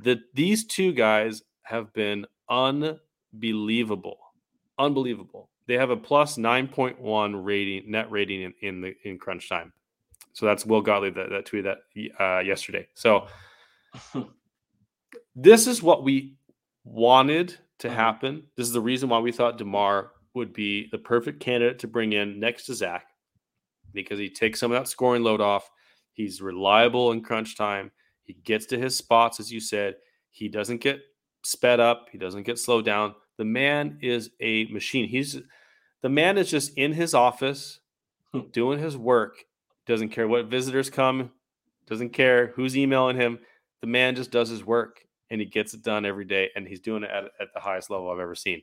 [0.00, 4.18] that these two guys have been unbelievable
[4.80, 5.50] unbelievable.
[5.66, 9.72] They have a plus 9.1 rating, net rating in, in the in crunch time.
[10.32, 11.76] So that's Will Gottlieb that, that tweeted
[12.16, 12.88] that uh, yesterday.
[12.94, 13.26] So
[15.36, 16.34] this is what we
[16.84, 17.96] wanted to uh-huh.
[17.96, 18.44] happen.
[18.56, 22.12] This is the reason why we thought DeMar would be the perfect candidate to bring
[22.12, 23.06] in next to Zach
[23.92, 25.68] because he takes some of that scoring load off.
[26.12, 27.90] He's reliable in crunch time.
[28.22, 29.96] He gets to his spots, as you said.
[30.30, 31.00] He doesn't get
[31.42, 32.08] sped up.
[32.12, 33.14] He doesn't get slowed down.
[33.38, 35.08] The man is a machine.
[35.08, 35.40] He's
[36.02, 37.80] the man is just in his office
[38.32, 38.40] hmm.
[38.52, 39.44] doing his work.
[39.86, 41.32] Doesn't care what visitors come,
[41.86, 43.40] doesn't care who's emailing him.
[43.80, 45.00] The man just does his work
[45.30, 46.50] and he gets it done every day.
[46.56, 48.62] And he's doing it at, at the highest level I've ever seen.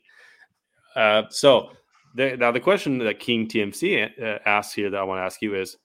[0.96, 1.72] Uh, so
[2.16, 5.42] the, now the question that King TMC uh, asks here that I want to ask
[5.42, 5.78] you is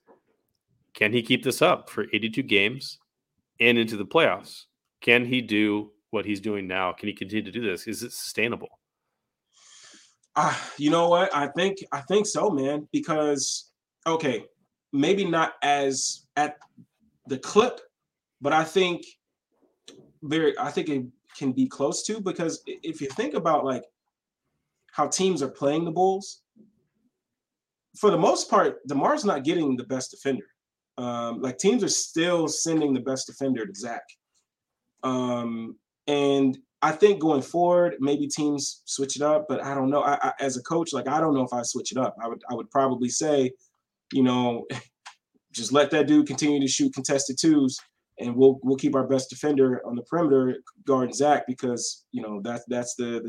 [0.95, 2.99] can he keep this up for 82 games
[3.61, 4.65] and into the playoffs?
[5.01, 6.93] Can he do what he's doing now?
[6.93, 7.87] Can he continue to do this?
[7.87, 8.69] Is it sustainable?
[10.37, 11.35] Uh, you know what?
[11.35, 12.89] I think I think so, man.
[12.93, 13.71] Because
[14.07, 14.45] okay,
[14.93, 16.57] maybe not as at
[17.27, 17.81] the clip,
[18.41, 19.05] but I think
[20.23, 21.05] very I think it
[21.37, 23.85] can be close to because if you think about like
[24.93, 26.43] how teams are playing the Bulls,
[27.99, 30.47] for the most part, DeMar's not getting the best defender.
[30.99, 34.03] Um, like teams are still sending the best defender to Zach.
[35.03, 35.77] Um,
[36.07, 40.03] and I think going forward, maybe teams switch it up, but I don't know.
[40.03, 42.17] I, I, as a coach, like I don't know if I switch it up.
[42.23, 43.53] I would I would probably say,
[44.13, 44.67] you know,
[45.53, 47.79] just let that dude continue to shoot contested twos,
[48.19, 50.57] and we'll we'll keep our best defender on the perimeter
[50.87, 53.21] guarding Zach because you know that's that's the,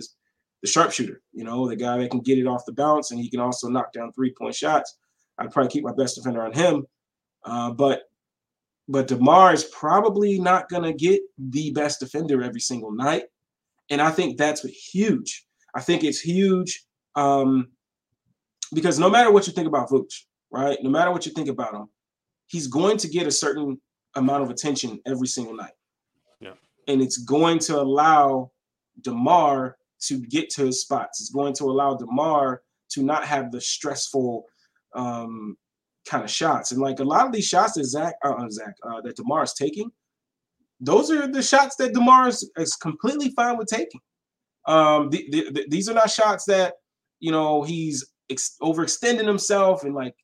[0.61, 1.21] the sharpshooter.
[1.31, 3.69] You know, the guy that can get it off the bounce and he can also
[3.69, 4.97] knock down three point shots.
[5.37, 6.85] I'd probably keep my best defender on him,
[7.43, 8.03] uh, but
[8.87, 13.23] but DeMar is probably not to get the best defender every single night.
[13.89, 15.45] And I think that's huge.
[15.75, 16.85] I think it's huge
[17.15, 17.69] um,
[18.73, 20.13] because no matter what you think about Vooch,
[20.51, 20.77] right?
[20.81, 21.87] No matter what you think about him,
[22.47, 23.79] he's going to get a certain
[24.15, 25.73] amount of attention every single night.
[26.39, 26.53] Yeah.
[26.87, 28.51] And it's going to allow
[29.01, 29.77] DeMar
[30.07, 31.21] to get to his spots.
[31.21, 32.61] It's going to allow DeMar
[32.91, 34.45] to not have the stressful
[34.95, 35.57] um,
[36.07, 36.71] kind of shots.
[36.71, 39.53] And like a lot of these shots that Zach, uh, Zach, uh, that DeMar is
[39.53, 39.91] taking,
[40.79, 44.01] those are the shots that DeMar is, is completely fine with taking.
[44.65, 46.75] Um, the, the, the, these are not shots that
[47.19, 50.15] you know he's ex- overextending himself and like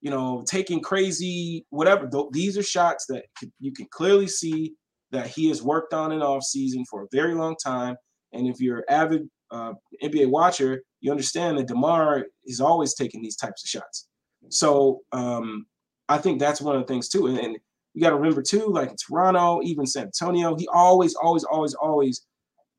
[0.00, 2.08] you know taking crazy whatever.
[2.32, 3.24] These are shots that
[3.58, 4.74] you can clearly see
[5.10, 7.96] that he has worked on in off season for a very long time.
[8.32, 9.72] And if you're an avid uh,
[10.02, 14.08] NBA watcher, you understand that Demar is always taking these types of shots.
[14.50, 15.66] So um,
[16.08, 17.26] I think that's one of the things too.
[17.26, 17.58] And, and
[17.94, 21.74] you got to remember too, like in Toronto, even San Antonio, he always, always, always,
[21.74, 22.26] always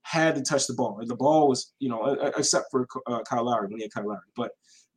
[0.03, 1.01] had to touch the ball.
[1.05, 2.05] The ball was, you know,
[2.37, 4.51] except for uh, Kyle Lowry when he had Kyle Lowry, but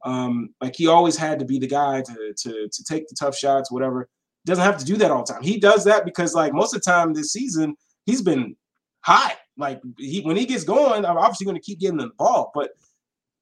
[0.05, 3.37] um, like he always had to be the guy to to to take the tough
[3.37, 4.09] shots, whatever.
[4.45, 5.43] Doesn't have to do that all the time.
[5.43, 7.77] He does that because like most of the time this season
[8.07, 8.57] he's been
[9.01, 9.37] hot.
[9.57, 12.51] Like he when he gets going, I'm obviously going to keep getting the ball.
[12.55, 12.71] But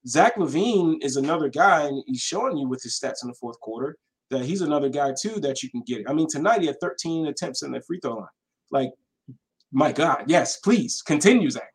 [0.06, 3.60] Zach LaVine is another guy, and he's showing you with his stats in the fourth
[3.60, 3.96] quarter
[4.30, 6.08] that he's another guy too that you can get.
[6.08, 8.26] I mean, tonight he had 13 attempts in the free throw line.
[8.70, 8.90] Like
[9.72, 11.72] my God, yes, please continue, Zach.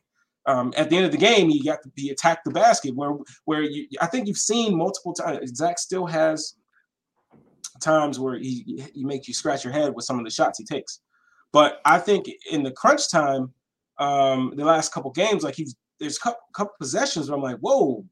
[0.47, 3.13] Um, at the end of the game, he got to be attack the basket where
[3.45, 5.55] where you I think you've seen multiple times.
[5.55, 6.55] Zach still has
[7.81, 10.65] times where he he makes you scratch your head with some of the shots he
[10.65, 10.99] takes.
[11.51, 13.53] But I think in the crunch time,
[13.97, 17.57] um, the last couple games, like he's there's a couple, couple possessions where I'm like,
[17.59, 18.05] whoa,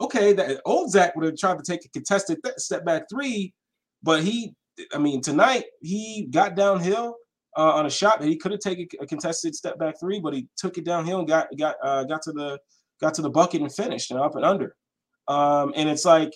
[0.00, 3.52] okay, that old Zach would have tried to take a contested th- step back three,
[4.02, 4.54] but he,
[4.94, 7.16] I mean, tonight he got downhill
[7.56, 10.34] uh, on a shot that he could have taken a contested step back three, but
[10.34, 12.58] he took it downhill and got got uh, got to the
[13.00, 14.76] got to the bucket and finished and up and under.
[15.28, 16.32] Um, and it's like,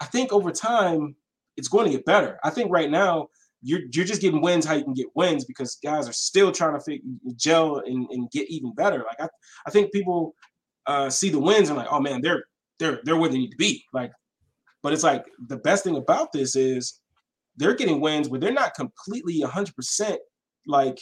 [0.00, 1.16] I think over time
[1.56, 2.38] it's going to get better.
[2.44, 3.28] I think right now
[3.62, 6.78] you're you're just getting wins how you can get wins because guys are still trying
[6.78, 6.98] to
[7.36, 8.98] gel and, and get even better.
[8.98, 9.28] Like I,
[9.66, 10.34] I think people
[10.86, 12.44] uh, see the wins and like, oh man, they're
[12.78, 13.84] they're they're where they need to be.
[13.92, 14.10] Like,
[14.82, 17.00] but it's like the best thing about this is
[17.56, 20.18] they're getting wins, but they're not completely 100 percent
[20.66, 21.00] like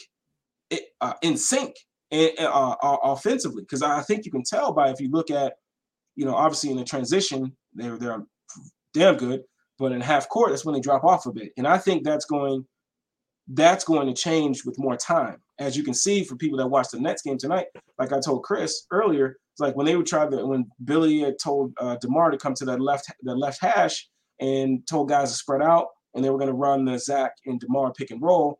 [1.01, 1.75] uh, in sync
[2.11, 3.63] and uh, uh, offensively.
[3.63, 5.53] Because I think you can tell by if you look at,
[6.15, 8.23] you know, obviously in the transition, they're they're
[8.93, 9.43] damn good.
[9.77, 11.51] But in half court, that's when they drop off a bit.
[11.57, 12.65] And I think that's going
[13.47, 15.37] that's going to change with more time.
[15.59, 17.67] As you can see for people that watched the Nets game tonight,
[17.99, 21.35] like I told Chris earlier, it's like when they would try to when Billy had
[21.41, 24.07] told uh, Demar to come to that left that left hash
[24.39, 27.59] and told guys to spread out, and they were going to run the Zach and
[27.59, 28.59] Demar pick and roll,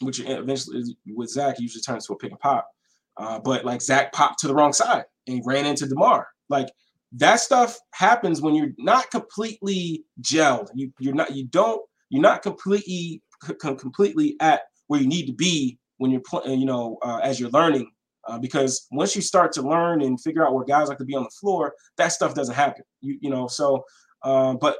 [0.00, 2.68] which eventually with Zach usually turns to a pick and pop.
[3.16, 6.28] Uh, but like Zach popped to the wrong side and ran into Demar.
[6.48, 6.68] Like
[7.12, 10.68] that stuff happens when you're not completely gelled.
[10.74, 13.22] You you're not you don't you're not completely
[13.60, 16.60] completely at where you need to be when you're playing.
[16.60, 17.90] You know, uh, as you're learning,
[18.26, 21.16] uh, because once you start to learn and figure out where guys like to be
[21.16, 22.84] on the floor, that stuff doesn't happen.
[23.00, 23.84] You you know so.
[24.22, 24.78] Uh, but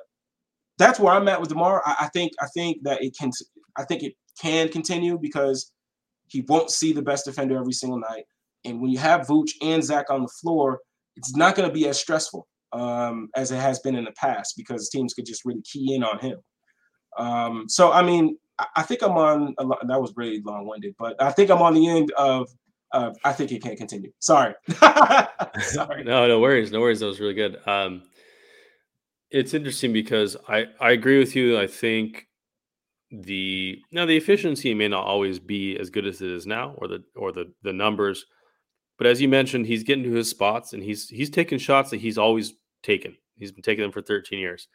[0.78, 1.82] that's where I'm at with Demar.
[1.84, 3.30] I, I think I think that it can
[3.76, 5.72] I think it can continue because
[6.28, 8.24] he won't see the best defender every single night.
[8.64, 10.80] And when you have Vooch and Zach on the floor,
[11.16, 14.54] it's not going to be as stressful um, as it has been in the past
[14.56, 16.38] because teams could just really key in on him.
[17.16, 18.36] Um, so, I mean,
[18.76, 21.74] I, think I'm on, lot, that was really long winded, but I think I'm on
[21.74, 22.48] the end of,
[22.92, 24.12] uh, I think it can't continue.
[24.18, 24.54] Sorry.
[25.60, 26.04] Sorry.
[26.04, 26.70] no, no worries.
[26.72, 27.00] No worries.
[27.00, 27.58] That was really good.
[27.66, 28.02] Um,
[29.30, 31.58] it's interesting because I, I agree with you.
[31.58, 32.27] I think
[33.10, 36.88] the now the efficiency may not always be as good as it is now or
[36.88, 38.26] the or the the numbers
[38.98, 42.00] but as you mentioned, he's getting to his spots and he's he's taking shots that
[42.00, 43.16] he's always taken.
[43.36, 44.66] He's been taking them for 13 years.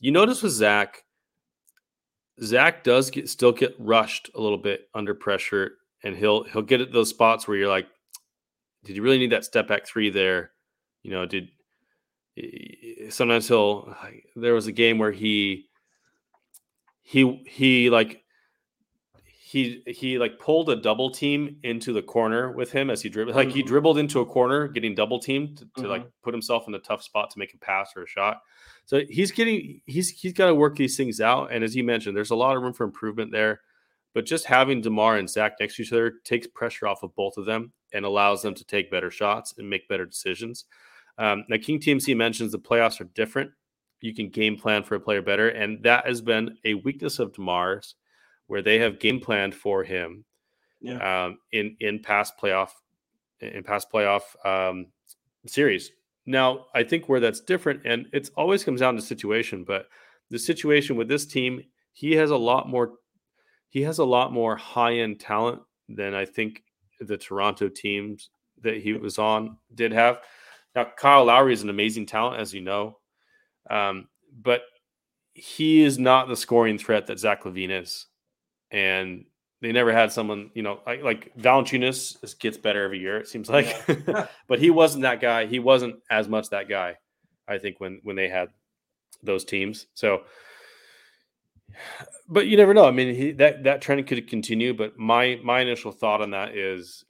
[0.00, 1.04] You notice with Zach,
[2.42, 5.72] Zach does get still get rushed a little bit under pressure,
[6.02, 7.86] and he'll he'll get at those spots where you're like,
[8.84, 10.52] did you really need that step back three there?
[11.02, 11.50] You know, did
[12.38, 13.94] eh, sometimes he'll
[14.36, 15.66] there was a game where he
[17.10, 18.22] he he like
[19.18, 23.34] he he like pulled a double team into the corner with him as he dribbled.
[23.34, 23.66] Like he mm-hmm.
[23.66, 25.90] dribbled into a corner getting double teamed to, to mm-hmm.
[25.90, 28.38] like put himself in a tough spot to make a pass or a shot.
[28.84, 31.50] So he's getting he's he's got to work these things out.
[31.50, 33.60] And as you mentioned there's a lot of room for improvement there.
[34.14, 37.36] But just having demar and zach next to each other takes pressure off of both
[37.36, 40.64] of them and allows them to take better shots and make better decisions.
[41.18, 43.50] Um, now king tmc mentions the playoffs are different
[44.00, 47.32] you can game plan for a player better and that has been a weakness of
[47.32, 47.94] demar's
[48.46, 50.24] where they have game planned for him
[50.80, 51.26] yeah.
[51.26, 52.70] um, in in past playoff
[53.40, 54.86] in past playoff um,
[55.46, 55.92] series.
[56.26, 59.86] Now, I think where that's different, and it always comes down to situation, but
[60.30, 61.62] the situation with this team,
[61.92, 62.92] he has a lot more.
[63.68, 66.62] He has a lot more high end talent than I think
[67.00, 68.30] the Toronto teams
[68.62, 70.20] that he was on did have.
[70.74, 72.98] Now, Kyle Lowry is an amazing talent, as you know,
[73.68, 74.08] um,
[74.42, 74.62] but
[75.34, 78.06] he is not the scoring threat that Zach LaVine is
[78.70, 79.24] and
[79.60, 83.18] they never had someone, you know, like, like Valanciunas gets better every year.
[83.18, 84.26] It seems like, yeah.
[84.48, 85.46] but he wasn't that guy.
[85.46, 86.96] He wasn't as much that guy.
[87.46, 88.48] I think when when they had
[89.22, 89.86] those teams.
[89.94, 90.22] So,
[92.28, 92.86] but you never know.
[92.86, 94.72] I mean, he, that that trend could continue.
[94.72, 97.04] But my my initial thought on that is,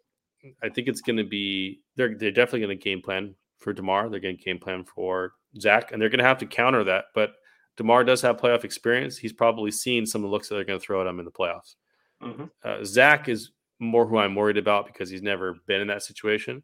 [0.63, 4.09] I think it's going to be they're they're definitely going to game plan for Demar.
[4.09, 7.07] They're going to game plan for Zach, and they're going to have to counter that.
[7.15, 7.33] But
[7.77, 9.17] DeMar does have playoff experience.
[9.17, 11.25] He's probably seen some of the looks that they're going to throw at him in
[11.25, 11.77] the playoffs.
[12.23, 12.45] Mm-hmm.
[12.63, 16.63] Uh, Zach is more who I'm worried about because he's never been in that situation.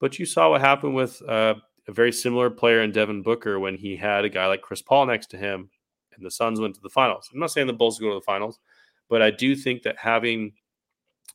[0.00, 1.54] But you saw what happened with uh,
[1.88, 5.06] a very similar player in Devin Booker when he had a guy like Chris Paul
[5.06, 5.70] next to him
[6.16, 7.30] and the Suns went to the finals.
[7.32, 8.60] I'm not saying the Bulls go to the finals,
[9.08, 10.52] but I do think that having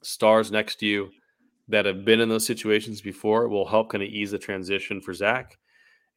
[0.01, 1.09] stars next to you
[1.67, 5.13] that have been in those situations before will help kind of ease the transition for
[5.13, 5.57] Zach.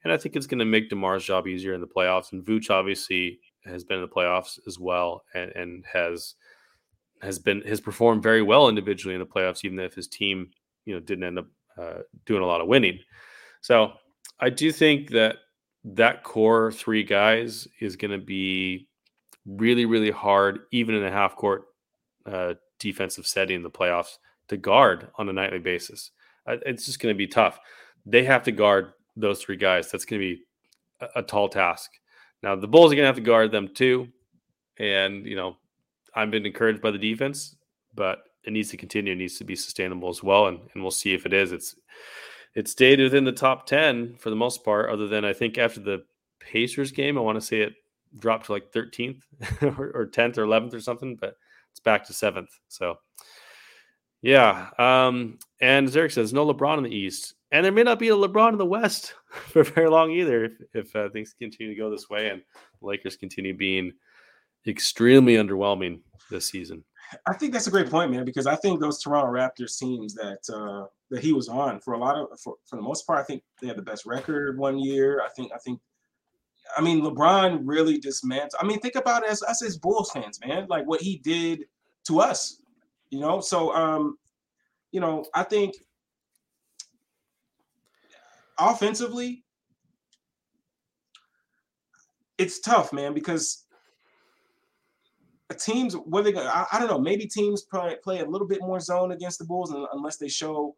[0.04, 2.32] And I think it's going to make DeMar's job easier in the playoffs.
[2.32, 6.34] And Vooch obviously has been in the playoffs as well and, and has
[7.22, 10.50] has been has performed very well individually in the playoffs, even if his team
[10.84, 11.46] you know didn't end up
[11.78, 12.98] uh, doing a lot of winning.
[13.60, 13.92] So
[14.40, 15.36] I do think that
[15.84, 18.88] that core three guys is going to be
[19.46, 21.64] really really hard, even in a half court
[22.26, 24.18] uh, defensive setting in the playoffs
[24.48, 26.10] to guard on a nightly basis.
[26.46, 27.60] Uh, it's just going to be tough.
[28.04, 29.90] They have to guard those three guys.
[29.90, 30.42] That's going to be
[31.00, 31.90] a, a tall task.
[32.42, 34.08] Now the Bulls are going to have to guard them too,
[34.78, 35.56] and you know
[36.14, 37.56] I've been encouraged by the defense,
[37.94, 39.12] but it needs to continue.
[39.12, 41.52] It needs to be sustainable as well, and, and we'll see if it is.
[41.52, 41.76] It's
[42.54, 45.80] it stayed within the top ten for the most part, other than I think after
[45.80, 46.04] the
[46.40, 47.74] Pacers game, I want to say it
[48.18, 49.22] dropped to like 13th
[49.62, 51.36] or, 10th or 11th or something, but
[51.70, 52.50] it's back to seventh.
[52.68, 52.96] So
[54.20, 57.98] yeah, um, and as Eric says, no LeBron in the East, and there may not
[57.98, 61.72] be a LeBron in the West for very long either if, if uh, things continue
[61.72, 62.42] to go this way and
[62.80, 63.92] the Lakers continue being
[64.66, 66.00] extremely underwhelming
[66.30, 66.82] this season.
[67.26, 70.38] I think that's a great point, man, because I think those Toronto Raptors teams that
[70.52, 73.24] uh, that he was on for a lot of for, for the most part, I
[73.24, 75.20] think they had the best record one year.
[75.20, 75.78] I think I think
[76.74, 78.54] I mean LeBron really dismantled.
[78.60, 81.64] I mean, think about as us as Bulls fans, man, like what he did
[82.06, 82.62] to us,
[83.10, 83.40] you know.
[83.40, 84.16] So um,
[84.90, 85.74] you know, I think
[88.58, 89.44] offensively,
[92.38, 93.64] it's tough, man, because
[95.52, 99.12] teams whether I, I don't know maybe teams probably play a little bit more zone
[99.12, 100.74] against the Bulls unless they show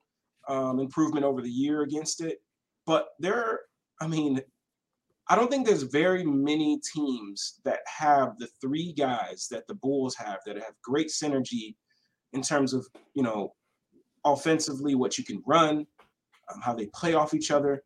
[0.48, 2.38] um, improvement over the year against it.
[2.86, 3.60] But there,
[4.00, 4.40] I mean,
[5.28, 10.14] I don't think there's very many teams that have the three guys that the Bulls
[10.16, 11.76] have that have great synergy
[12.32, 13.54] in terms of you know
[14.24, 15.86] offensively what you can run,
[16.52, 17.82] um, how they play off each other.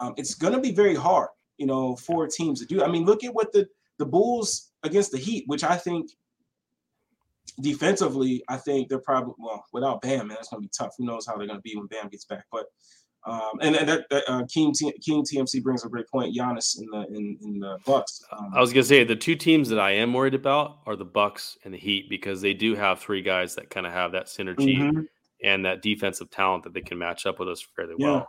[0.00, 2.82] Um, it's going to be very hard, you know, for teams to do.
[2.82, 3.68] I mean, look at what the
[3.98, 6.10] the Bulls against the Heat, which I think
[7.60, 10.94] defensively, I think they're probably well without Bam, man, that's gonna be tough.
[10.98, 12.44] Who knows how they're gonna be when Bam gets back?
[12.50, 12.66] But
[13.26, 16.36] um, and, and that, that uh, King, T- King TMC brings a great point.
[16.36, 18.22] Giannis in the in, in the Bucks.
[18.30, 21.06] Um, I was gonna say the two teams that I am worried about are the
[21.06, 24.26] Bucks and the Heat because they do have three guys that kind of have that
[24.26, 25.00] synergy mm-hmm.
[25.42, 28.06] And that defensive talent that they can match up with us fairly yeah.
[28.06, 28.28] well.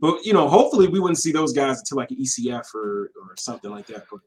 [0.00, 3.36] But you know, hopefully we wouldn't see those guys until like an ECF or or
[3.36, 4.04] something like that.
[4.10, 4.20] But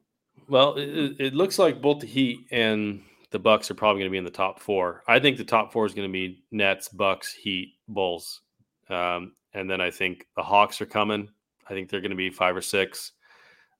[0.47, 3.01] well, it, it looks like both the Heat and
[3.31, 5.03] the Bucks are probably going to be in the top four.
[5.07, 8.41] I think the top four is going to be Nets, Bucks, Heat, Bulls,
[8.89, 11.29] um, and then I think the Hawks are coming.
[11.67, 13.13] I think they're going to be five or six.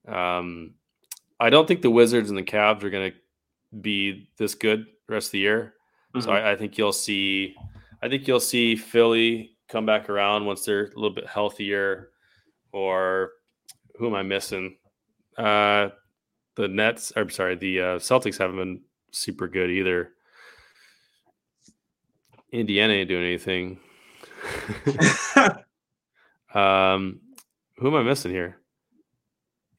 [0.08, 0.74] Um,
[1.40, 3.18] I don't think the Wizards and the Cavs are going to
[3.82, 5.74] be this good the rest of the year.
[6.16, 6.26] Mm-hmm.
[6.26, 7.56] So I, I, think you'll see.
[8.04, 12.10] I think you'll see Philly come back around once they're a little bit healthier.
[12.74, 13.32] Or
[13.96, 14.76] who am I missing?
[15.38, 15.90] Uh,
[16.56, 17.14] the Nets.
[17.16, 18.82] I'm sorry, the uh, Celtics haven't been
[19.12, 20.10] super good either.
[22.52, 23.80] Indiana ain't doing anything.
[26.54, 27.22] um,
[27.78, 28.58] who am I missing here?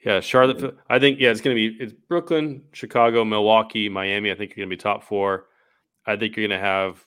[0.03, 0.79] Yeah, Charlotte.
[0.89, 4.31] I think yeah, it's gonna be it's Brooklyn, Chicago, Milwaukee, Miami.
[4.31, 5.47] I think you're gonna be top four.
[6.07, 7.05] I think you're gonna have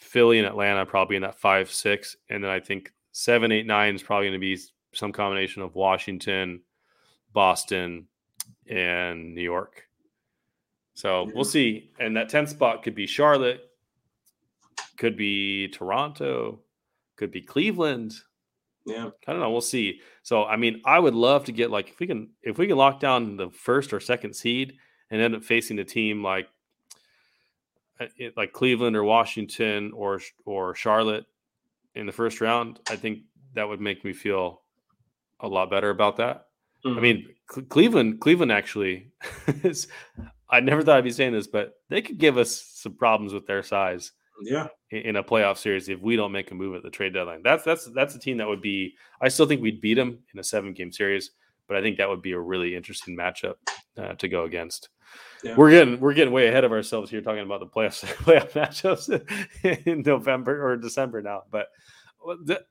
[0.00, 3.94] Philly and Atlanta probably in that five, six, and then I think seven, eight, nine
[3.94, 4.58] is probably gonna be
[4.92, 6.62] some combination of Washington,
[7.32, 8.06] Boston,
[8.68, 9.84] and New York.
[10.94, 11.90] So we'll see.
[11.98, 13.70] And that 10th spot could be Charlotte,
[14.98, 16.60] could be Toronto,
[17.16, 18.14] could be Cleveland.
[18.86, 19.10] Yeah.
[19.26, 19.50] I don't know.
[19.50, 20.00] We'll see.
[20.22, 22.76] So I mean, I would love to get like if we can if we can
[22.76, 24.74] lock down the first or second seed
[25.10, 26.48] and end up facing a team like
[28.00, 28.06] uh,
[28.36, 31.26] like Cleveland or Washington or or Charlotte
[31.94, 33.20] in the first round, I think
[33.54, 34.62] that would make me feel
[35.40, 36.46] a lot better about that.
[36.84, 36.98] Mm-hmm.
[36.98, 37.28] I mean,
[37.68, 39.12] Cleveland Cleveland actually
[39.46, 39.88] is
[40.48, 43.46] I never thought I'd be saying this, but they could give us some problems with
[43.46, 44.12] their size.
[44.42, 44.68] Yeah.
[44.90, 47.62] In, a playoff series, if we don't make a move at the trade deadline, that's
[47.62, 48.94] that's that's a team that would be.
[49.20, 51.32] I still think we'd beat them in a seven game series,
[51.68, 53.56] but I think that would be a really interesting matchup
[53.98, 54.88] uh, to go against.
[55.42, 55.54] Yeah.
[55.56, 59.86] We're getting we're getting way ahead of ourselves here talking about the playoffs playoff matchups
[59.86, 61.42] in November or December now.
[61.50, 61.68] But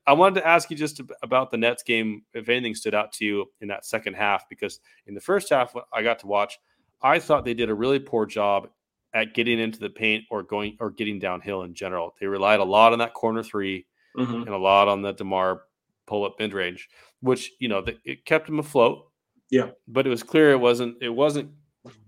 [0.06, 3.24] I wanted to ask you just about the Nets game, if anything stood out to
[3.24, 6.58] you in that second half, because in the first half I got to watch,
[7.02, 8.68] I thought they did a really poor job
[9.12, 12.14] at getting into the paint or going or getting downhill in general.
[12.20, 13.84] They relied a lot on that corner 3
[14.16, 14.34] mm-hmm.
[14.34, 15.62] and a lot on the Demar
[16.06, 16.88] pull up mid range,
[17.20, 19.06] which you know it kept them afloat.
[19.50, 21.50] Yeah, but it was clear it wasn't it wasn't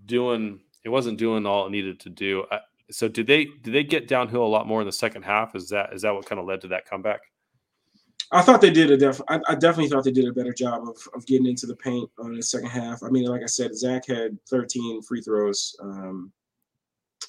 [0.06, 2.44] doing it wasn't doing all it needed to do.
[2.90, 5.54] so did they did they get downhill a lot more in the second half?
[5.54, 7.20] Is that is that what kind of led to that comeback?
[8.34, 9.20] I thought they did a def.
[9.28, 12.08] I, I, definitely thought they did a better job of, of getting into the paint
[12.18, 13.02] on the second half.
[13.02, 15.76] I mean, like I said, Zach had 13 free throws.
[15.82, 16.32] Um,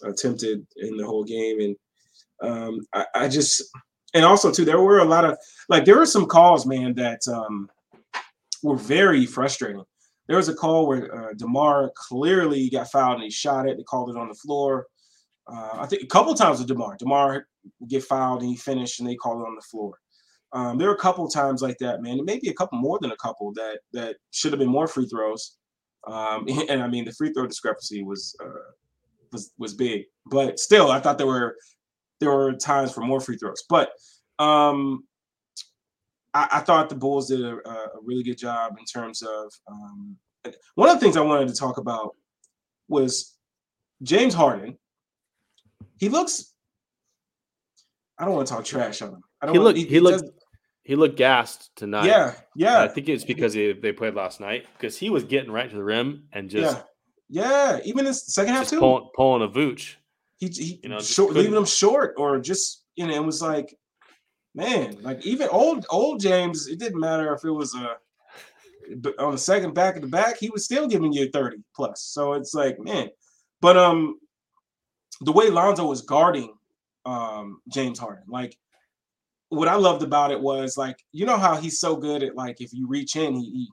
[0.03, 1.75] attempted in the whole game, and
[2.41, 3.63] um, I, I, just
[4.13, 5.37] and also too there were a lot of
[5.69, 7.69] like there were some calls, man, that um,
[8.61, 9.83] were very frustrating.
[10.27, 13.77] There was a call where uh, Demar clearly got fouled and he shot it.
[13.77, 14.87] They called it on the floor.
[15.47, 16.95] Uh, I think a couple times with Demar.
[16.97, 17.47] Demar
[17.87, 19.97] get fouled and he finished, and they called it on the floor.
[20.53, 22.23] Um, there were a couple times like that, man.
[22.23, 25.57] Maybe a couple more than a couple that that should have been more free throws.
[26.07, 28.71] Um, and I mean, the free throw discrepancy was uh,
[29.31, 31.57] was was big, but still, I thought there were
[32.19, 33.63] there were times for more free throws.
[33.67, 33.91] But
[34.39, 35.03] um,
[36.33, 40.17] I, I thought the Bulls did a, a, really good job in terms of um,
[40.75, 42.15] one of the things I wanted to talk about
[42.87, 43.35] was
[44.01, 44.77] James Harden.
[45.97, 46.53] He looks.
[48.17, 49.23] I don't want to talk trash on him.
[49.41, 49.75] I don't he look.
[49.75, 50.29] He, he, he looked.
[50.83, 52.05] He looked gassed tonight.
[52.05, 52.81] Yeah, yeah.
[52.81, 55.75] I think it's because he, they played last night because he was getting right to
[55.75, 56.77] the rim and just
[57.29, 57.79] yeah, yeah.
[57.85, 59.95] Even this second half too, pulling, pulling a vooch.
[60.37, 63.77] He, he you know short, leaving them short or just you know it was like
[64.55, 67.97] man like even old old James it didn't matter if it was a
[69.19, 72.33] on the second back of the back he was still giving you 30 plus so
[72.33, 73.09] it's like man
[73.61, 74.19] but um
[75.21, 76.53] the way Lonzo was guarding
[77.05, 78.55] um James Harden like
[79.49, 82.59] what I loved about it was like you know how he's so good at like
[82.59, 83.67] if you reach in he, he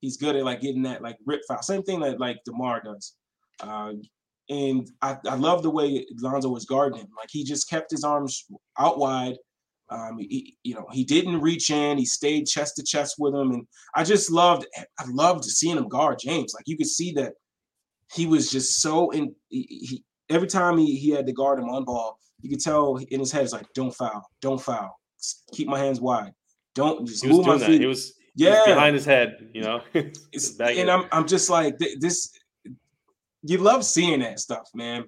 [0.00, 1.62] he's good at like getting that like rip foul.
[1.62, 3.14] Same thing that like Demar does.
[3.60, 3.94] Uh,
[4.48, 7.08] and I, I love the way Lonzo was guarding him.
[7.16, 8.46] Like he just kept his arms
[8.78, 9.36] out wide.
[9.88, 11.98] Um, he, you know, he didn't reach in.
[11.98, 14.66] He stayed chest to chest with him, and I just loved.
[14.76, 16.54] I loved seeing him guard James.
[16.54, 17.34] Like you could see that
[18.12, 19.34] he was just so in.
[19.48, 22.96] He, he every time he, he had to guard him on ball, you could tell
[22.96, 24.98] in his head is like, "Don't foul, don't foul,
[25.52, 26.32] keep my hands wide,
[26.74, 29.80] don't just move my feet." He was yeah behind his head, you know.
[29.94, 32.32] and I'm I'm just like this.
[33.42, 35.04] You love seeing that stuff, man.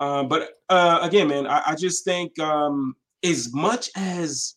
[0.00, 2.94] Um, but uh, again, man, I, I just think um,
[3.24, 4.54] as much as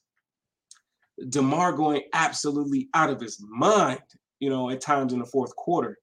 [1.30, 4.02] Demar going absolutely out of his mind,
[4.40, 5.98] you know, at times in the fourth quarter,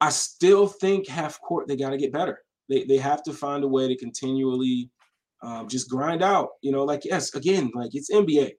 [0.00, 2.40] I still think half court they got to get better.
[2.68, 4.90] They they have to find a way to continually
[5.42, 6.50] um, just grind out.
[6.62, 8.52] You know, like yes, again, like it's NBA.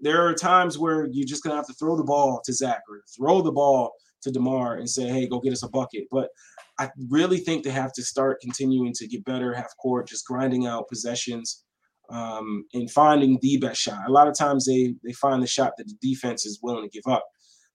[0.00, 3.02] There are times where you're just gonna have to throw the ball to Zach or
[3.16, 3.92] throw the ball
[4.22, 6.28] to Demar and say, "Hey, go get us a bucket." But
[6.78, 10.66] I really think they have to start continuing to get better half court, just grinding
[10.66, 11.64] out possessions
[12.10, 14.08] um, and finding the best shot.
[14.08, 16.90] A lot of times they they find the shot that the defense is willing to
[16.90, 17.24] give up,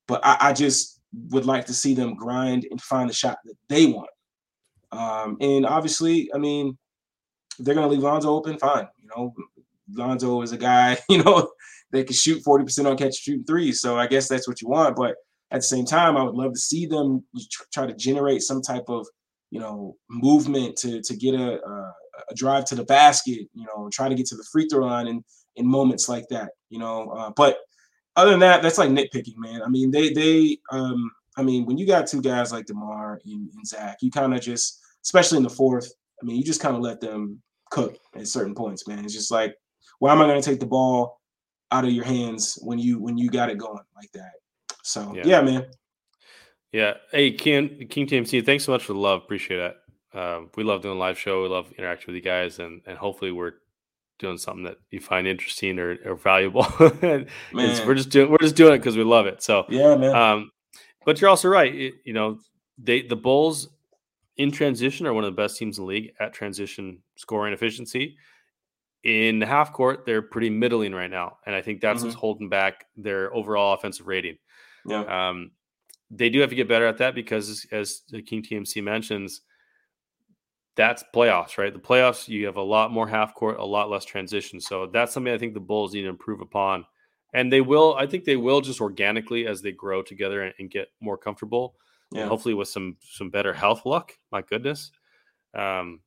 [0.07, 3.55] but I, I just would like to see them grind and find the shot that
[3.69, 4.09] they want.
[4.91, 6.77] Um, and obviously, I mean,
[7.59, 8.57] they're gonna leave Lonzo open.
[8.59, 9.33] Fine, you know,
[9.93, 11.51] Lonzo is a guy, you know,
[11.91, 13.81] they can shoot 40% on catch shooting threes.
[13.81, 14.95] So I guess that's what you want.
[14.95, 15.15] But
[15.51, 17.23] at the same time, I would love to see them
[17.73, 19.07] try to generate some type of,
[19.49, 21.93] you know, movement to to get a, a,
[22.35, 25.23] drive to the basket, you know, try to get to the free throw line in,
[25.55, 27.09] in moments like that, you know.
[27.09, 27.57] Uh, but
[28.15, 29.61] other than that, that's like nitpicking, man.
[29.61, 33.49] I mean, they they um I mean, when you got two guys like DeMar and,
[33.53, 35.89] and Zach, you kind of just, especially in the fourth,
[36.21, 39.05] I mean, you just kind of let them cook at certain points, man.
[39.05, 39.55] It's just like,
[39.99, 41.21] why am I going to take the ball
[41.71, 44.31] out of your hands when you when you got it going like that.
[44.83, 45.65] So yeah, yeah man.
[46.71, 46.93] Yeah.
[47.11, 49.21] Hey, King King TMC, thanks so much for the love.
[49.23, 49.75] Appreciate that.
[50.13, 51.43] Um, we love doing live show.
[51.43, 53.53] We love interacting with you guys, and and hopefully we're
[54.19, 56.67] doing something that you find interesting or, or valuable.
[56.79, 59.43] we're just doing we're just doing it because we love it.
[59.43, 60.15] So yeah, man.
[60.15, 60.51] Um,
[61.05, 61.73] but you're also right.
[61.73, 62.39] It, you know,
[62.77, 63.69] they the Bulls
[64.37, 68.17] in transition are one of the best teams in the league at transition scoring efficiency
[69.03, 72.07] in the half court, they're pretty middling right now, and I think that's mm-hmm.
[72.07, 74.37] what's holding back their overall offensive rating.
[74.85, 75.29] Yeah.
[75.29, 75.51] Um,
[76.09, 79.41] they do have to get better at that because, as the King TMC mentions,
[80.75, 81.73] that's playoffs, right?
[81.73, 84.59] The playoffs, you have a lot more half court, a lot less transition.
[84.59, 86.85] So that's something I think the Bulls need to improve upon,
[87.33, 87.95] and they will.
[87.97, 91.75] I think they will just organically as they grow together and, and get more comfortable.
[92.11, 92.27] Yeah.
[92.27, 94.13] hopefully with some some better health luck.
[94.31, 94.91] My goodness.
[95.53, 96.01] Um,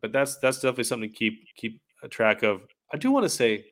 [0.00, 2.62] but that's that's definitely something to keep keep a track of.
[2.92, 3.64] I do want to say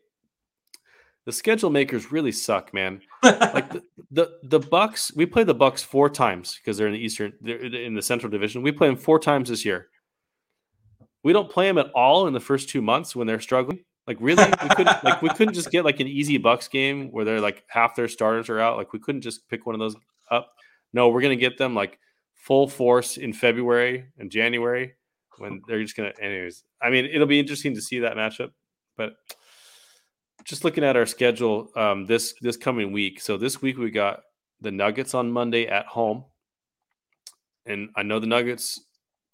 [1.26, 3.00] the schedule makers really suck, man.
[3.22, 6.98] like the, the, the Bucks, we play the Bucks four times because they're in the
[6.98, 8.62] Eastern, they're in the Central Division.
[8.62, 9.88] We play them four times this year.
[11.22, 13.80] We don't play them at all in the first two months when they're struggling.
[14.06, 17.24] Like really, we couldn't like we couldn't just get like an easy Bucks game where
[17.24, 18.76] they're like half their starters are out.
[18.76, 19.96] Like we couldn't just pick one of those
[20.30, 20.52] up.
[20.92, 21.98] No, we're gonna get them like
[22.34, 24.92] full force in February and January
[25.38, 26.12] when they're just gonna.
[26.20, 28.50] Anyways, I mean, it'll be interesting to see that matchup.
[28.98, 29.14] But
[30.44, 33.20] just looking at our schedule um, this this coming week.
[33.20, 34.20] So this week we got
[34.60, 36.24] the Nuggets on Monday at home,
[37.66, 38.80] and I know the Nuggets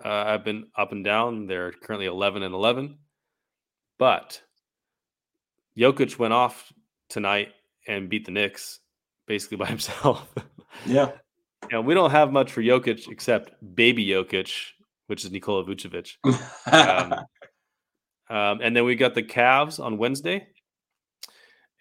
[0.04, 1.46] uh, have been up and down.
[1.46, 2.98] They're currently 11 and 11.
[3.98, 4.40] But
[5.76, 6.72] Jokic went off
[7.08, 7.48] tonight
[7.86, 8.80] and beat the Knicks
[9.26, 10.32] basically by himself.
[10.86, 11.12] Yeah.
[11.70, 14.52] and we don't have much for Jokic except baby Jokic,
[15.08, 16.16] which is Nikola Vucevic.
[16.70, 17.14] Um,
[18.30, 20.46] um, and then we got the Cavs on Wednesday.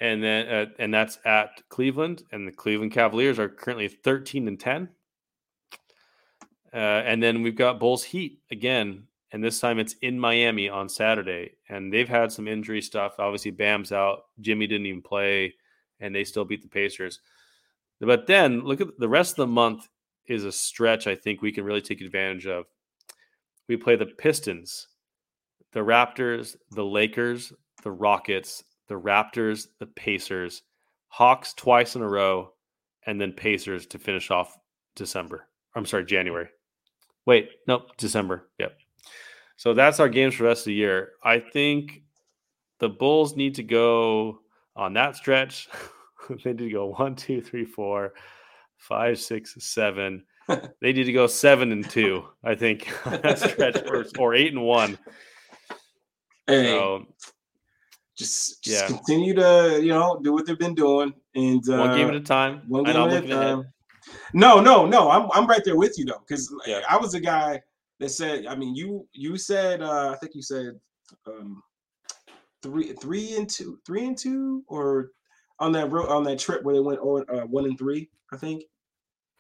[0.02, 4.60] And then uh, and that's at Cleveland, and the Cleveland Cavaliers are currently 13 and
[4.60, 4.90] 10.
[6.72, 10.88] Uh, and then we've got Bulls Heat again, and this time it's in Miami on
[10.88, 11.56] Saturday.
[11.68, 13.16] And they've had some injury stuff.
[13.20, 14.26] Obviously, Bam's out.
[14.40, 15.56] Jimmy didn't even play,
[16.00, 17.20] and they still beat the Pacers.
[18.00, 19.90] But then look at the rest of the month
[20.28, 22.66] is a stretch I think we can really take advantage of.
[23.68, 24.88] We play the Pistons,
[25.74, 27.52] the Raptors, the Lakers,
[27.84, 30.64] the Rockets, the Raptors, the Pacers,
[31.08, 32.52] Hawks twice in a row,
[33.06, 34.58] and then Pacers to finish off
[34.96, 35.48] December.
[35.76, 36.50] I'm sorry, January.
[37.26, 38.50] Wait, nope, December.
[38.60, 38.78] Yep.
[39.56, 41.12] So that's our games for the rest of the year.
[41.24, 42.04] I think
[42.80, 44.40] the Bulls need to go
[44.76, 45.70] on that stretch.
[46.30, 48.14] they need to go one, two, three, four,
[48.78, 50.24] five, six, seven.
[50.48, 54.54] they need to go seven and two, I think, on that stretch, or, or eight
[54.54, 54.98] and one.
[56.48, 57.06] hey, So
[58.20, 58.88] just, just yeah.
[58.88, 62.20] continue to you know do what they've been doing and uh, one game at a
[62.22, 62.62] time.
[62.68, 63.64] one game at a time.
[64.34, 65.10] No, no, no.
[65.10, 66.82] I'm I'm right there with you though, because Yeah.
[66.90, 67.62] I was the guy
[68.00, 68.46] that said.
[68.46, 69.82] I mean, you you said.
[69.82, 70.80] uh I think you said
[71.28, 71.64] um
[72.62, 75.12] three three and two, three and two, or
[75.60, 78.10] on that road on that trip where they went on uh, one and three.
[78.34, 78.64] I think.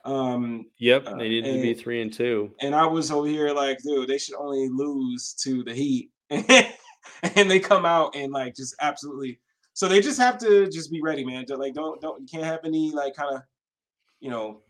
[0.05, 2.53] Um, Yep, Uh, they need to be three and two.
[2.61, 6.09] and I was over here like, dude, they should only lose to the Heat,
[7.35, 9.39] and they come out and like just absolutely.
[9.73, 11.45] So they just have to just be ready, man.
[11.49, 13.41] Like, don't don't you can't have any like kind of,
[14.19, 14.61] you know,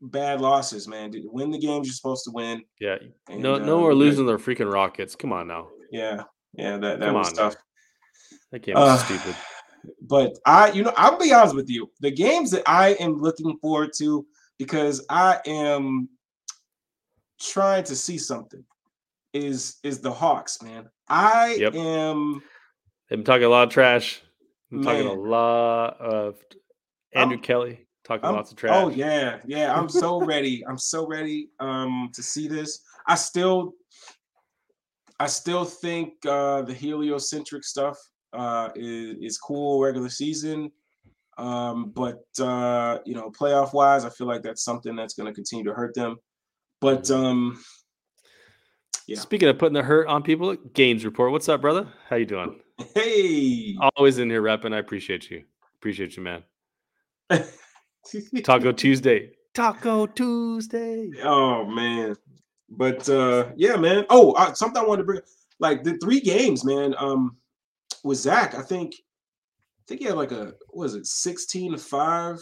[0.00, 1.12] bad losses, man.
[1.26, 2.64] Win the games you're supposed to win.
[2.80, 2.96] Yeah,
[3.28, 3.98] And, no, uh, no more we're good.
[3.98, 5.14] losing their freaking Rockets.
[5.14, 6.22] Come on now, Yeah,
[6.54, 7.56] yeah, that that Come was on tough.
[8.50, 9.36] that game Uh, stupid.
[10.02, 11.90] But I, you know, I'll be honest with you.
[12.00, 14.26] The games that I am looking forward to
[14.58, 16.08] because I am
[17.40, 18.62] trying to see something
[19.32, 20.88] is is the Hawks, man.
[21.08, 21.74] I Yep.
[21.74, 22.42] am
[23.10, 24.22] I'm talking a lot of trash.
[24.72, 26.36] I'm talking a lot of
[27.12, 28.72] Andrew I'm- Kelly talking I'm- lots of trash.
[28.74, 29.74] Oh yeah, yeah.
[29.74, 30.64] I'm so ready.
[30.68, 32.80] I'm so ready um to see this.
[33.06, 33.74] I still
[35.18, 37.96] I still think uh the heliocentric stuff
[38.32, 40.70] uh is, is cool regular season.
[41.38, 45.64] Um, but uh, you know, playoff wise, I feel like that's something that's gonna continue
[45.64, 46.16] to hurt them.
[46.80, 47.24] But Mhm.
[47.24, 47.64] um
[49.10, 49.18] yeah.
[49.18, 51.32] Speaking of putting the hurt on people, games report.
[51.32, 51.88] What's up, brother?
[52.08, 52.60] How you doing?
[52.94, 54.72] hey Always in here repping.
[54.72, 55.42] I appreciate you.
[55.80, 56.44] Appreciate you, man.
[58.44, 59.32] Taco Tuesday.
[59.52, 61.10] Taco Tuesday.
[61.24, 62.14] Oh man,
[62.68, 64.06] but uh yeah, man.
[64.10, 65.20] Oh, uh, something I wanted to bring,
[65.58, 66.94] like the three games, man.
[66.96, 67.36] Um,
[68.04, 71.78] with Zach, I think, I think he had like a what was it, sixteen to
[71.78, 72.38] five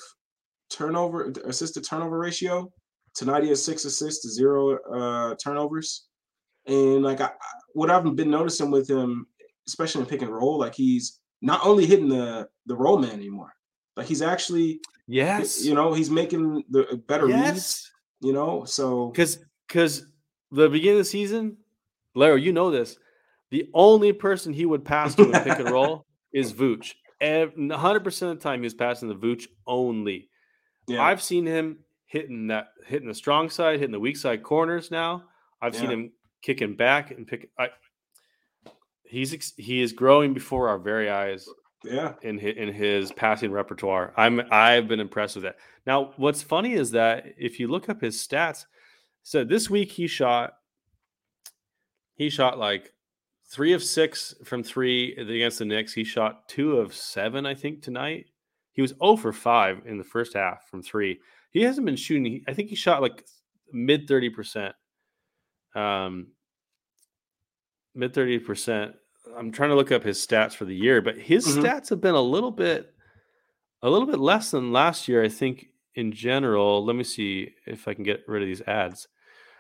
[0.68, 2.70] turnover assist to turnover ratio.
[3.14, 6.07] Tonight he has six assists to zero uh turnovers,
[6.68, 7.30] and like I,
[7.72, 9.26] what I've been noticing with him,
[9.66, 13.52] especially in pick and roll, like he's not only hitting the the roll man anymore,
[13.96, 14.80] like he's actually
[15.10, 15.64] Yes.
[15.64, 17.38] you know he's making the uh, better reads.
[17.38, 17.90] yes.
[18.20, 20.06] You know, so Because because
[20.50, 21.56] the beginning of the season,
[22.14, 22.98] Larry, you know this.
[23.50, 26.94] The only person he would pass to in pick and roll is Vooch.
[27.22, 30.28] hundred percent of the time he was passing the Vooch only.
[30.86, 31.02] yeah.
[31.02, 35.24] I've seen him hitting that hitting the strong side, hitting the weak side corners now.
[35.62, 36.12] I've seen him
[36.43, 37.69] kicking back and pick I
[39.05, 41.48] he's ex- he is growing before our very eyes
[41.85, 42.15] Yeah.
[42.23, 44.12] in his, in his passing repertoire.
[44.16, 45.56] I'm I've been impressed with that.
[45.86, 48.66] Now, what's funny is that if you look up his stats,
[49.23, 50.55] so this week he shot
[52.15, 52.93] he shot like
[53.51, 55.93] three of six from three against the Knicks.
[55.94, 58.27] He shot two of seven, I think, tonight.
[58.73, 61.19] He was 0 for 5 in the first half from three.
[61.51, 62.44] He hasn't been shooting.
[62.47, 63.24] I think he shot like
[63.73, 64.73] mid 30%.
[65.78, 66.28] Um,
[67.94, 68.94] mid 30%.
[69.36, 71.62] I'm trying to look up his stats for the year, but his Mhm.
[71.62, 72.94] stats have been a little bit
[73.82, 76.84] a little bit less than last year, I think in general.
[76.84, 79.09] Let me see if I can get rid of these ads.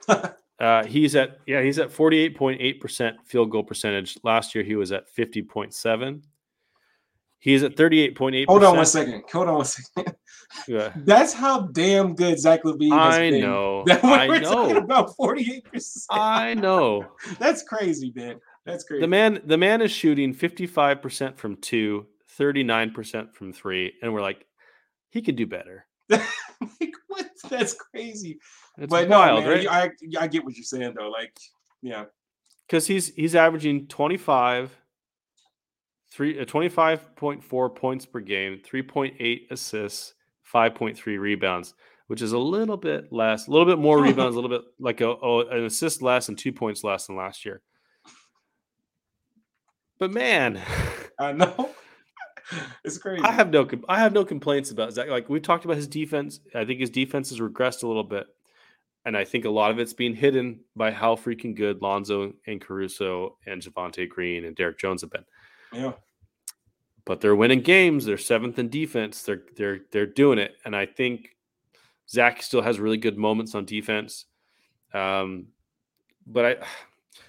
[0.60, 4.18] Uh, he's at yeah, he's at 48.8% field goal percentage.
[4.24, 6.20] Last year he was at 50.7.
[7.40, 8.46] He's at 38.8.
[8.46, 9.22] Hold on one second.
[9.32, 10.14] Hold on one second.
[10.66, 10.92] Yeah.
[10.96, 13.40] That's how damn good Zach LaVine has I been.
[13.42, 13.84] know.
[13.86, 16.06] That when I we're talking about 48%.
[16.10, 17.06] I know.
[17.38, 18.40] That's crazy, man.
[18.64, 19.02] That's crazy.
[19.02, 22.06] The man the man is shooting 55% from 2,
[22.38, 24.46] 39% from 3 and we're like
[25.10, 25.86] he could do better.
[26.08, 26.22] like,
[27.08, 27.26] what?
[27.50, 28.38] That's crazy.
[28.78, 29.68] It's but wild, no, man, right?
[29.68, 31.10] I I get what you're saying though.
[31.10, 31.36] Like,
[31.82, 32.04] yeah,
[32.66, 34.74] because he's he's averaging 25
[36.10, 40.14] three uh, 25.4 points per game 3.8 assists
[40.52, 41.74] 5.3 rebounds
[42.06, 45.00] which is a little bit less a little bit more rebounds a little bit like
[45.00, 47.62] a, oh, an assist less and two points less than last year
[49.98, 50.60] but man
[51.18, 51.70] I know.
[52.84, 53.22] it's crazy.
[53.22, 56.40] i have no i have no complaints about zach like we talked about his defense
[56.54, 58.26] i think his defense has regressed a little bit
[59.08, 62.60] and I think a lot of it's being hidden by how freaking good Lonzo and
[62.60, 65.24] Caruso and Javonte Green and Derrick Jones have been.
[65.72, 65.92] Yeah,
[67.04, 68.04] But they're winning games.
[68.04, 69.22] They're seventh in defense.
[69.22, 70.56] They're they're they're doing it.
[70.64, 71.36] And I think
[72.08, 74.26] Zach still has really good moments on defense.
[74.94, 75.48] Um,
[76.26, 76.56] but I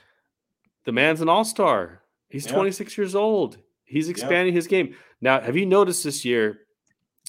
[0.86, 2.02] the man's an all-star.
[2.30, 2.54] He's Yeah.
[2.54, 3.58] 26 years old.
[3.86, 4.96] He's expanding his game.
[5.20, 6.62] Now, have you noticed this year?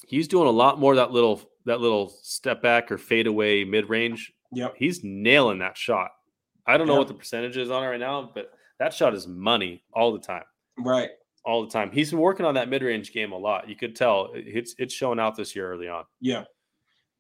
[0.06, 3.64] He's doing a lot more of that little that little step back or fade away
[3.64, 6.10] mid range yep, he's nailing that shot.
[6.66, 9.26] I don't know what the percentage is on it right now, but that shot is
[9.26, 10.44] money all the time.
[10.78, 11.10] Right.
[11.44, 11.90] All the time.
[11.90, 13.68] He's been working on that mid-range game a lot.
[13.68, 16.04] You could tell it's it's showing out this year early on.
[16.20, 16.44] Yeah,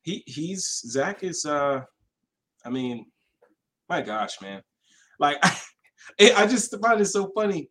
[0.02, 1.44] he he's Zach is.
[1.46, 1.82] uh
[2.64, 3.06] I mean,
[3.88, 4.62] my gosh, man,
[5.18, 5.42] like
[6.18, 7.70] it, I just find it so funny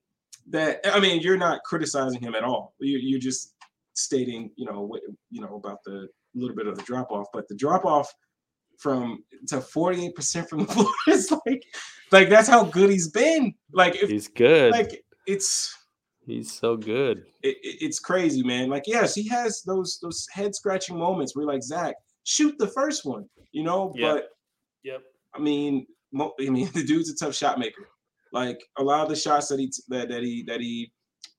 [0.50, 2.74] that I mean you're not criticizing him at all.
[2.80, 3.54] You, you're just
[3.94, 7.48] stating, you know, what you know about the little bit of the drop off, but
[7.48, 8.12] the drop off
[8.80, 11.64] from to 48% from the floor is like
[12.12, 13.54] like that's how good he's been.
[13.72, 14.72] Like if He's good.
[14.72, 15.04] like
[15.34, 15.76] it's
[16.26, 17.20] he's so good.
[17.44, 18.70] it, it- it's crazy, man.
[18.70, 23.06] Like, yes, he has those those head scratching moments where like, Zach, shoot the first
[23.06, 23.94] one, you know.
[23.96, 24.14] Yeah.
[24.14, 24.30] But
[24.84, 25.02] Yep.
[25.36, 27.88] I mean, mo- I mean, the dude's a tough shot maker.
[28.32, 30.92] Like a lot of the shots that he t- that, that he that he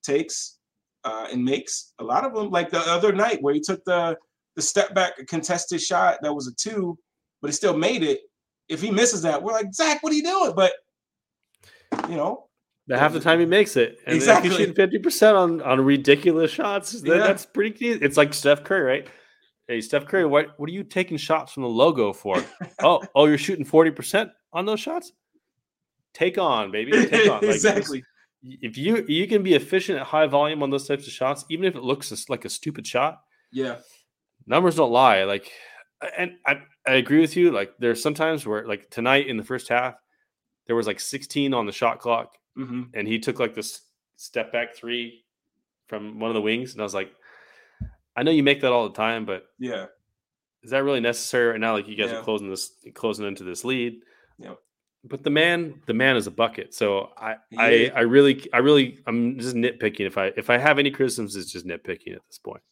[0.03, 0.59] takes
[1.05, 4.17] uh, and makes, a lot of them, like the other night where he took the
[4.57, 6.99] the step back contested shot that was a two,
[7.41, 8.21] but he still made it.
[8.69, 10.53] If he misses that, we're like, Zach, what are you doing?
[10.55, 10.73] But
[12.09, 12.49] you know,
[12.99, 13.99] half the time he makes it.
[14.07, 14.51] And Exactly.
[14.51, 17.19] if you shoot 50% on, on ridiculous shots, Yeah.
[17.19, 17.91] that's pretty key.
[17.91, 19.09] It's like Steph Curry, right?
[19.69, 22.43] Hey, Steph Curry, what, what are you taking shots from the logo for?
[22.83, 25.13] oh, oh, you're shooting 40% on those shots?
[26.15, 26.91] Take on, baby.
[27.07, 27.41] Take on.
[27.43, 28.03] Like, exactly.
[28.43, 31.67] if you you can be efficient at high volume on those types of shots, even
[31.67, 33.21] if it looks like a stupid shot,
[33.53, 33.77] Yeah.
[34.47, 35.23] numbers don't lie.
[35.25, 35.53] Like,
[36.19, 37.53] and I, I agree with you.
[37.53, 39.95] Like, there's sometimes where, like tonight in the first half,
[40.67, 43.83] there was like 16 on the shot clock, hmm and he took like this
[44.17, 45.25] step back three
[45.87, 47.13] from one of the wings, and I was like,
[48.17, 49.87] I know you make that all the time, but Yeah.
[50.63, 51.73] is that really necessary right now?
[51.73, 52.19] Like, you guys Yeah.
[52.19, 54.01] are closing this, closing into this lead.
[54.39, 54.55] Yeah.
[55.03, 56.75] But the man, the man is a bucket.
[56.75, 57.93] So I, He I.
[57.95, 60.07] I really, I really, I'm just nitpicking.
[60.07, 62.63] If I, if I have any criticisms, it's just nitpicking at this point.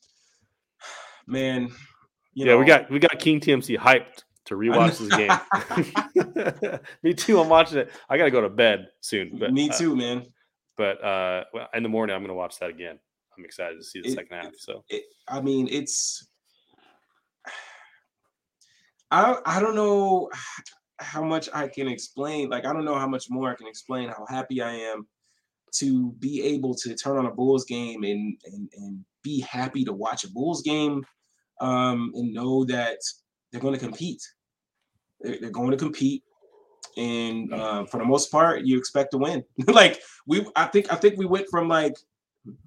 [1.26, 1.70] Man.
[2.34, 6.80] You yeah, we got, we got King TMC hyped to rewatch this game.
[7.02, 7.40] Me too.
[7.40, 7.90] I'm watching it.
[8.08, 9.38] I got to go to bed soon.
[9.38, 10.26] But Me uh, too, man.
[10.76, 11.44] but uh,
[11.74, 12.98] in the morning, I'm going to watch that again.
[13.36, 14.52] I'm excited to see the It- second half.
[14.58, 16.26] So It, I mean, it's.
[19.10, 20.28] I I don't know
[21.00, 22.50] how much I can explain.
[22.50, 25.06] Like, I don't know how much more I can explain how happy I am
[25.76, 29.92] to be able to turn on a Bulls game and and, and be happy to
[29.92, 31.04] watch a Bulls game,
[31.60, 32.98] um, and know that
[33.50, 34.22] they're going to compete.
[35.20, 36.22] They're, going to compete,
[36.96, 39.44] and uh, for the most part, you expect to win.
[39.66, 41.96] like we, I think I think we went from like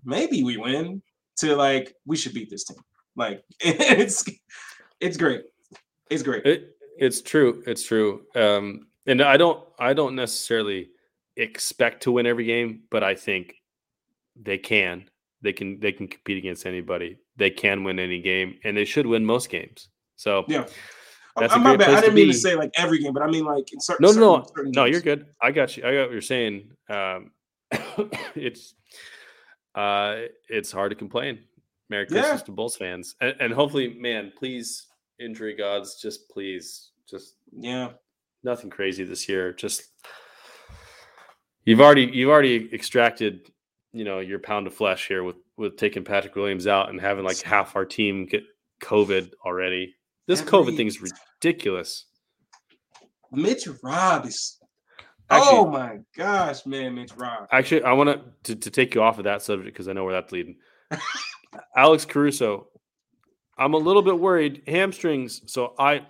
[0.03, 1.01] maybe we win
[1.37, 2.77] to like we should beat this team.
[3.15, 4.25] Like it's
[4.99, 5.43] it's great.
[6.09, 6.45] It's great.
[6.45, 7.63] it, it's true.
[7.65, 8.23] It's true.
[8.35, 10.89] Um, and I don't, I don't necessarily
[11.37, 13.55] expect to win every game, but I think
[14.35, 15.09] they can.
[15.41, 15.79] They can.
[15.79, 17.17] They can compete against anybody.
[17.37, 19.89] They can win any game, and they should win most games.
[20.15, 20.67] So Yeah.
[21.37, 21.89] That's I'm my bad.
[21.93, 22.33] I didn't mean be.
[22.33, 24.03] to say like every game, but I mean like in certain.
[24.03, 24.83] no, no, no, certain- certain no.
[24.85, 24.91] games.
[24.93, 25.25] You're good.
[25.41, 25.83] I got you.
[25.85, 26.71] I got what you're saying.
[26.89, 27.31] Um,
[28.35, 28.73] it's,
[29.75, 31.39] uh, it's hard to complain.
[31.89, 32.21] Merry Yeah.
[32.21, 34.87] Christmas to Bulls fans, and, and hopefully, man, please,
[35.19, 37.91] injury gods, just please, just Yeah.
[38.43, 39.53] nothing crazy this year.
[39.53, 39.83] Just
[41.65, 43.51] you've already you've already extracted,
[43.93, 47.23] you know, your pound of flesh here with with taking Patrick Williams out and having
[47.23, 48.43] like half our team get
[48.81, 49.95] COVID already.
[50.31, 52.05] This COVID Every- thing is ridiculous.
[53.33, 54.57] Mitch Rob is.
[55.29, 57.49] Actually- oh my gosh, man, Mitch Rob.
[57.51, 60.13] Actually, I want to to take you off of that subject because I know where
[60.13, 60.55] that's leading.
[61.75, 62.67] Alex Caruso,
[63.57, 65.41] I'm a little bit worried hamstrings.
[65.51, 66.05] So I,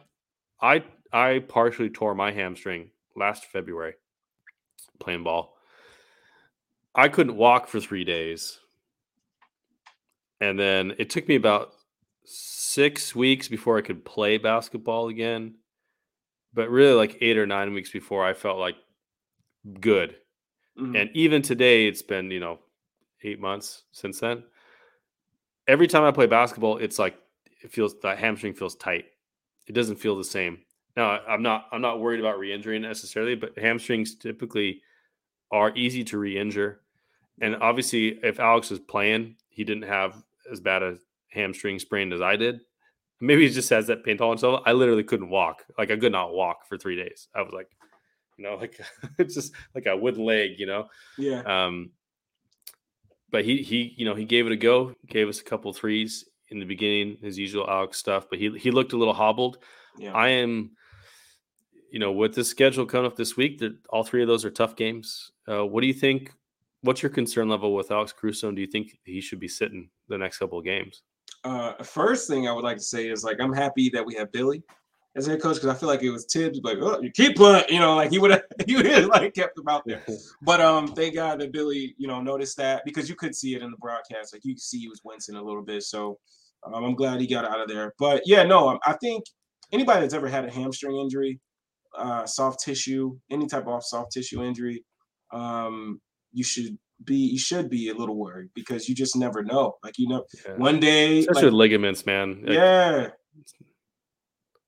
[0.62, 3.96] I, I partially tore my hamstring last February
[5.00, 5.56] playing ball.
[6.94, 8.60] I couldn't walk for three days,
[10.40, 11.74] and then it took me about
[12.74, 15.56] six weeks before I could play basketball again.
[16.54, 18.76] but really like eight or nine weeks before, I felt like
[19.80, 20.18] good.
[20.78, 21.00] Mhm.
[21.00, 22.60] And even today, it's been, you know,
[23.24, 24.44] eight months since then.
[25.68, 27.18] Every time I play basketball, it's like
[27.62, 29.06] it feels that hamstring feels tight.
[29.68, 30.66] It doesn't feel the same.
[30.98, 34.82] Now, I'm not I'm not worried about re-injuring necessarily, but hamstrings typically
[35.52, 36.82] are easy to re-injure.
[37.40, 40.98] And obviously, if Alex was playing, he didn't have as bad a
[41.32, 42.62] hamstring sprained as I did.
[43.20, 44.62] Maybe he just has that pain tolerance level.
[44.66, 45.64] I literally couldn't walk.
[45.78, 47.28] Like I could not walk for three days.
[47.36, 47.70] I was like,
[48.38, 48.80] you know, like
[49.18, 50.88] it's just like a wooden leg, you know.
[51.18, 51.42] yeah.
[51.42, 51.92] Um,
[53.30, 56.26] but he he you know he gave it a go, gave us a couple threes
[56.50, 58.28] in the beginning, his usual Alex stuff.
[58.30, 59.60] But he he looked a little hobbled.
[59.98, 60.14] Yeah.
[60.14, 60.72] I am,
[61.92, 64.52] you know, with the schedule coming up this week, that all three of those are
[64.52, 65.32] tough games.
[65.48, 66.34] Uh, what do you think?
[66.82, 68.48] What's your concern level with Alex Caruso?
[68.48, 71.04] And do you think he should be sitting the next couple of games?
[71.44, 74.32] Uh, first thing I would like to say is like I'm happy that we have
[74.32, 74.64] Billy
[75.16, 77.66] as head coach because I feel like it was Thibs like oh you keep playing
[77.70, 80.02] you know like he would have he would have like kept him out there.
[80.44, 83.62] But um thank God that Billy you know noticed that because you could see it
[83.62, 86.18] in the broadcast like you could see he was wincing a little bit so
[86.64, 87.94] um, I'm glad he got out of there.
[88.00, 89.24] But yeah no I- I think
[89.72, 91.40] anybody that's ever had a hamstring injury
[91.98, 94.86] uh, soft tissue any type of soft tissue injury
[95.34, 96.00] um
[96.32, 99.98] you should be you should be a little worried because you just never know like
[99.98, 100.56] you know Yeah.
[100.58, 102.44] one day Especially like, ligaments, man.
[102.48, 103.10] Yeah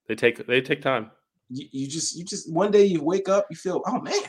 [0.08, 1.12] they take they take time.
[1.50, 4.24] you, you just you just one day you wake up you feel oh man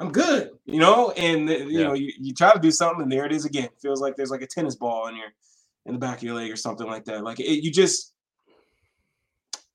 [0.00, 1.84] i'm good you know and you Yeah.
[1.84, 4.30] know you, you try to do something and there it is again feels like there's
[4.30, 5.28] like a tennis ball in your
[5.86, 8.12] in the back of your leg or something like that like it, you just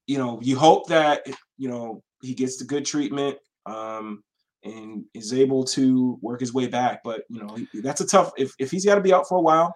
[0.08, 1.26] you know you hope that
[1.58, 4.24] you know he gets the good treatment um
[4.64, 8.32] and is able to work his way back but you know he- that's a tough
[8.38, 9.74] if, if he's got to be out for a while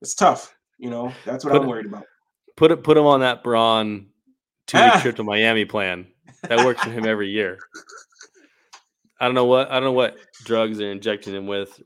[0.00, 2.04] it's tough you know that's what Put i'm worried about
[2.56, 4.06] Put it put him on that Braun
[4.66, 5.00] two week Ah.
[5.00, 6.06] trip to Miami plan.
[6.48, 7.58] That works for him every year.
[9.20, 11.80] I don't know what I don't know what drugs they're injecting him with,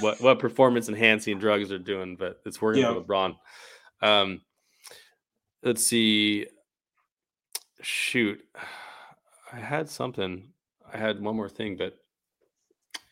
[0.00, 2.92] what what performance enhancing drugs they're doing, but it's working Yeah.
[2.94, 3.36] for LeBron.
[4.02, 4.40] Um,
[5.62, 6.46] let's see.
[7.80, 8.40] Shoot,
[9.52, 10.52] I had something.
[10.92, 11.94] I had one more thing, but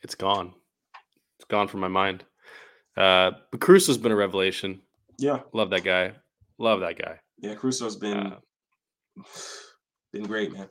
[0.02, 0.52] it's gone.
[1.38, 2.24] It's gone from my mind.
[2.96, 4.80] Uh, but Cruz has been a revelation.
[5.18, 6.12] yeah Love that guy.
[6.58, 7.20] Love that guy.
[7.38, 8.36] yeah Caruso's been Uh,
[10.12, 10.68] been great, man.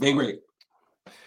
[0.00, 0.40] Been great.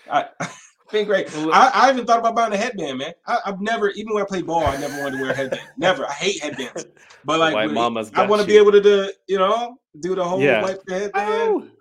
[0.09, 0.27] I,
[0.91, 1.27] been great.
[1.35, 3.13] I, I even thought about buying a headband, man.
[3.27, 5.67] I, I've never, even when I play ball, I never wanted to wear a headband.
[5.77, 6.05] Never.
[6.07, 6.85] I hate headbands.
[7.25, 10.41] But like, mama's I want to be able to do, you know, do the whole
[10.41, 10.61] Yeah.
[10.61, 11.71] wipe the headband.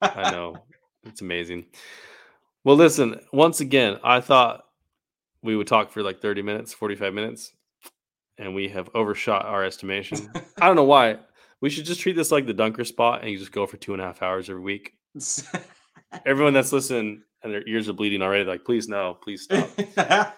[0.00, 0.64] I know.
[1.08, 1.66] It's amazing.
[2.64, 4.64] Well, listen, once again, I thought
[5.42, 7.52] we would talk for like 30 minutes, 45 minutes,
[8.36, 10.30] and we have overshot our estimation.
[10.60, 11.18] I don't know why.
[11.60, 13.92] We should just treat this like the dunker spot and you just go for two
[13.92, 14.92] and a half hours every week.
[16.24, 19.70] Everyone that's listening and their ears are bleeding already, like, please no, please stop.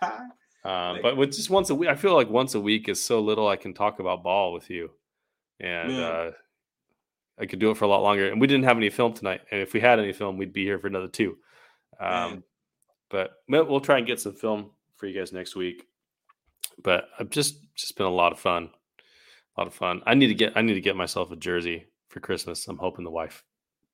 [0.63, 3.03] Um, Like- but with just once a week, I feel like once a week is
[3.03, 4.91] so little I can talk about ball with you.
[5.59, 6.07] And Yeah.
[6.07, 6.31] uh,
[7.41, 8.31] I could do it for a lot longer.
[8.31, 9.41] And we didn't have any film tonight.
[9.51, 11.39] And if we had any film, we'd be here for another two.
[11.99, 12.45] Um,
[13.11, 15.87] but we'll we'll try and get some film for you guys next week.
[16.83, 18.71] But I've just just been a lot of fun.
[19.57, 20.03] A lot of fun.
[20.07, 22.69] I need to get I need to get myself a jersey for Christmas.
[22.69, 23.43] I'm hoping the wife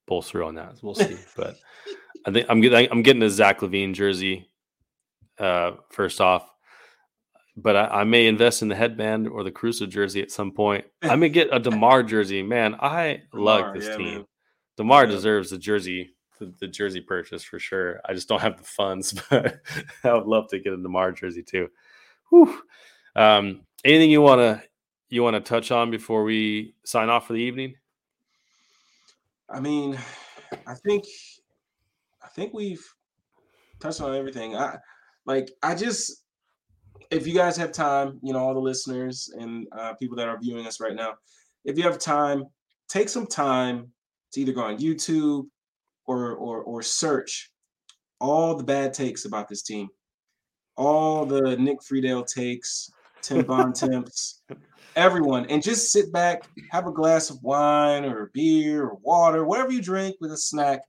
[0.07, 0.77] pulls through on that.
[0.83, 1.17] We'll see.
[1.37, 1.57] but
[2.27, 4.49] I think I'm getting I'm getting a Zach LaVine jersey
[5.39, 6.49] uh first off.
[7.57, 10.85] But I, I may invest in the headband or the Caruso jersey at some point.
[11.03, 12.43] I may get a Demar jersey.
[12.43, 14.15] Man, I love this yeah, team.
[14.15, 14.27] man.
[14.77, 15.11] Demar Yeah.
[15.13, 18.01] deserves the jersey, the, the jersey purchase for sure.
[18.05, 19.61] I just don't have the funds, but
[20.05, 21.69] I would love to get a Demar jersey too.
[22.31, 22.61] Whew.
[23.15, 24.63] Um, anything you want to
[25.09, 27.75] you want to touch on before we sign off for the evening?
[29.49, 29.97] I mean,
[30.67, 31.05] I think
[32.23, 32.85] I think we've
[33.81, 34.57] touched on everything.
[34.57, 34.77] I
[35.25, 36.25] like I just
[37.11, 40.39] if you guys have time, you know, all the listeners and uh, people that are
[40.39, 41.15] viewing us right now,
[41.65, 42.45] if you have time,
[42.89, 43.89] take some time
[44.33, 45.47] to either go on YouTube
[46.07, 47.51] or or or search
[48.21, 49.89] all the bad takes about this team,
[50.77, 52.91] all the Nick Friedel takes,
[53.23, 54.43] Tim Bontemps,
[54.97, 59.73] everyone, and just sit back, have a glass of wine or beer or water, whatever
[59.73, 60.81] you drink with a snack,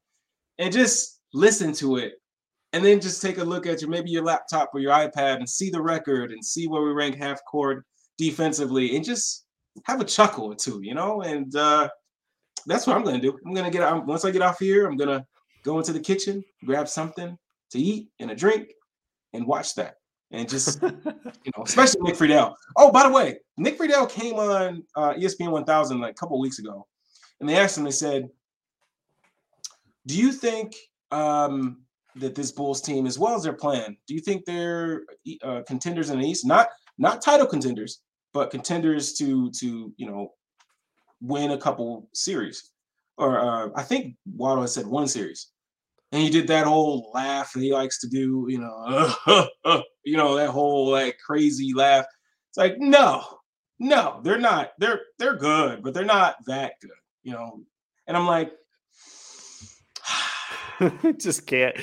[0.57, 2.14] and just listen to it.
[2.73, 5.49] And then just take a look at your maybe your laptop or your iPad and
[5.49, 7.85] see the record and see where we rank half court
[8.18, 9.45] defensively and just
[9.85, 11.22] have a chuckle or two, you know?
[11.22, 11.89] And uh
[12.65, 13.38] that's what I'm gonna do.
[13.45, 15.26] I'm gonna get out once I get off here, I'm gonna
[15.64, 17.38] go into the kitchen, grab something
[17.72, 18.69] to eat and a drink,
[19.34, 19.95] and watch that.
[20.31, 22.56] And just you know, especially Nick Friedel.
[22.76, 26.60] Oh, by the way, Nick Friedel came on uh, ESPN 1000 like a couple weeks
[26.60, 26.85] ago,
[27.39, 27.85] and they asked him.
[27.85, 28.30] They said,
[30.06, 30.76] Do you think
[31.11, 31.84] um,
[32.19, 35.03] that this Bulls team, as well as their plan, do you think they're
[35.44, 36.45] uh, contenders in the East?
[36.45, 38.02] Not not title contenders,
[38.34, 40.34] but contenders to to you know
[41.22, 42.72] win a couple series.
[43.18, 45.48] Or uh, I think Waddle has said one series,
[46.11, 48.45] and he did that whole laugh that he likes to do.
[48.48, 49.14] You know,
[50.03, 52.06] you know that whole like crazy laugh.
[52.49, 53.23] It's like no,
[53.80, 54.72] no, they're not.
[54.80, 56.91] They're they're good, but they're not that good.
[57.23, 57.61] You know,
[58.07, 58.52] and I'm like,
[61.18, 61.76] just can't.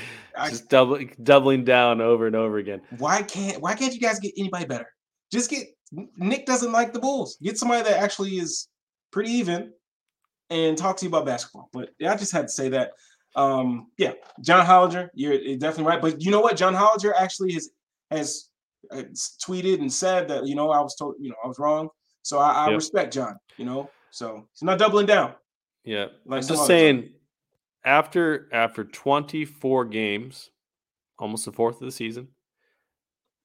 [0.49, 2.81] Just doubling doubling down over and over again.
[2.99, 4.89] Why can't Why can't you guys get anybody better?
[5.33, 5.69] Just get
[6.16, 7.39] Nick doesn't like the Bulls.
[7.43, 8.69] Get somebody that actually is
[9.12, 9.73] pretty even
[10.51, 11.69] and talk to you about basketball.
[11.73, 12.93] But yeah, I just had to say that.
[13.37, 14.12] Um, yeah,
[14.43, 16.01] John Hollinger, you're definitely right.
[16.01, 16.57] But you know what?
[16.57, 17.71] John Hollinger actually has
[18.11, 18.49] has,
[18.93, 21.89] has tweeted and said that you know I was told you know I was wrong.
[22.23, 22.77] So I, I yep.
[22.77, 23.37] respect John.
[23.57, 25.35] You know, so he's not doubling down.
[25.85, 27.11] Yeah, like I'm just saying.
[27.85, 30.51] After after 24 games,
[31.19, 32.28] almost the fourth of the season,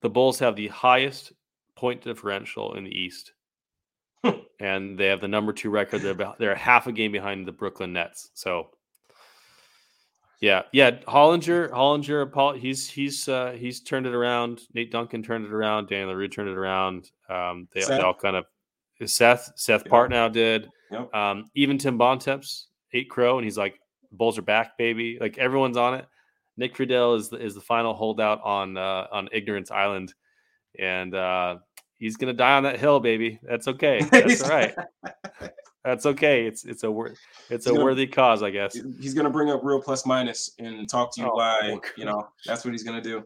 [0.02, 1.34] the Bulls have the highest
[1.76, 3.34] point differential in the East
[4.60, 6.02] and they have the number two record.
[6.02, 8.30] They're they're half a game behind the Brooklyn Nets.
[8.34, 8.70] So,
[10.42, 14.62] yeah, yeah, Hollinger, Hollinger, Paul, he's he's uh, he's turned it around.
[14.74, 15.88] Nate Duncan turned it around.
[15.88, 17.12] Dan LaRue turned it around.
[17.30, 18.46] Um, they, they, all kind of
[19.06, 19.92] Seth Seth yeah.
[19.92, 20.70] Partnow did.
[20.92, 21.14] Yep.
[21.14, 23.80] Um, even Tim Bontemps ate crow, and he's like,
[24.12, 26.06] "Bulls are back, baby!" Like everyone's on it.
[26.58, 30.14] Nick Friedel is the, is the final holdout on uh, on Ignorance Island,
[30.78, 31.58] and uh,
[31.98, 33.40] he's gonna die on that hill, baby.
[33.44, 34.02] That's okay.
[34.12, 34.76] That's all right.
[35.84, 36.46] That's okay.
[36.46, 37.20] It's it's a wor- it's
[37.50, 38.78] he's a gonna, worthy cause, I guess.
[39.00, 42.28] He's gonna bring up real plus minus and talk to you oh, why you know
[42.46, 43.24] that's what he's gonna do.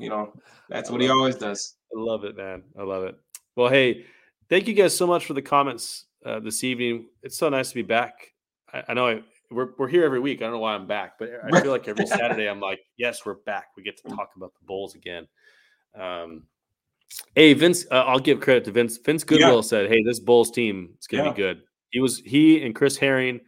[0.00, 0.32] You know
[0.68, 1.76] that's what he always does.
[1.96, 2.64] I love it, man.
[2.78, 3.16] I love it.
[3.54, 4.04] Well, hey,
[4.50, 7.06] thank you guys so much for the comments uh, this evening.
[7.22, 8.32] It's so nice to be back.
[8.72, 10.40] I, I know I, we're we're here every week.
[10.40, 13.24] I don't know why I'm back, but I feel like every Saturday I'm like, yes,
[13.24, 13.68] we're back.
[13.76, 15.26] We get to talk about the Bulls again.
[15.98, 16.44] Um,
[17.34, 18.98] Hey Vince, uh, I'll give credit to Vince.
[18.98, 19.60] Vince Goodwill yeah.
[19.60, 21.34] said, "Hey, this Bulls team is going to yeah.
[21.34, 23.40] be good." He was he and Chris Herring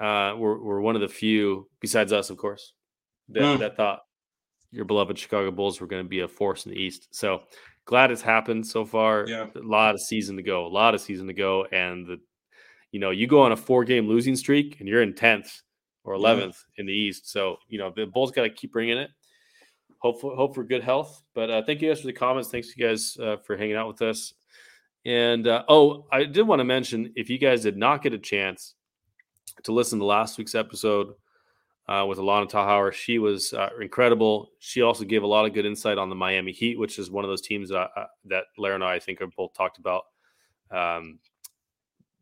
[0.00, 2.72] uh, were were one of the few, besides us, of course,
[3.30, 3.58] that, mm.
[3.58, 4.00] that thought
[4.70, 7.08] your beloved Chicago Bulls were going to be a force in the East.
[7.10, 7.42] So
[7.84, 9.26] glad it's happened so far.
[9.26, 9.46] Yeah.
[9.54, 10.66] A lot of season to go.
[10.66, 12.20] A lot of season to go, and the
[12.92, 15.62] you know you go on a four game losing streak and you're in tenth
[16.04, 16.82] or eleventh yeah.
[16.82, 17.30] in the East.
[17.30, 19.10] So you know the Bulls got to keep bringing it
[19.98, 21.22] hope for, hope for good health.
[21.34, 22.50] But uh, thank you guys for the comments.
[22.50, 24.32] Thanks you guys uh, for hanging out with us.
[25.04, 28.18] And uh, oh, I did want to mention if you guys did not get a
[28.18, 28.74] chance
[29.64, 31.12] to listen to last week's episode
[31.88, 34.50] uh, with Alana Tahauer, she was uh, incredible.
[34.58, 37.24] She also gave a lot of good insight on the Miami Heat, which is one
[37.24, 40.02] of those teams that I, that Larry and I, I think, have both talked about.
[40.70, 41.18] Um,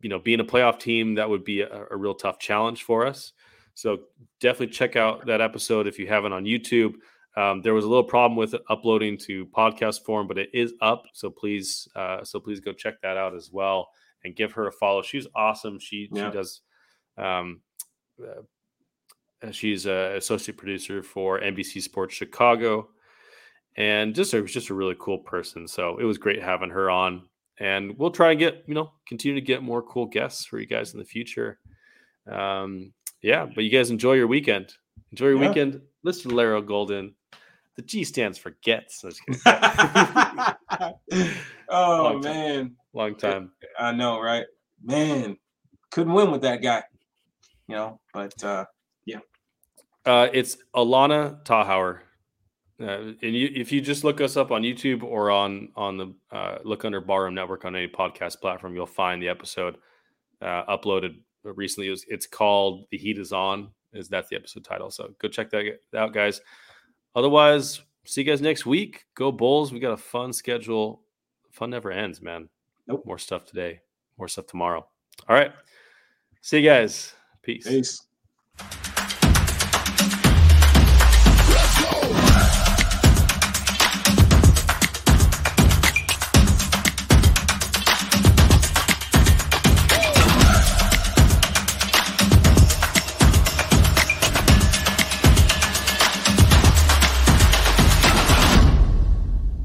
[0.01, 3.07] you know, being a playoff team that would be a, a real tough challenge for
[3.07, 3.33] us.
[3.75, 4.01] So
[4.41, 6.95] definitely check out that episode if you haven't on YouTube.
[7.37, 11.05] Um, there was a little problem with uploading to podcast form, but it is up.
[11.13, 13.91] So please, uh, so please go check that out as well
[14.25, 15.03] and give her a follow.
[15.03, 15.79] She's awesome.
[15.79, 16.31] She yeah.
[16.31, 16.63] she does.
[17.19, 17.61] Um,
[18.23, 22.89] uh, she's a associate producer for NBC Sports Chicago,
[23.77, 25.69] and just a, just a really cool person.
[25.69, 29.35] So it was great having her on, and we'll try and get you know continue
[29.35, 31.59] to get more cool guests for you guys in the future.
[32.31, 32.93] Um,
[33.23, 34.75] yeah, but you guys enjoy your weekend.
[35.13, 35.49] Enjoy your yeah.
[35.49, 35.81] weekend.
[36.03, 37.15] Listen to Laro Golden.
[37.77, 39.05] The G stands for gets.
[39.47, 40.53] oh
[41.69, 43.53] Long man, long time.
[43.79, 44.47] I know, right?
[44.83, 45.37] Man,
[45.91, 46.83] couldn't win with that guy.
[47.69, 48.65] You know, but uh,
[49.05, 49.19] yeah.
[50.05, 52.01] Uh, it's Alana Tahauer.
[52.81, 56.15] Uh, and you, if you just look us up on YouTube or on on the
[56.31, 59.77] uh, look under Barroom Network on any podcast platform, you'll find the episode
[60.43, 61.89] uh, uploaded recently.
[61.89, 64.91] It was, it's called "The Heat Is On." Is that the episode title?
[64.91, 66.43] So go check that out, guys.
[67.15, 69.07] Otherwise, see you guys next week.
[69.15, 69.73] Go Bulls.
[69.73, 71.03] We got a fun schedule.
[71.51, 72.51] Fun never ends, man.
[72.87, 73.05] Nope.
[73.07, 73.81] More stuff today.
[74.19, 74.87] More stuff tomorrow.
[75.29, 75.53] All right.
[76.43, 77.15] See you guys.
[77.43, 77.67] Peace.
[77.67, 78.06] Peace.